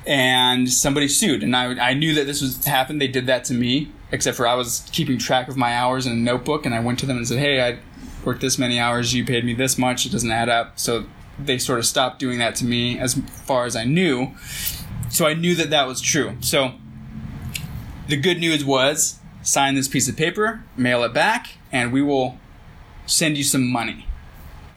And 0.09 0.73
somebody 0.73 1.07
sued, 1.07 1.43
and 1.43 1.55
I, 1.55 1.91
I 1.91 1.93
knew 1.93 2.15
that 2.15 2.25
this 2.25 2.41
was 2.41 2.65
happened. 2.65 2.99
They 2.99 3.09
did 3.09 3.27
that 3.27 3.45
to 3.45 3.55
me, 3.55 3.93
except 4.11 4.39
for 4.39 4.47
I 4.47 4.55
was 4.55 4.89
keeping 4.91 5.19
track 5.19 5.49
of 5.49 5.57
my 5.59 5.75
hours 5.75 6.07
in 6.07 6.13
a 6.13 6.17
notebook, 6.17 6.65
and 6.65 6.75
I 6.75 6.81
went 6.81 6.99
to 7.01 7.07
them 7.07 7.19
and 7.19 7.29
said, 7.29 7.39
"Hey, 7.39 7.61
I 7.61 7.79
worked 8.25 8.41
this 8.41 8.59
many 8.59 8.81
hours. 8.81 9.15
You 9.15 9.27
paid 9.27 9.45
me 9.45 9.53
this 9.53 9.77
much. 9.77 10.07
It 10.07 10.13
doesn't 10.13 10.31
add 10.31 10.49
up." 10.49 10.79
So 10.79 11.05
they 11.39 11.59
sort 11.59 11.79
of 11.79 11.85
stopped 11.85 12.19
doing 12.19 12.39
that 12.39 12.55
to 12.57 12.65
me 12.65 12.99
as 12.99 13.21
far 13.45 13.67
as 13.67 13.77
I 13.77 13.85
knew. 13.85 14.33
So 15.11 15.27
I 15.27 15.35
knew 15.35 15.55
that 15.57 15.69
that 15.71 15.87
was 15.87 16.01
true. 16.01 16.39
So 16.41 16.73
the 18.09 18.17
good 18.17 18.39
news 18.39 18.65
was 18.65 19.19
sign 19.43 19.75
this 19.75 19.89
piece 19.89 20.09
of 20.09 20.17
paper, 20.17 20.65
mail 20.75 21.05
it 21.05 21.13
back, 21.13 21.59
and 21.71 21.93
we 21.93 22.01
will 22.01 22.39
send 23.05 23.37
you 23.37 23.45
some 23.45 23.67
money. 23.67 24.07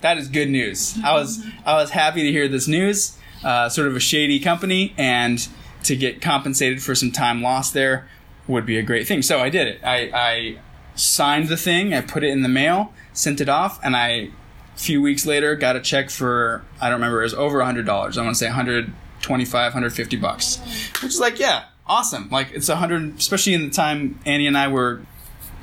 That 0.01 0.17
is 0.17 0.27
good 0.27 0.49
news. 0.49 0.97
I 1.03 1.13
was 1.13 1.45
I 1.65 1.75
was 1.75 1.91
happy 1.91 2.23
to 2.23 2.32
hear 2.32 2.49
this 2.49 2.67
news. 2.67 3.17
Uh, 3.43 3.69
sort 3.69 3.87
of 3.87 3.95
a 3.95 3.99
shady 3.99 4.39
company, 4.39 4.93
and 4.97 5.47
to 5.83 5.95
get 5.95 6.21
compensated 6.21 6.81
for 6.81 6.93
some 6.93 7.11
time 7.11 7.41
lost 7.41 7.73
there 7.73 8.07
would 8.47 8.65
be 8.65 8.77
a 8.77 8.83
great 8.83 9.07
thing. 9.07 9.21
So 9.21 9.39
I 9.39 9.49
did 9.49 9.67
it. 9.67 9.81
I, 9.83 10.11
I 10.13 10.57
signed 10.95 11.47
the 11.47 11.57
thing. 11.57 11.93
I 11.93 12.01
put 12.01 12.23
it 12.23 12.29
in 12.29 12.41
the 12.41 12.49
mail, 12.49 12.93
sent 13.13 13.41
it 13.41 13.49
off, 13.49 13.79
and 13.83 13.95
I 13.95 14.29
a 14.75 14.77
few 14.77 15.01
weeks 15.01 15.25
later 15.25 15.55
got 15.55 15.75
a 15.75 15.79
check 15.81 16.09
for 16.09 16.63
I 16.79 16.85
don't 16.85 16.95
remember 16.95 17.21
it 17.21 17.25
was 17.25 17.33
over 17.33 17.63
hundred 17.63 17.85
dollars. 17.85 18.17
I 18.17 18.23
want 18.23 18.35
to 18.35 18.39
say 18.39 18.47
125, 18.47 19.53
150 19.53 20.17
bucks, 20.17 20.57
which 21.01 21.13
is 21.13 21.19
like 21.19 21.39
yeah, 21.39 21.65
awesome. 21.87 22.29
Like 22.29 22.51
it's 22.53 22.69
a 22.69 22.77
hundred, 22.77 23.17
especially 23.17 23.53
in 23.53 23.63
the 23.63 23.73
time 23.73 24.19
Annie 24.25 24.47
and 24.47 24.57
I 24.57 24.67
were 24.67 25.01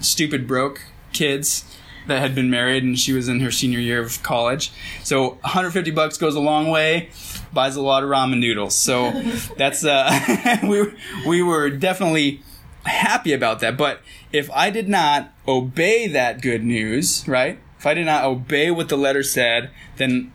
stupid 0.01 0.47
broke 0.47 0.83
kids 1.13 1.65
that 2.07 2.21
had 2.21 2.35
been 2.35 2.49
married 2.49 2.83
and 2.83 2.99
she 2.99 3.13
was 3.13 3.29
in 3.29 3.41
her 3.41 3.51
senior 3.51 3.79
year 3.79 4.01
of 4.01 4.23
college. 4.23 4.73
So 5.03 5.31
150 5.43 5.91
bucks 5.91 6.17
goes 6.17 6.35
a 6.35 6.41
long 6.41 6.69
way, 6.69 7.11
buys 7.53 7.77
a 7.77 7.83
lot 7.83 8.03
of 8.03 8.11
ramen 8.11 8.39
noodles. 8.39 8.75
So 8.75 9.11
that's 9.57 9.85
uh 9.85 10.59
we 10.63 10.93
we 11.27 11.43
were 11.43 11.71
definitely 11.71 12.43
happy 12.85 13.33
about 13.33 13.61
that. 13.61 13.77
But 13.77 14.01
if 14.33 14.51
I 14.51 14.71
did 14.71 14.89
not 14.89 15.33
obey 15.47 16.07
that 16.09 16.43
good 16.43 16.65
news, 16.65 17.27
right? 17.27 17.59
If 17.79 17.87
I 17.87 17.95
did 17.95 18.07
not 18.07 18.25
obey 18.25 18.71
what 18.71 18.89
the 18.89 18.97
letter 18.97 19.23
said, 19.23 19.71
then 19.97 20.33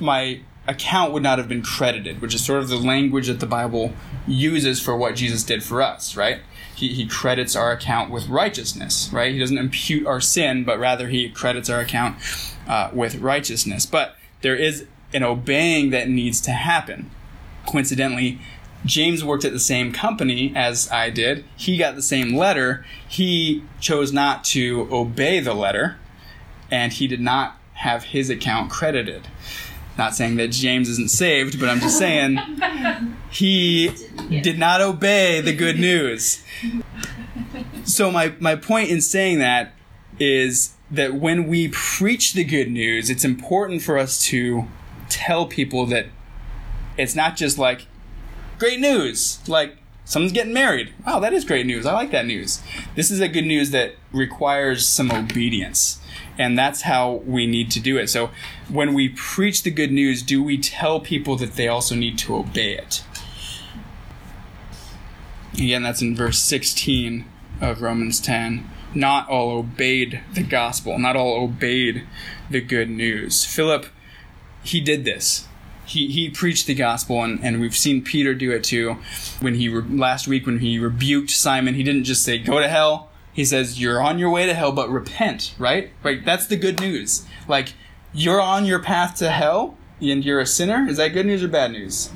my 0.00 0.40
account 0.66 1.12
would 1.12 1.22
not 1.22 1.38
have 1.38 1.48
been 1.48 1.62
credited, 1.62 2.20
which 2.20 2.34
is 2.34 2.44
sort 2.44 2.60
of 2.60 2.68
the 2.68 2.76
language 2.76 3.26
that 3.26 3.40
the 3.40 3.46
Bible 3.46 3.92
uses 4.26 4.80
for 4.80 4.96
what 4.96 5.14
Jesus 5.14 5.42
did 5.42 5.62
for 5.62 5.82
us, 5.82 6.16
right? 6.16 6.40
He, 6.74 6.88
he 6.88 7.06
credits 7.06 7.54
our 7.54 7.72
account 7.72 8.10
with 8.10 8.28
righteousness, 8.28 9.10
right? 9.12 9.32
He 9.32 9.38
doesn't 9.38 9.58
impute 9.58 10.06
our 10.06 10.20
sin, 10.20 10.64
but 10.64 10.78
rather 10.78 11.08
he 11.08 11.28
credits 11.28 11.68
our 11.68 11.80
account 11.80 12.16
uh, 12.66 12.90
with 12.92 13.16
righteousness. 13.16 13.86
But 13.86 14.16
there 14.40 14.56
is 14.56 14.86
an 15.14 15.22
obeying 15.22 15.90
that 15.90 16.08
needs 16.08 16.40
to 16.42 16.50
happen. 16.52 17.10
Coincidentally, 17.66 18.40
James 18.84 19.24
worked 19.24 19.44
at 19.44 19.52
the 19.52 19.60
same 19.60 19.92
company 19.92 20.52
as 20.56 20.90
I 20.90 21.10
did. 21.10 21.44
He 21.56 21.76
got 21.76 21.94
the 21.94 22.02
same 22.02 22.34
letter. 22.34 22.84
He 23.08 23.62
chose 23.80 24.12
not 24.12 24.44
to 24.44 24.88
obey 24.90 25.40
the 25.40 25.54
letter, 25.54 25.96
and 26.70 26.92
he 26.92 27.06
did 27.06 27.20
not 27.20 27.56
have 27.74 28.04
his 28.04 28.28
account 28.30 28.70
credited. 28.70 29.28
Not 29.98 30.14
saying 30.14 30.36
that 30.36 30.48
James 30.48 30.88
isn't 30.88 31.10
saved, 31.10 31.60
but 31.60 31.68
I'm 31.68 31.80
just 31.80 31.98
saying 31.98 32.38
he 33.30 33.90
did 34.42 34.58
not 34.58 34.80
obey 34.80 35.40
the 35.40 35.54
good 35.54 35.78
news. 35.80 36.42
So 37.84 38.10
my, 38.10 38.32
my 38.40 38.56
point 38.56 38.90
in 38.90 39.00
saying 39.00 39.38
that 39.40 39.74
is 40.18 40.74
that 40.90 41.14
when 41.14 41.46
we 41.46 41.68
preach 41.68 42.32
the 42.32 42.44
good 42.44 42.70
news, 42.70 43.10
it's 43.10 43.24
important 43.24 43.82
for 43.82 43.98
us 43.98 44.24
to 44.26 44.66
tell 45.12 45.46
people 45.46 45.86
that 45.86 46.06
it's 46.96 47.14
not 47.14 47.36
just 47.36 47.58
like 47.58 47.86
great 48.58 48.80
news, 48.80 49.38
like 49.46 49.76
someone's 50.04 50.32
getting 50.32 50.52
married. 50.52 50.92
Wow, 51.06 51.20
that 51.20 51.32
is 51.32 51.44
great 51.44 51.66
news. 51.66 51.86
I 51.86 51.92
like 51.92 52.10
that 52.10 52.26
news. 52.26 52.62
This 52.96 53.10
is 53.10 53.20
a 53.20 53.28
good 53.28 53.44
news 53.44 53.70
that 53.70 53.94
requires 54.12 54.86
some 54.86 55.10
obedience. 55.10 56.00
And 56.38 56.58
that's 56.58 56.82
how 56.82 57.22
we 57.26 57.46
need 57.46 57.70
to 57.72 57.80
do 57.80 57.98
it. 57.98 58.08
So 58.08 58.30
when 58.68 58.94
we 58.94 59.10
preach 59.10 59.62
the 59.62 59.70
good 59.70 59.92
news, 59.92 60.22
do 60.22 60.42
we 60.42 60.56
tell 60.58 60.98
people 61.00 61.36
that 61.36 61.54
they 61.54 61.68
also 61.68 61.94
need 61.94 62.18
to 62.18 62.34
obey 62.36 62.74
it? 62.74 63.04
Again, 65.54 65.82
that's 65.82 66.00
in 66.00 66.16
verse 66.16 66.38
16 66.38 67.26
of 67.60 67.82
Romans 67.82 68.18
10. 68.20 68.68
Not 68.94 69.28
all 69.28 69.50
obeyed 69.50 70.20
the 70.34 70.42
gospel, 70.42 70.98
not 70.98 71.16
all 71.16 71.42
obeyed 71.44 72.06
the 72.50 72.60
good 72.60 72.90
news. 72.90 73.44
Philip, 73.44 73.86
he 74.62 74.80
did 74.80 75.04
this. 75.04 75.46
He, 75.84 76.08
he 76.08 76.30
preached 76.30 76.66
the 76.66 76.74
gospel, 76.74 77.22
and, 77.22 77.42
and 77.42 77.60
we've 77.60 77.76
seen 77.76 78.02
Peter 78.02 78.34
do 78.34 78.52
it 78.52 78.64
too. 78.64 78.98
When 79.40 79.54
he 79.54 79.68
re- 79.68 79.82
last 79.82 80.28
week, 80.28 80.46
when 80.46 80.60
he 80.60 80.78
rebuked 80.78 81.30
Simon, 81.30 81.74
he 81.74 81.82
didn't 81.82 82.04
just 82.04 82.24
say, 82.24 82.38
Go 82.38 82.60
to 82.60 82.68
hell. 82.68 83.10
He 83.32 83.44
says, 83.44 83.80
You're 83.80 84.00
on 84.00 84.18
your 84.18 84.30
way 84.30 84.46
to 84.46 84.54
hell, 84.54 84.72
but 84.72 84.88
repent, 84.90 85.54
right? 85.58 85.90
Right? 86.02 86.24
That's 86.24 86.46
the 86.46 86.56
good 86.56 86.80
news. 86.80 87.26
Like, 87.48 87.74
you're 88.14 88.40
on 88.40 88.64
your 88.64 88.78
path 88.78 89.16
to 89.16 89.30
hell 89.30 89.76
and 90.00 90.24
you're 90.24 90.40
a 90.40 90.46
sinner, 90.46 90.86
is 90.88 90.96
that 90.96 91.08
good 91.08 91.26
news 91.26 91.42
or 91.42 91.48
bad 91.48 91.72
news? 91.72 92.10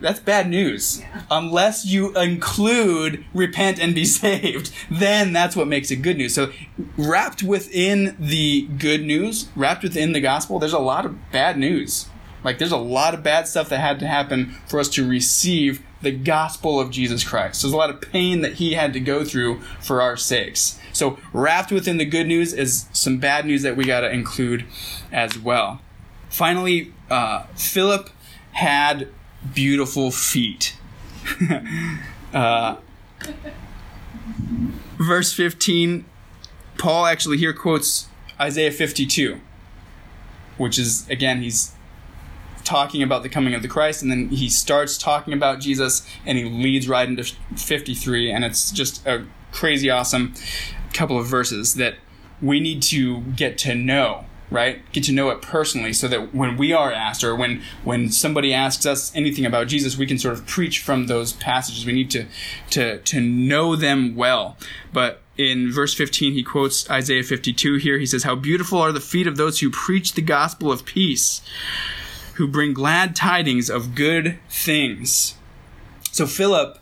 That's 0.00 0.20
bad 0.20 0.48
news. 0.48 1.02
Unless 1.30 1.86
you 1.86 2.16
include 2.16 3.24
repent 3.34 3.80
and 3.80 3.94
be 3.94 4.04
saved, 4.04 4.72
then 4.90 5.32
that's 5.32 5.56
what 5.56 5.68
makes 5.68 5.90
it 5.90 5.96
good 5.96 6.16
news. 6.16 6.34
So, 6.34 6.52
wrapped 6.96 7.42
within 7.42 8.16
the 8.18 8.62
good 8.62 9.04
news, 9.04 9.48
wrapped 9.56 9.82
within 9.82 10.12
the 10.12 10.20
gospel, 10.20 10.58
there's 10.58 10.72
a 10.72 10.78
lot 10.78 11.04
of 11.04 11.30
bad 11.32 11.58
news. 11.58 12.08
Like, 12.44 12.58
there's 12.58 12.72
a 12.72 12.76
lot 12.76 13.14
of 13.14 13.22
bad 13.24 13.48
stuff 13.48 13.68
that 13.70 13.80
had 13.80 13.98
to 14.00 14.06
happen 14.06 14.54
for 14.66 14.78
us 14.78 14.88
to 14.90 15.08
receive 15.08 15.82
the 16.00 16.12
gospel 16.12 16.78
of 16.78 16.90
Jesus 16.90 17.24
Christ. 17.24 17.62
There's 17.62 17.74
a 17.74 17.76
lot 17.76 17.90
of 17.90 18.00
pain 18.00 18.42
that 18.42 18.54
he 18.54 18.74
had 18.74 18.92
to 18.92 19.00
go 19.00 19.24
through 19.24 19.60
for 19.80 20.00
our 20.00 20.16
sakes. 20.16 20.78
So, 20.92 21.18
wrapped 21.32 21.72
within 21.72 21.96
the 21.96 22.04
good 22.04 22.28
news 22.28 22.52
is 22.52 22.86
some 22.92 23.18
bad 23.18 23.46
news 23.46 23.62
that 23.62 23.76
we 23.76 23.84
got 23.84 24.00
to 24.02 24.10
include 24.10 24.64
as 25.10 25.36
well. 25.38 25.80
Finally, 26.28 26.92
uh, 27.10 27.44
Philip 27.56 28.10
had 28.52 29.08
beautiful 29.54 30.10
feet. 30.10 30.76
uh, 32.32 32.76
verse 34.98 35.32
15, 35.32 36.04
Paul 36.78 37.06
actually 37.06 37.38
here 37.38 37.52
quotes 37.52 38.08
Isaiah 38.40 38.70
52, 38.70 39.40
which 40.56 40.78
is, 40.78 41.08
again, 41.08 41.42
he's 41.42 41.72
talking 42.64 43.02
about 43.02 43.22
the 43.22 43.28
coming 43.28 43.54
of 43.54 43.62
the 43.62 43.68
Christ, 43.68 44.02
and 44.02 44.10
then 44.10 44.28
he 44.28 44.48
starts 44.48 44.98
talking 44.98 45.32
about 45.32 45.60
Jesus, 45.60 46.06
and 46.26 46.36
he 46.36 46.44
leads 46.44 46.88
right 46.88 47.08
into 47.08 47.24
53, 47.56 48.30
and 48.30 48.44
it's 48.44 48.70
just 48.70 49.06
a 49.06 49.24
crazy 49.52 49.88
awesome 49.88 50.34
couple 50.92 51.18
of 51.18 51.26
verses 51.26 51.74
that 51.74 51.94
we 52.42 52.60
need 52.60 52.82
to 52.82 53.20
get 53.20 53.58
to 53.58 53.74
know 53.74 54.24
right? 54.50 54.80
Get 54.92 55.04
to 55.04 55.12
know 55.12 55.30
it 55.30 55.42
personally 55.42 55.92
so 55.92 56.08
that 56.08 56.34
when 56.34 56.56
we 56.56 56.72
are 56.72 56.92
asked 56.92 57.22
or 57.22 57.34
when 57.34 57.62
when 57.84 58.10
somebody 58.10 58.54
asks 58.54 58.86
us 58.86 59.14
anything 59.14 59.44
about 59.44 59.68
jesus 59.68 59.98
we 59.98 60.06
can 60.06 60.18
sort 60.18 60.34
of 60.34 60.46
preach 60.46 60.80
from 60.80 61.06
those 61.06 61.32
passages. 61.34 61.84
We 61.84 61.92
need 61.92 62.10
to 62.12 62.26
to 62.70 62.98
to 62.98 63.20
know 63.20 63.76
them 63.76 64.16
well. 64.16 64.56
But 64.92 65.22
in 65.36 65.70
verse 65.70 65.94
15 65.94 66.32
he 66.32 66.42
quotes 66.42 66.88
isaiah 66.90 67.22
52 67.22 67.76
here. 67.76 67.98
He 67.98 68.06
says 68.06 68.24
how 68.24 68.34
beautiful 68.34 68.78
are 68.78 68.92
the 68.92 69.00
feet 69.00 69.26
of 69.26 69.36
those 69.36 69.60
who 69.60 69.70
preach 69.70 70.14
the 70.14 70.22
gospel 70.22 70.72
of 70.72 70.84
peace 70.84 71.42
who 72.34 72.46
bring 72.46 72.72
glad 72.72 73.16
tidings 73.16 73.68
of 73.68 73.96
good 73.96 74.38
things. 74.48 75.34
So 76.12 76.24
philip 76.24 76.78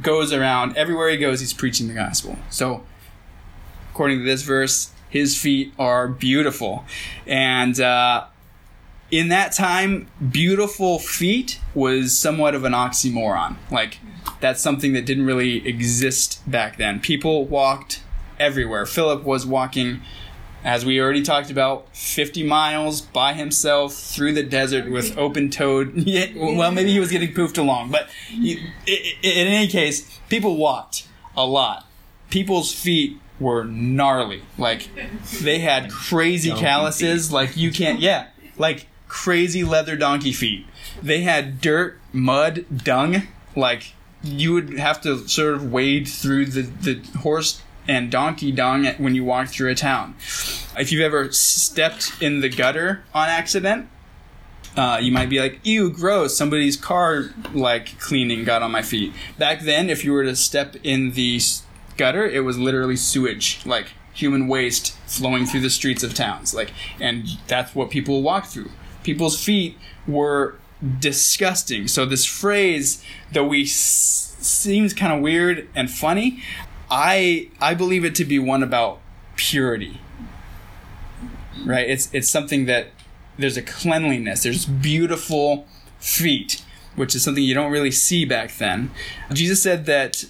goes 0.00 0.32
around. 0.32 0.76
Everywhere 0.76 1.10
he 1.10 1.16
goes 1.16 1.40
he's 1.40 1.52
preaching 1.52 1.88
the 1.88 1.94
gospel. 1.94 2.38
So 2.50 2.84
according 3.90 4.20
to 4.20 4.24
this 4.24 4.42
verse 4.42 4.92
his 5.16 5.36
feet 5.36 5.72
are 5.78 6.08
beautiful. 6.08 6.84
And 7.26 7.80
uh, 7.80 8.26
in 9.10 9.28
that 9.28 9.52
time, 9.52 10.08
beautiful 10.30 10.98
feet 10.98 11.58
was 11.74 12.16
somewhat 12.16 12.54
of 12.54 12.64
an 12.64 12.72
oxymoron. 12.72 13.56
Like, 13.70 13.98
that's 14.40 14.60
something 14.60 14.92
that 14.92 15.06
didn't 15.06 15.24
really 15.24 15.66
exist 15.66 16.48
back 16.50 16.76
then. 16.76 17.00
People 17.00 17.46
walked 17.46 18.02
everywhere. 18.38 18.84
Philip 18.84 19.24
was 19.24 19.46
walking, 19.46 20.02
as 20.62 20.84
we 20.84 21.00
already 21.00 21.22
talked 21.22 21.50
about, 21.50 21.88
50 21.96 22.42
miles 22.44 23.00
by 23.00 23.32
himself 23.32 23.94
through 23.94 24.32
the 24.32 24.42
desert 24.42 24.90
with 24.90 25.16
open 25.16 25.50
toed. 25.50 25.94
well, 26.36 26.72
maybe 26.72 26.92
he 26.92 27.00
was 27.00 27.10
getting 27.10 27.32
poofed 27.32 27.56
along, 27.56 27.90
but 27.90 28.08
he, 28.28 28.58
in 28.86 29.46
any 29.46 29.68
case, 29.68 30.20
people 30.28 30.56
walked 30.56 31.06
a 31.34 31.46
lot. 31.46 31.86
People's 32.28 32.74
feet 32.74 33.18
were 33.40 33.64
gnarly. 33.64 34.42
Like 34.58 34.88
they 35.42 35.58
had 35.60 35.90
crazy 35.90 36.50
Donkey 36.50 36.64
calluses. 36.64 37.32
Like 37.32 37.56
you 37.56 37.70
can't. 37.72 38.00
Yeah, 38.00 38.28
like 38.56 38.86
crazy 39.08 39.64
leather 39.64 39.96
donkey 39.96 40.32
feet. 40.32 40.66
They 41.02 41.20
had 41.22 41.60
dirt, 41.60 41.98
mud, 42.12 42.64
dung. 42.84 43.22
Like 43.54 43.92
you 44.22 44.52
would 44.54 44.78
have 44.78 45.00
to 45.02 45.28
sort 45.28 45.54
of 45.54 45.70
wade 45.72 46.08
through 46.08 46.46
the 46.46 46.62
the 46.62 47.18
horse 47.18 47.62
and 47.88 48.10
donkey 48.10 48.50
dung 48.50 48.84
when 48.98 49.14
you 49.14 49.22
walk 49.24 49.48
through 49.48 49.70
a 49.70 49.74
town. 49.74 50.14
If 50.76 50.90
you've 50.90 51.02
ever 51.02 51.30
stepped 51.32 52.12
in 52.20 52.40
the 52.40 52.48
gutter 52.48 53.04
on 53.14 53.28
accident, 53.28 53.88
uh, 54.76 54.98
you 55.00 55.12
might 55.12 55.28
be 55.30 55.38
like, 55.40 55.60
ew, 55.62 55.88
gross, 55.90 56.36
somebody's 56.36 56.76
car 56.76 57.30
like 57.54 57.98
cleaning 58.00 58.42
got 58.44 58.62
on 58.62 58.72
my 58.72 58.82
feet. 58.82 59.12
Back 59.38 59.60
then, 59.60 59.88
if 59.88 60.04
you 60.04 60.12
were 60.12 60.24
to 60.24 60.34
step 60.36 60.74
in 60.82 61.12
the 61.12 61.36
s- 61.36 61.62
gutter, 61.96 62.26
it 62.26 62.40
was 62.44 62.58
literally 62.58 62.96
sewage, 62.96 63.60
like 63.64 63.88
human 64.12 64.48
waste 64.48 64.96
flowing 65.06 65.44
through 65.46 65.60
the 65.60 65.70
streets 65.70 66.02
of 66.02 66.14
towns. 66.14 66.54
Like, 66.54 66.72
and 67.00 67.26
that's 67.46 67.74
what 67.74 67.90
people 67.90 68.22
walked 68.22 68.48
through. 68.48 68.70
People's 69.02 69.42
feet 69.42 69.76
were 70.06 70.56
disgusting. 71.00 71.88
So 71.88 72.04
this 72.06 72.24
phrase, 72.24 73.02
though 73.32 73.46
we 73.46 73.62
s- 73.64 74.36
seems 74.40 74.92
kind 74.94 75.12
of 75.12 75.20
weird 75.20 75.68
and 75.74 75.90
funny, 75.90 76.42
I 76.90 77.48
I 77.60 77.74
believe 77.74 78.04
it 78.04 78.14
to 78.16 78.24
be 78.24 78.38
one 78.38 78.62
about 78.62 79.00
purity. 79.36 80.00
Right? 81.64 81.88
It's 81.88 82.08
it's 82.12 82.28
something 82.28 82.66
that 82.66 82.88
there's 83.38 83.56
a 83.56 83.62
cleanliness. 83.62 84.42
There's 84.42 84.66
beautiful 84.66 85.66
feet, 85.98 86.62
which 86.94 87.14
is 87.14 87.24
something 87.24 87.42
you 87.42 87.54
don't 87.54 87.72
really 87.72 87.90
see 87.90 88.24
back 88.24 88.56
then. 88.56 88.90
Jesus 89.32 89.62
said 89.62 89.86
that 89.86 90.24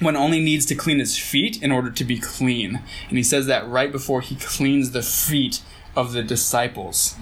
one 0.00 0.16
only 0.16 0.40
needs 0.40 0.66
to 0.66 0.74
clean 0.74 0.98
his 0.98 1.16
feet 1.16 1.62
in 1.62 1.72
order 1.72 1.90
to 1.90 2.04
be 2.04 2.18
clean. 2.18 2.82
And 3.08 3.16
he 3.16 3.24
says 3.24 3.46
that 3.46 3.66
right 3.68 3.90
before 3.90 4.20
he 4.20 4.36
cleans 4.36 4.90
the 4.90 5.02
feet 5.02 5.62
of 5.94 6.12
the 6.12 6.22
disciples. 6.22 7.16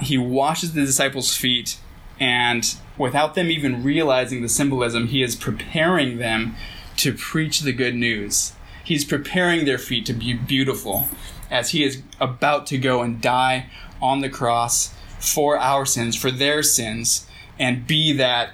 He 0.00 0.18
washes 0.18 0.72
the 0.72 0.84
disciples' 0.84 1.36
feet, 1.36 1.78
and 2.18 2.74
without 2.96 3.34
them 3.34 3.48
even 3.48 3.84
realizing 3.84 4.42
the 4.42 4.48
symbolism, 4.48 5.08
he 5.08 5.22
is 5.22 5.36
preparing 5.36 6.18
them 6.18 6.56
to 6.96 7.14
preach 7.14 7.60
the 7.60 7.72
good 7.72 7.94
news. 7.94 8.52
He's 8.82 9.04
preparing 9.04 9.64
their 9.64 9.78
feet 9.78 10.06
to 10.06 10.12
be 10.12 10.34
beautiful 10.34 11.08
as 11.50 11.70
he 11.70 11.84
is 11.84 12.02
about 12.20 12.66
to 12.68 12.78
go 12.78 13.02
and 13.02 13.20
die 13.20 13.66
on 14.00 14.20
the 14.20 14.28
cross 14.28 14.94
for 15.18 15.58
our 15.58 15.84
sins, 15.84 16.16
for 16.16 16.30
their 16.30 16.62
sins, 16.62 17.26
and 17.58 17.86
be 17.86 18.12
that 18.12 18.50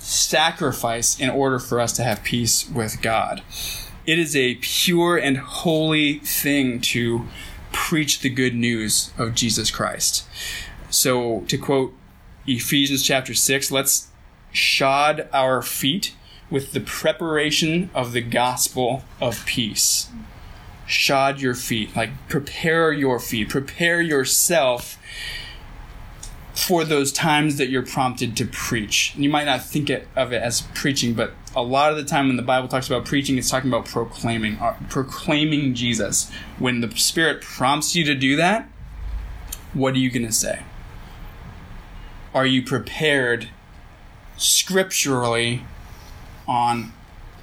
sacrifice 0.00 1.18
in 1.20 1.30
order 1.30 1.58
for 1.58 1.80
us 1.80 1.92
to 1.92 2.02
have 2.02 2.22
peace 2.22 2.68
with 2.68 3.00
God. 3.02 3.42
It 4.06 4.18
is 4.18 4.34
a 4.34 4.56
pure 4.56 5.16
and 5.16 5.36
holy 5.36 6.18
thing 6.20 6.80
to 6.80 7.26
preach 7.72 8.20
the 8.20 8.30
good 8.30 8.54
news 8.54 9.12
of 9.18 9.34
Jesus 9.34 9.70
Christ. 9.70 10.26
So, 10.88 11.40
to 11.42 11.56
quote 11.56 11.94
Ephesians 12.46 13.02
chapter 13.02 13.34
6, 13.34 13.70
let's 13.70 14.08
shod 14.50 15.28
our 15.32 15.62
feet 15.62 16.14
with 16.50 16.72
the 16.72 16.80
preparation 16.80 17.90
of 17.94 18.12
the 18.12 18.20
gospel 18.20 19.04
of 19.20 19.46
peace. 19.46 20.08
Shod 20.86 21.40
your 21.40 21.54
feet, 21.54 21.94
like 21.94 22.10
prepare 22.28 22.92
your 22.92 23.20
feet, 23.20 23.48
prepare 23.48 24.00
yourself 24.00 24.98
for 26.60 26.84
those 26.84 27.10
times 27.10 27.56
that 27.56 27.70
you're 27.70 27.84
prompted 27.84 28.36
to 28.36 28.44
preach. 28.44 29.14
You 29.16 29.30
might 29.30 29.44
not 29.44 29.64
think 29.64 29.88
it, 29.88 30.06
of 30.14 30.32
it 30.32 30.42
as 30.42 30.60
preaching, 30.74 31.14
but 31.14 31.32
a 31.56 31.62
lot 31.62 31.90
of 31.90 31.96
the 31.96 32.04
time 32.04 32.26
when 32.26 32.36
the 32.36 32.42
Bible 32.42 32.68
talks 32.68 32.86
about 32.86 33.06
preaching, 33.06 33.38
it's 33.38 33.48
talking 33.48 33.70
about 33.70 33.86
proclaiming, 33.86 34.58
uh, 34.58 34.76
proclaiming 34.90 35.74
Jesus. 35.74 36.30
When 36.58 36.80
the 36.80 36.94
Spirit 36.96 37.40
prompts 37.40 37.96
you 37.96 38.04
to 38.04 38.14
do 38.14 38.36
that, 38.36 38.68
what 39.72 39.94
are 39.94 39.98
you 39.98 40.10
going 40.10 40.26
to 40.26 40.32
say? 40.32 40.62
Are 42.34 42.46
you 42.46 42.62
prepared 42.62 43.48
scripturally 44.36 45.62
on 46.46 46.92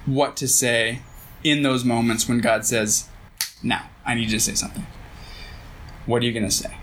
what 0.06 0.36
to 0.36 0.46
say 0.46 1.00
in 1.42 1.62
those 1.62 1.84
moments 1.84 2.28
when 2.28 2.38
God 2.38 2.64
says, 2.64 3.08
Now, 3.64 3.90
I 4.06 4.14
need 4.14 4.30
you 4.30 4.38
to 4.38 4.40
say 4.40 4.54
something? 4.54 4.86
What 6.06 6.22
are 6.22 6.24
you 6.24 6.32
going 6.32 6.48
to 6.48 6.54
say? 6.54 6.76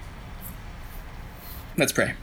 Let's 1.77 1.93
pray. 1.93 2.13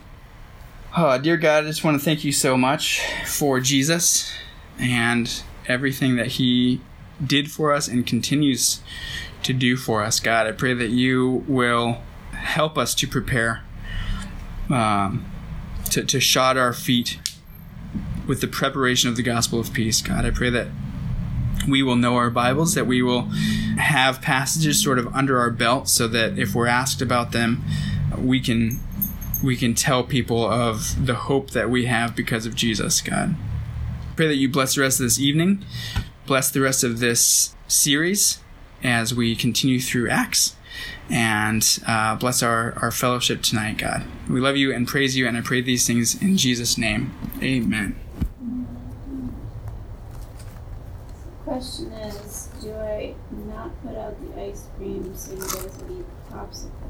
Oh, 0.95 1.17
dear 1.17 1.37
God, 1.37 1.63
I 1.63 1.67
just 1.67 1.83
want 1.83 1.97
to 1.97 2.05
thank 2.05 2.23
you 2.23 2.31
so 2.31 2.55
much 2.55 3.01
for 3.25 3.59
Jesus 3.59 4.31
and 4.77 5.41
everything 5.67 6.17
that 6.17 6.27
he 6.27 6.81
did 7.25 7.49
for 7.49 7.73
us 7.73 7.87
and 7.87 8.05
continues 8.05 8.79
to 9.41 9.53
do 9.53 9.75
for 9.75 10.03
us. 10.03 10.19
God, 10.19 10.45
I 10.45 10.51
pray 10.51 10.75
that 10.75 10.89
you 10.91 11.43
will 11.47 11.97
help 12.33 12.77
us 12.77 12.93
to 12.93 13.07
prepare, 13.07 13.63
um, 14.69 15.25
to, 15.89 16.03
to 16.03 16.19
shod 16.19 16.57
our 16.57 16.73
feet 16.73 17.17
with 18.27 18.39
the 18.41 18.47
preparation 18.47 19.09
of 19.09 19.15
the 19.15 19.23
gospel 19.23 19.59
of 19.59 19.73
peace. 19.73 19.99
God, 19.99 20.25
I 20.25 20.29
pray 20.29 20.51
that 20.51 20.67
we 21.67 21.81
will 21.81 21.95
know 21.95 22.17
our 22.17 22.29
Bibles, 22.29 22.75
that 22.75 22.85
we 22.85 23.01
will 23.01 23.31
have 23.79 24.21
passages 24.21 24.83
sort 24.83 24.99
of 24.99 25.07
under 25.07 25.39
our 25.39 25.49
belt 25.49 25.89
so 25.89 26.07
that 26.09 26.37
if 26.37 26.53
we're 26.53 26.67
asked 26.67 27.01
about 27.01 27.31
them, 27.31 27.63
we 28.15 28.39
can 28.39 28.79
we 29.43 29.57
can 29.57 29.75
tell 29.75 30.03
people 30.03 30.45
of 30.45 31.05
the 31.05 31.15
hope 31.15 31.51
that 31.51 31.69
we 31.69 31.85
have 31.85 32.15
because 32.15 32.45
of 32.45 32.55
Jesus, 32.55 33.01
God. 33.01 33.35
Pray 34.15 34.27
that 34.27 34.35
you 34.37 34.47
bless 34.47 34.75
the 34.75 34.81
rest 34.81 34.99
of 34.99 35.05
this 35.05 35.19
evening, 35.19 35.63
bless 36.25 36.49
the 36.49 36.61
rest 36.61 36.83
of 36.83 36.99
this 36.99 37.53
series 37.67 38.39
as 38.83 39.13
we 39.13 39.35
continue 39.35 39.79
through 39.79 40.09
Acts. 40.09 40.55
and 41.09 41.79
uh, 41.85 42.15
bless 42.15 42.41
our, 42.41 42.73
our 42.81 42.91
fellowship 42.91 43.41
tonight, 43.41 43.77
God. 43.77 44.03
We 44.29 44.39
love 44.39 44.57
you 44.57 44.73
and 44.73 44.87
praise 44.87 45.15
you, 45.17 45.27
and 45.27 45.37
I 45.37 45.41
pray 45.41 45.61
these 45.61 45.85
things 45.85 46.21
in 46.21 46.37
Jesus' 46.37 46.77
name. 46.77 47.13
Amen. 47.41 47.95
Question 51.43 51.91
is, 51.91 52.49
do 52.61 52.73
I 52.73 53.13
not 53.47 53.69
put 53.83 53.95
out 53.95 54.15
the 54.21 54.41
ice 54.41 54.67
cream 54.77 55.15
so 55.15 55.33
you 55.33 55.39
guys 55.39 55.83
eat 55.89 56.05
popsicles? 56.31 56.82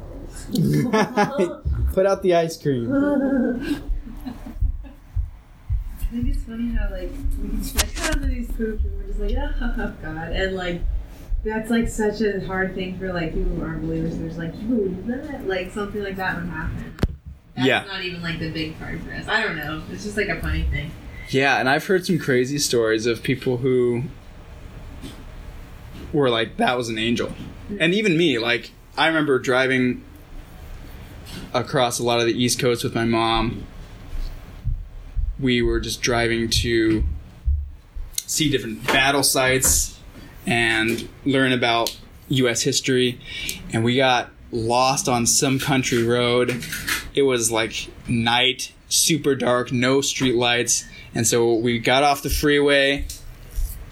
Put 1.94 2.06
out 2.06 2.22
the 2.24 2.36
ice 2.36 2.58
cream. 2.62 2.92
I 2.94 3.80
think 6.16 6.28
it's 6.28 6.44
funny 6.44 6.72
how 6.74 6.90
like 6.92 7.10
we 7.42 7.50
can 7.50 7.64
just 7.64 7.76
be 7.76 7.82
like, 7.82 8.16
oh, 8.18 8.20
these 8.28 8.48
poop, 8.52 8.80
and 8.84 8.98
we're 8.98 9.08
just 9.08 9.20
like, 9.20 9.36
oh, 9.38 9.52
oh, 9.62 9.74
oh 9.80 9.94
god, 10.02 10.32
and 10.32 10.56
like 10.56 10.82
that's 11.44 11.70
like 11.70 11.88
such 11.90 12.22
a 12.22 12.46
hard 12.46 12.74
thing 12.76 12.98
for 12.98 13.12
like 13.12 13.34
people 13.34 13.56
who 13.56 13.64
aren't 13.64 13.82
believers. 13.82 14.18
There's 14.18 14.38
like, 14.38 14.54
you 14.62 14.68
believe 14.68 15.06
that? 15.08 15.48
Like 15.48 15.72
something 15.72 16.02
like 16.04 16.16
that 16.18 16.36
would 16.38 16.50
happen. 16.50 16.96
That's 17.56 17.68
Yeah. 17.68 17.84
not 17.86 18.04
even 18.04 18.22
like 18.22 18.40
the 18.40 18.52
big 18.52 18.78
part 18.80 19.00
for 19.02 19.12
us. 19.12 19.28
I 19.28 19.44
don't 19.44 19.58
know. 19.58 19.82
It's 19.92 20.04
just 20.04 20.18
like 20.18 20.30
a 20.30 20.40
funny 20.40 20.64
thing. 20.64 20.92
Yeah, 21.30 21.60
and 21.60 21.70
I've 21.70 21.86
heard 21.86 22.06
some 22.06 22.20
crazy 22.20 22.60
stories 22.60 23.06
of 23.06 23.24
people 23.24 23.58
who 23.58 24.04
were 26.12 26.30
like, 26.30 26.58
that 26.58 26.78
was 26.78 26.90
an 26.90 26.98
angel. 26.98 27.34
And 27.80 27.94
even 27.94 28.18
me, 28.18 28.38
like, 28.40 28.72
I 28.98 29.08
remember 29.08 29.40
driving 29.40 30.04
across 31.54 32.00
a 32.00 32.04
lot 32.04 32.20
of 32.20 32.26
the 32.26 32.34
East 32.34 32.60
Coast 32.60 32.84
with 32.84 32.96
my 32.96 33.06
mom. 33.06 33.66
We 35.40 35.62
were 35.62 35.80
just 35.80 36.02
driving 36.02 36.50
to 36.50 37.04
see 38.16 38.50
different 38.50 38.86
battle 38.88 39.24
sites 39.24 40.00
and 40.46 41.08
learn 41.26 41.52
about 41.52 41.98
U.S. 42.30 42.62
history. 42.62 43.20
And 43.72 43.84
we 43.84 43.96
got 43.96 44.32
lost 44.52 45.08
on 45.08 45.26
some 45.26 45.60
country 45.60 46.04
road. 46.04 46.64
It 47.14 47.24
was 47.24 47.52
like 47.52 47.90
night, 48.08 48.74
super 48.90 49.36
dark, 49.36 49.72
no 49.72 50.02
street 50.02 50.36
lights. 50.36 50.86
And 51.16 51.28
so 51.28 51.56
we 51.56 51.80
got 51.80 52.04
off 52.04 52.24
the 52.24 52.30
freeway 52.30 53.06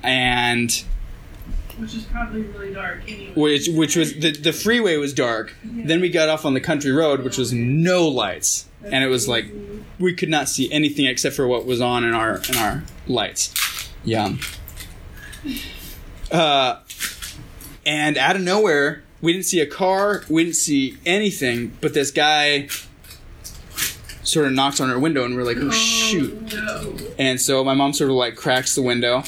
and 0.03 0.84
Which 1.82 1.95
is 1.95 2.03
probably 2.03 2.43
really 2.43 2.71
dark 2.71 3.01
anyway. 3.07 3.34
which 3.36 3.67
which 3.69 3.95
was 3.95 4.13
the 4.13 4.32
the 4.32 4.53
freeway 4.53 4.97
was 4.97 5.13
dark. 5.13 5.55
Then 5.63 5.99
we 5.99 6.09
got 6.09 6.29
off 6.29 6.45
on 6.45 6.53
the 6.53 6.61
country 6.61 6.91
road, 6.91 7.23
which 7.23 7.38
was 7.39 7.51
no 7.51 8.07
lights, 8.07 8.67
and 8.84 9.03
it 9.03 9.07
was 9.07 9.27
like 9.27 9.47
we 9.99 10.13
could 10.13 10.29
not 10.29 10.47
see 10.47 10.71
anything 10.71 11.07
except 11.07 11.36
for 11.36 11.47
what 11.47 11.65
was 11.65 11.82
on 11.82 12.03
in 12.03 12.13
our 12.13 12.39
in 12.49 12.55
our 12.57 12.84
lights. 13.07 13.89
Yeah. 14.03 14.36
Uh, 16.32 16.79
and 17.84 18.15
out 18.15 18.36
of 18.36 18.43
nowhere, 18.43 19.03
we 19.21 19.34
didn't 19.34 19.45
see 19.45 19.59
a 19.59 19.65
car, 19.65 20.23
we 20.29 20.43
didn't 20.43 20.57
see 20.57 20.97
anything, 21.03 21.75
but 21.82 21.95
this 21.95 22.11
guy 22.11 22.69
sort 24.23 24.45
of 24.45 24.53
knocks 24.53 24.79
on 24.79 24.91
our 24.91 24.99
window, 24.99 25.25
and 25.25 25.36
we're 25.36 25.43
like, 25.43 25.57
"Oh 25.57 25.71
shoot!" 25.71 26.53
No. 26.53 26.95
And 27.17 27.41
so 27.41 27.63
my 27.63 27.73
mom 27.73 27.93
sort 27.93 28.11
of 28.11 28.15
like 28.15 28.36
cracks 28.36 28.75
the 28.75 28.84
window, 28.84 29.23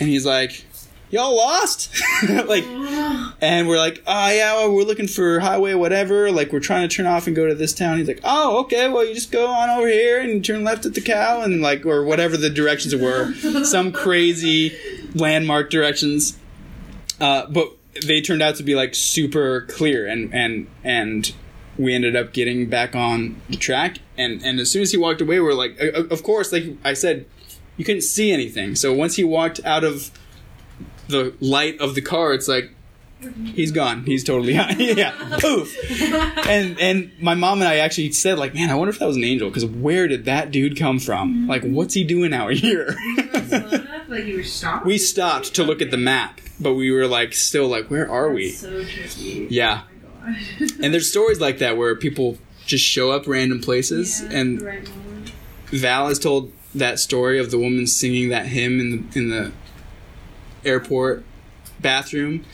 and 0.00 0.08
he's 0.08 0.24
like, 0.24 0.64
"Y'all 1.10 1.36
lost?" 1.36 1.94
like, 2.46 2.64
and 3.40 3.68
we're 3.68 3.78
like, 3.78 4.02
"Oh 4.06 4.30
yeah, 4.30 4.54
well, 4.54 4.72
we're 4.72 4.84
looking 4.84 5.08
for 5.08 5.40
highway 5.40 5.74
whatever. 5.74 6.30
Like 6.30 6.52
we're 6.52 6.60
trying 6.60 6.88
to 6.88 6.94
turn 6.94 7.06
off 7.06 7.26
and 7.26 7.34
go 7.34 7.46
to 7.46 7.54
this 7.54 7.72
town." 7.72 7.98
He's 7.98 8.08
like, 8.08 8.20
"Oh 8.24 8.60
okay, 8.60 8.88
well 8.88 9.04
you 9.04 9.14
just 9.14 9.32
go 9.32 9.48
on 9.48 9.70
over 9.70 9.88
here 9.88 10.20
and 10.20 10.44
turn 10.44 10.64
left 10.64 10.86
at 10.86 10.94
the 10.94 11.00
cow 11.00 11.42
and 11.42 11.60
like 11.62 11.84
or 11.86 12.04
whatever 12.04 12.36
the 12.36 12.50
directions 12.50 12.94
were, 12.94 13.32
some 13.64 13.92
crazy 13.92 14.76
landmark 15.14 15.70
directions." 15.70 16.38
Uh, 17.20 17.46
but 17.46 17.76
they 18.04 18.20
turned 18.20 18.42
out 18.42 18.56
to 18.56 18.62
be 18.62 18.74
like 18.74 18.94
super 18.94 19.62
clear 19.62 20.06
and 20.06 20.32
and 20.34 20.66
and 20.84 21.34
we 21.78 21.94
ended 21.94 22.16
up 22.16 22.32
getting 22.32 22.68
back 22.68 22.94
on 22.94 23.40
the 23.48 23.56
track 23.56 23.98
and 24.16 24.42
and 24.42 24.60
as 24.60 24.70
soon 24.70 24.82
as 24.82 24.90
he 24.90 24.96
walked 24.98 25.20
away 25.20 25.40
we're 25.40 25.54
like 25.54 25.80
uh, 25.80 26.04
of 26.04 26.22
course 26.22 26.52
like 26.52 26.64
i 26.84 26.92
said 26.92 27.26
you 27.76 27.84
couldn't 27.84 28.02
see 28.02 28.32
anything 28.32 28.74
so 28.74 28.92
once 28.92 29.16
he 29.16 29.24
walked 29.24 29.60
out 29.64 29.84
of 29.84 30.10
the 31.08 31.34
light 31.40 31.78
of 31.80 31.94
the 31.94 32.00
car 32.02 32.32
it's 32.34 32.48
like 32.48 32.70
he's 33.54 33.72
gone. 33.72 34.04
He's 34.04 34.22
totally 34.22 34.54
gone. 34.54 34.74
yeah. 34.78 35.12
Poof. 35.40 35.74
And 36.46 36.78
and 36.78 37.10
my 37.20 37.34
mom 37.34 37.60
and 37.60 37.68
i 37.68 37.76
actually 37.76 38.12
said 38.12 38.38
like 38.38 38.54
man 38.54 38.68
i 38.70 38.74
wonder 38.74 38.90
if 38.90 38.98
that 38.98 39.06
was 39.06 39.16
an 39.16 39.24
angel. 39.24 39.48
Because 39.48 39.64
where 39.66 40.06
did 40.06 40.26
that 40.26 40.50
dude 40.50 40.78
come 40.78 40.98
from? 40.98 41.32
Mm-hmm. 41.34 41.48
Like 41.48 41.62
what's 41.62 41.94
he 41.94 42.04
doing 42.04 42.32
out 42.34 42.52
here? 42.52 42.94
Like 44.08 44.24
you 44.24 44.36
were 44.36 44.44
stopped. 44.44 44.86
we 44.86 44.98
stopped 44.98 45.54
to 45.56 45.64
look 45.64 45.82
at 45.82 45.90
the 45.90 45.96
map 45.96 46.40
but 46.60 46.74
we 46.74 46.92
were 46.92 47.08
like 47.08 47.34
still 47.34 47.66
like 47.66 47.90
where 47.90 48.08
are 48.08 48.30
we? 48.30 48.50
So 48.50 48.84
tricky. 48.84 49.48
yeah. 49.50 49.82
Oh 50.24 50.28
my 50.28 50.38
and 50.80 50.94
there's 50.94 51.10
stories 51.10 51.40
like 51.40 51.58
that 51.58 51.76
where 51.76 51.96
people 51.96 52.38
just 52.66 52.84
show 52.84 53.10
up 53.10 53.26
random 53.26 53.60
places 53.60 54.22
Yeah, 54.22 54.38
and 54.38 54.62
right. 54.62 54.88
Val 55.72 56.06
has 56.08 56.20
told 56.20 56.52
that 56.74 57.00
story 57.00 57.40
of 57.40 57.50
the 57.50 57.58
woman 57.58 57.86
singing 57.88 58.28
that 58.28 58.46
hymn 58.46 58.78
in 58.78 58.90
the 59.10 59.18
in 59.18 59.30
the 59.30 59.52
airport 60.66 61.24
bathroom 61.80 62.44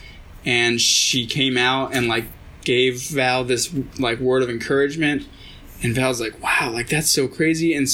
and 0.44 0.80
she 0.80 1.26
came 1.26 1.56
out 1.56 1.94
and 1.94 2.08
like 2.08 2.24
gave 2.64 3.02
Val 3.02 3.44
this 3.44 3.72
like 3.98 4.18
word 4.18 4.42
of 4.42 4.50
encouragement. 4.50 5.26
And 5.82 5.94
Val's 5.94 6.20
like 6.20 6.40
wow 6.42 6.70
like 6.72 6.88
that's 6.88 7.10
so 7.10 7.28
crazy. 7.28 7.74
And 7.74 7.88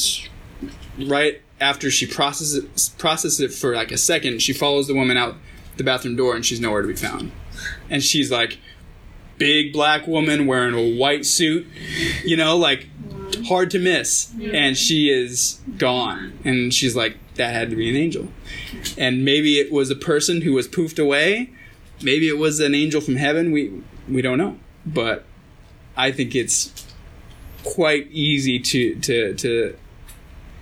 right 1.09 1.41
after 1.61 1.91
she 1.91 2.07
processes 2.07 2.55
it, 2.55 2.99
processes 2.99 3.41
it 3.41 3.53
for 3.53 3.75
like 3.75 3.91
a 3.91 3.99
second 3.99 4.41
she 4.41 4.53
follows 4.53 4.87
the 4.87 4.95
woman 4.95 5.16
out 5.16 5.37
the 5.77 5.85
bathroom 5.85 6.16
door 6.16 6.35
and 6.35 6.45
she's 6.45 6.61
nowhere 6.61 6.83
to 6.83 6.89
be 6.89 6.97
found. 6.97 7.33
And 7.89 8.03
she's 8.03 8.31
like 8.31 8.59
big 9.39 9.73
black 9.73 10.07
woman 10.07 10.47
wearing 10.47 10.75
a 10.75 10.99
white 10.99 11.25
suit 11.25 11.64
you 12.25 12.37
know 12.37 12.57
like 12.57 12.89
hard 13.47 13.71
to 13.71 13.79
miss. 13.79 14.33
And 14.41 14.77
she 14.77 15.11
is 15.11 15.61
gone. 15.77 16.39
And 16.45 16.73
she's 16.73 16.97
like 16.97 17.16
that 17.39 17.55
had 17.55 17.70
to 17.70 17.76
be 17.76 17.89
an 17.89 17.97
angel 17.97 18.28
and 18.97 19.24
maybe 19.24 19.59
it 19.59 19.72
was 19.72 19.91
a 19.91 19.97
person 19.97 20.43
who 20.43 20.53
was 20.53 20.68
poofed 20.68 21.03
away 21.03 21.51
maybe 22.03 22.28
it 22.28 22.39
was 22.39 22.61
an 22.61 22.74
angel 22.74 23.01
from 23.01 23.16
heaven 23.16 23.51
we 23.51 23.82
we 24.09 24.22
don't 24.22 24.39
know 24.39 24.59
but 24.84 25.24
i 25.97 26.12
think 26.12 26.34
it's 26.34 26.86
quite 27.64 28.07
easy 28.11 28.59
to 28.59 28.95
to 28.97 29.34
to 29.34 29.76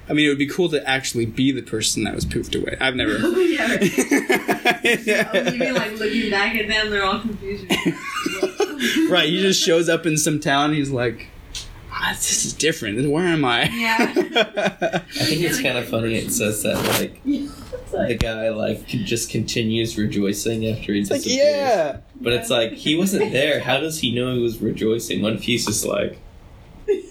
I 0.08 0.12
mean, 0.12 0.26
it 0.26 0.28
would 0.28 0.38
be 0.38 0.46
cool 0.46 0.68
to 0.68 0.88
actually 0.88 1.26
be 1.26 1.50
the 1.50 1.62
person 1.62 2.04
that 2.04 2.14
was 2.14 2.24
poofed 2.24 2.54
away. 2.60 2.76
I've 2.80 2.94
never. 2.94 3.16
Oh, 3.22 3.40
yeah. 3.40 3.66
Maybe 5.32 5.72
like 5.72 5.98
looking 5.98 6.30
back 6.30 6.54
at 6.54 6.68
them, 6.68 6.90
they're 6.90 7.04
all 7.04 7.20
confused. 7.20 7.64
right, 9.10 9.28
he 9.28 9.40
just 9.40 9.64
shows 9.64 9.88
up 9.88 10.06
in 10.06 10.16
some 10.16 10.38
town. 10.38 10.74
He's 10.74 10.90
like, 10.90 11.28
ah, 11.97 12.12
"This 12.14 12.44
is 12.44 12.53
different. 12.53 13.11
Where 13.11 13.26
am 13.26 13.44
I?" 13.44 13.64
Yeah. 13.64 13.97
I 14.01 14.99
think 15.24 15.40
it's 15.42 15.61
kind 15.61 15.78
of 15.78 15.88
funny. 15.94 16.14
It 16.16 16.30
says 16.30 16.62
that 16.62 16.76
like 17.01 17.22
the 17.24 18.16
guy 18.20 18.51
like 18.51 18.86
just 18.86 19.30
continues 19.30 19.97
rejoicing 19.97 20.66
after 20.66 20.92
he 20.92 21.01
It's 21.01 21.11
like, 21.11 21.22
disappears. 21.22 21.57
yeah. 21.57 21.97
But 22.20 22.32
it's 22.34 22.51
like 22.51 22.72
he 22.72 22.97
wasn't 22.97 23.32
there. 23.32 23.61
How 23.61 23.80
does 23.80 24.01
he 24.01 24.14
know 24.14 24.34
he 24.34 24.42
was 24.42 24.61
rejoicing? 24.61 25.22
What 25.22 25.34
if 25.34 25.42
he's 25.42 25.66
just 25.66 25.84
like, 25.84 26.18
like, 26.86 27.05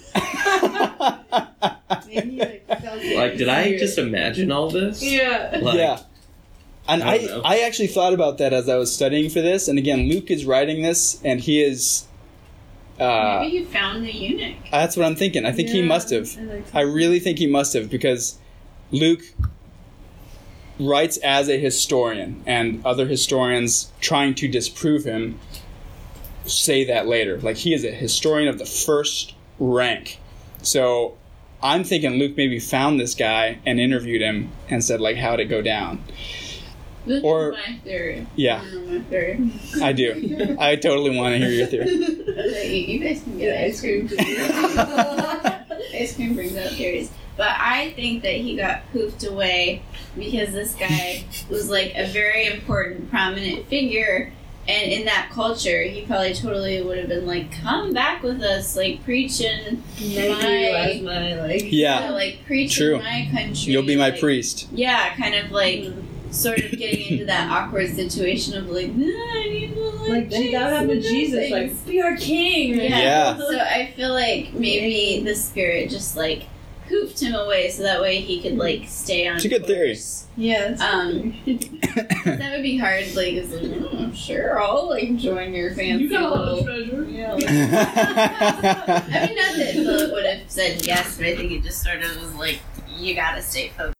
felt 2.68 3.00
it. 3.02 3.18
like, 3.18 3.38
did 3.38 3.50
I 3.50 3.78
just 3.78 3.98
imagine 3.98 4.52
all 4.52 4.70
this? 4.70 5.04
Yeah. 5.04 5.60
Like, 5.62 5.78
yeah. 5.78 6.00
And 6.88 7.04
I 7.04 7.16
I. 7.16 7.42
I, 7.44 7.58
actually 7.62 7.88
thought 7.88 8.14
about 8.14 8.38
that 8.38 8.54
as 8.54 8.70
I 8.70 8.76
was 8.76 8.94
studying 8.94 9.30
for 9.30 9.42
this. 9.42 9.68
And 9.68 9.80
again, 9.80 10.08
Luke 10.08 10.30
is 10.30 10.46
writing 10.46 10.84
this, 10.84 11.20
and 11.24 11.40
he 11.40 11.64
is. 11.64 12.06
Uh, 13.00 13.40
Maybe 13.42 13.58
he 13.60 13.66
found 13.66 14.06
the 14.06 14.12
eunuch. 14.12 14.56
that's 14.72 14.96
what 14.96 15.06
I'm 15.06 15.16
thinking. 15.16 15.46
I 15.46 15.52
think 15.52 15.70
he 15.70 15.82
must 15.82 16.10
have. 16.12 16.30
I 16.38 16.42
like 16.44 16.76
I 16.76 16.82
really 16.82 17.20
think 17.20 17.40
he 17.40 17.48
must 17.48 17.74
have 17.74 17.90
because 17.90 18.38
Luke 18.92 19.22
writes 20.80 21.18
as 21.18 21.50
a 21.50 21.58
historian, 21.58 22.42
and 22.46 22.86
other 22.86 23.08
historians 23.08 23.92
trying 24.02 24.36
to 24.36 24.48
disprove 24.48 25.04
him 25.06 25.40
say 26.46 26.84
that 26.86 27.08
later. 27.08 27.40
Like 27.40 27.58
he 27.58 27.74
is 27.74 27.84
a 27.84 27.92
historian 27.92 28.48
of 28.48 28.60
the 28.60 28.66
first 28.66 29.34
rank. 29.60 30.20
So 30.62 31.18
I'm 31.62 31.84
thinking 31.84 32.12
Luke 32.14 32.38
maybe 32.38 32.60
found 32.60 33.00
this 33.00 33.16
guy 33.16 33.60
and 33.66 33.80
interviewed 33.80 34.22
him 34.22 34.52
and 34.70 34.84
said 34.84 35.02
like, 35.02 35.18
"How'd 35.18 35.40
it 35.40 35.46
go 35.46 35.62
down?" 35.62 36.04
This 37.06 37.24
Or- 37.24 37.52
is 37.54 37.58
my 37.68 37.76
theory. 37.84 38.28
Yeah, 38.36 38.62
I 38.62 38.72
know 38.74 38.80
my 38.82 39.00
theory. 39.02 39.52
I 39.82 39.94
do. 39.94 40.56
I 40.60 40.76
totally 40.88 41.16
want 41.16 41.34
to 41.34 41.40
hear 41.40 41.50
your 41.50 41.68
theory. 41.68 41.90
you 41.90 42.94
you 42.96 43.00
guys 43.00 43.22
can 43.22 43.38
get 43.38 43.64
ice 43.64 43.80
cream. 43.80 44.10
ice 45.94 46.16
cream 46.16 46.36
brings 46.36 46.56
out 46.56 46.72
theories. 46.72 47.12
But 47.38 47.50
I 47.60 47.92
think 47.96 48.24
that 48.24 48.36
he 48.36 48.56
got 48.56 48.82
poofed 48.94 49.28
away 49.30 49.82
because 50.18 50.54
this 50.54 50.74
guy 50.76 51.26
was 51.50 51.70
like 51.70 51.94
a 51.96 52.08
very 52.08 52.48
important, 52.48 53.10
prominent 53.10 53.68
figure. 53.68 54.32
And 54.68 54.92
in 54.92 55.06
that 55.06 55.30
culture, 55.32 55.84
he 55.84 56.06
probably 56.08 56.34
totally 56.34 56.82
would 56.82 56.98
have 56.98 57.08
been 57.10 57.28
like, 57.28 57.52
come 57.52 57.94
back 57.94 58.24
with 58.24 58.42
us, 58.42 58.76
like 58.76 59.04
preaching, 59.04 59.84
Maybe 60.00 60.28
last 60.32 61.02
night, 61.04 61.36
like. 61.38 61.72
Yeah, 61.72 62.10
like 62.10 62.40
preaching 62.48 62.86
True. 62.88 62.98
my 62.98 63.30
country. 63.32 63.72
you'll 63.74 63.84
be 63.84 63.96
my 63.96 64.10
like, 64.10 64.20
priest. 64.20 64.68
Yeah, 64.72 65.14
kind 65.18 65.36
of 65.36 65.52
like 65.52 65.86
sort 66.32 66.60
of 66.60 66.72
getting 66.72 67.12
into 67.14 67.26
that 67.26 67.50
awkward 67.52 67.90
situation 67.96 68.58
of 68.58 68.70
like, 68.70 68.92
nah, 68.94 69.06
I 69.06 69.44
need 69.50 69.74
to 69.74 69.80
like, 69.82 70.10
Like 70.10 70.32
change 70.32 70.52
that 70.54 70.72
happened 70.74 71.02
to 71.04 71.10
Jesus. 71.10 71.50
things." 71.50 71.52
Like 71.74 71.86
be 71.88 72.02
our 72.02 72.16
king. 72.18 72.76
Yeah. 72.76 72.88
Yeah. 73.00 73.38
So 73.38 73.60
I 73.60 73.94
feel 73.96 74.14
like 74.14 74.54
maybe 74.54 75.24
the 75.24 75.36
spirit 75.36 75.90
just 75.90 76.16
like 76.18 76.44
hoofed 76.88 77.20
him 77.20 77.34
away 77.34 77.68
so 77.72 77.82
that 77.82 78.00
way 78.00 78.20
he 78.22 78.40
could 78.42 78.58
like 78.58 78.84
stay 78.88 79.28
on. 79.28 79.38
It's 79.38 79.46
a 79.46 79.50
good 79.50 79.66
theory. 79.66 79.90
course. 79.90 80.28
Yes. 80.38 80.80
Um, 80.82 81.34
that 81.46 82.52
would 82.54 82.62
be 82.64 82.78
hard. 82.78 83.06
Like, 83.16 83.34
it's 83.34 83.52
like, 83.54 83.72
oh, 83.92 84.12
sure, 84.14 84.62
I'll 84.62 84.90
like 84.90 85.16
join 85.16 85.54
your 85.54 85.74
fancy 85.74 86.04
You 86.04 86.10
got 86.10 86.24
a 86.24 86.28
lot 86.30 86.46
little. 86.54 86.60
of 86.60 86.66
treasure. 86.66 87.06
Yeah. 87.10 87.34
like- 87.34 87.46
I 87.50 89.28
mean, 89.28 89.36
not 89.36 89.56
that 89.58 89.70
Philip 89.74 90.12
would 90.12 90.26
have 90.26 90.42
said 90.50 90.86
yes, 90.86 91.18
but 91.18 91.26
I 91.28 91.36
think 91.36 91.52
it 91.54 91.64
just 91.64 91.82
sort 91.82 92.02
of 92.04 92.22
was 92.22 92.34
like, 92.36 92.60
you 92.98 93.16
gotta 93.16 93.42
stay 93.42 93.70
focused. 93.70 93.94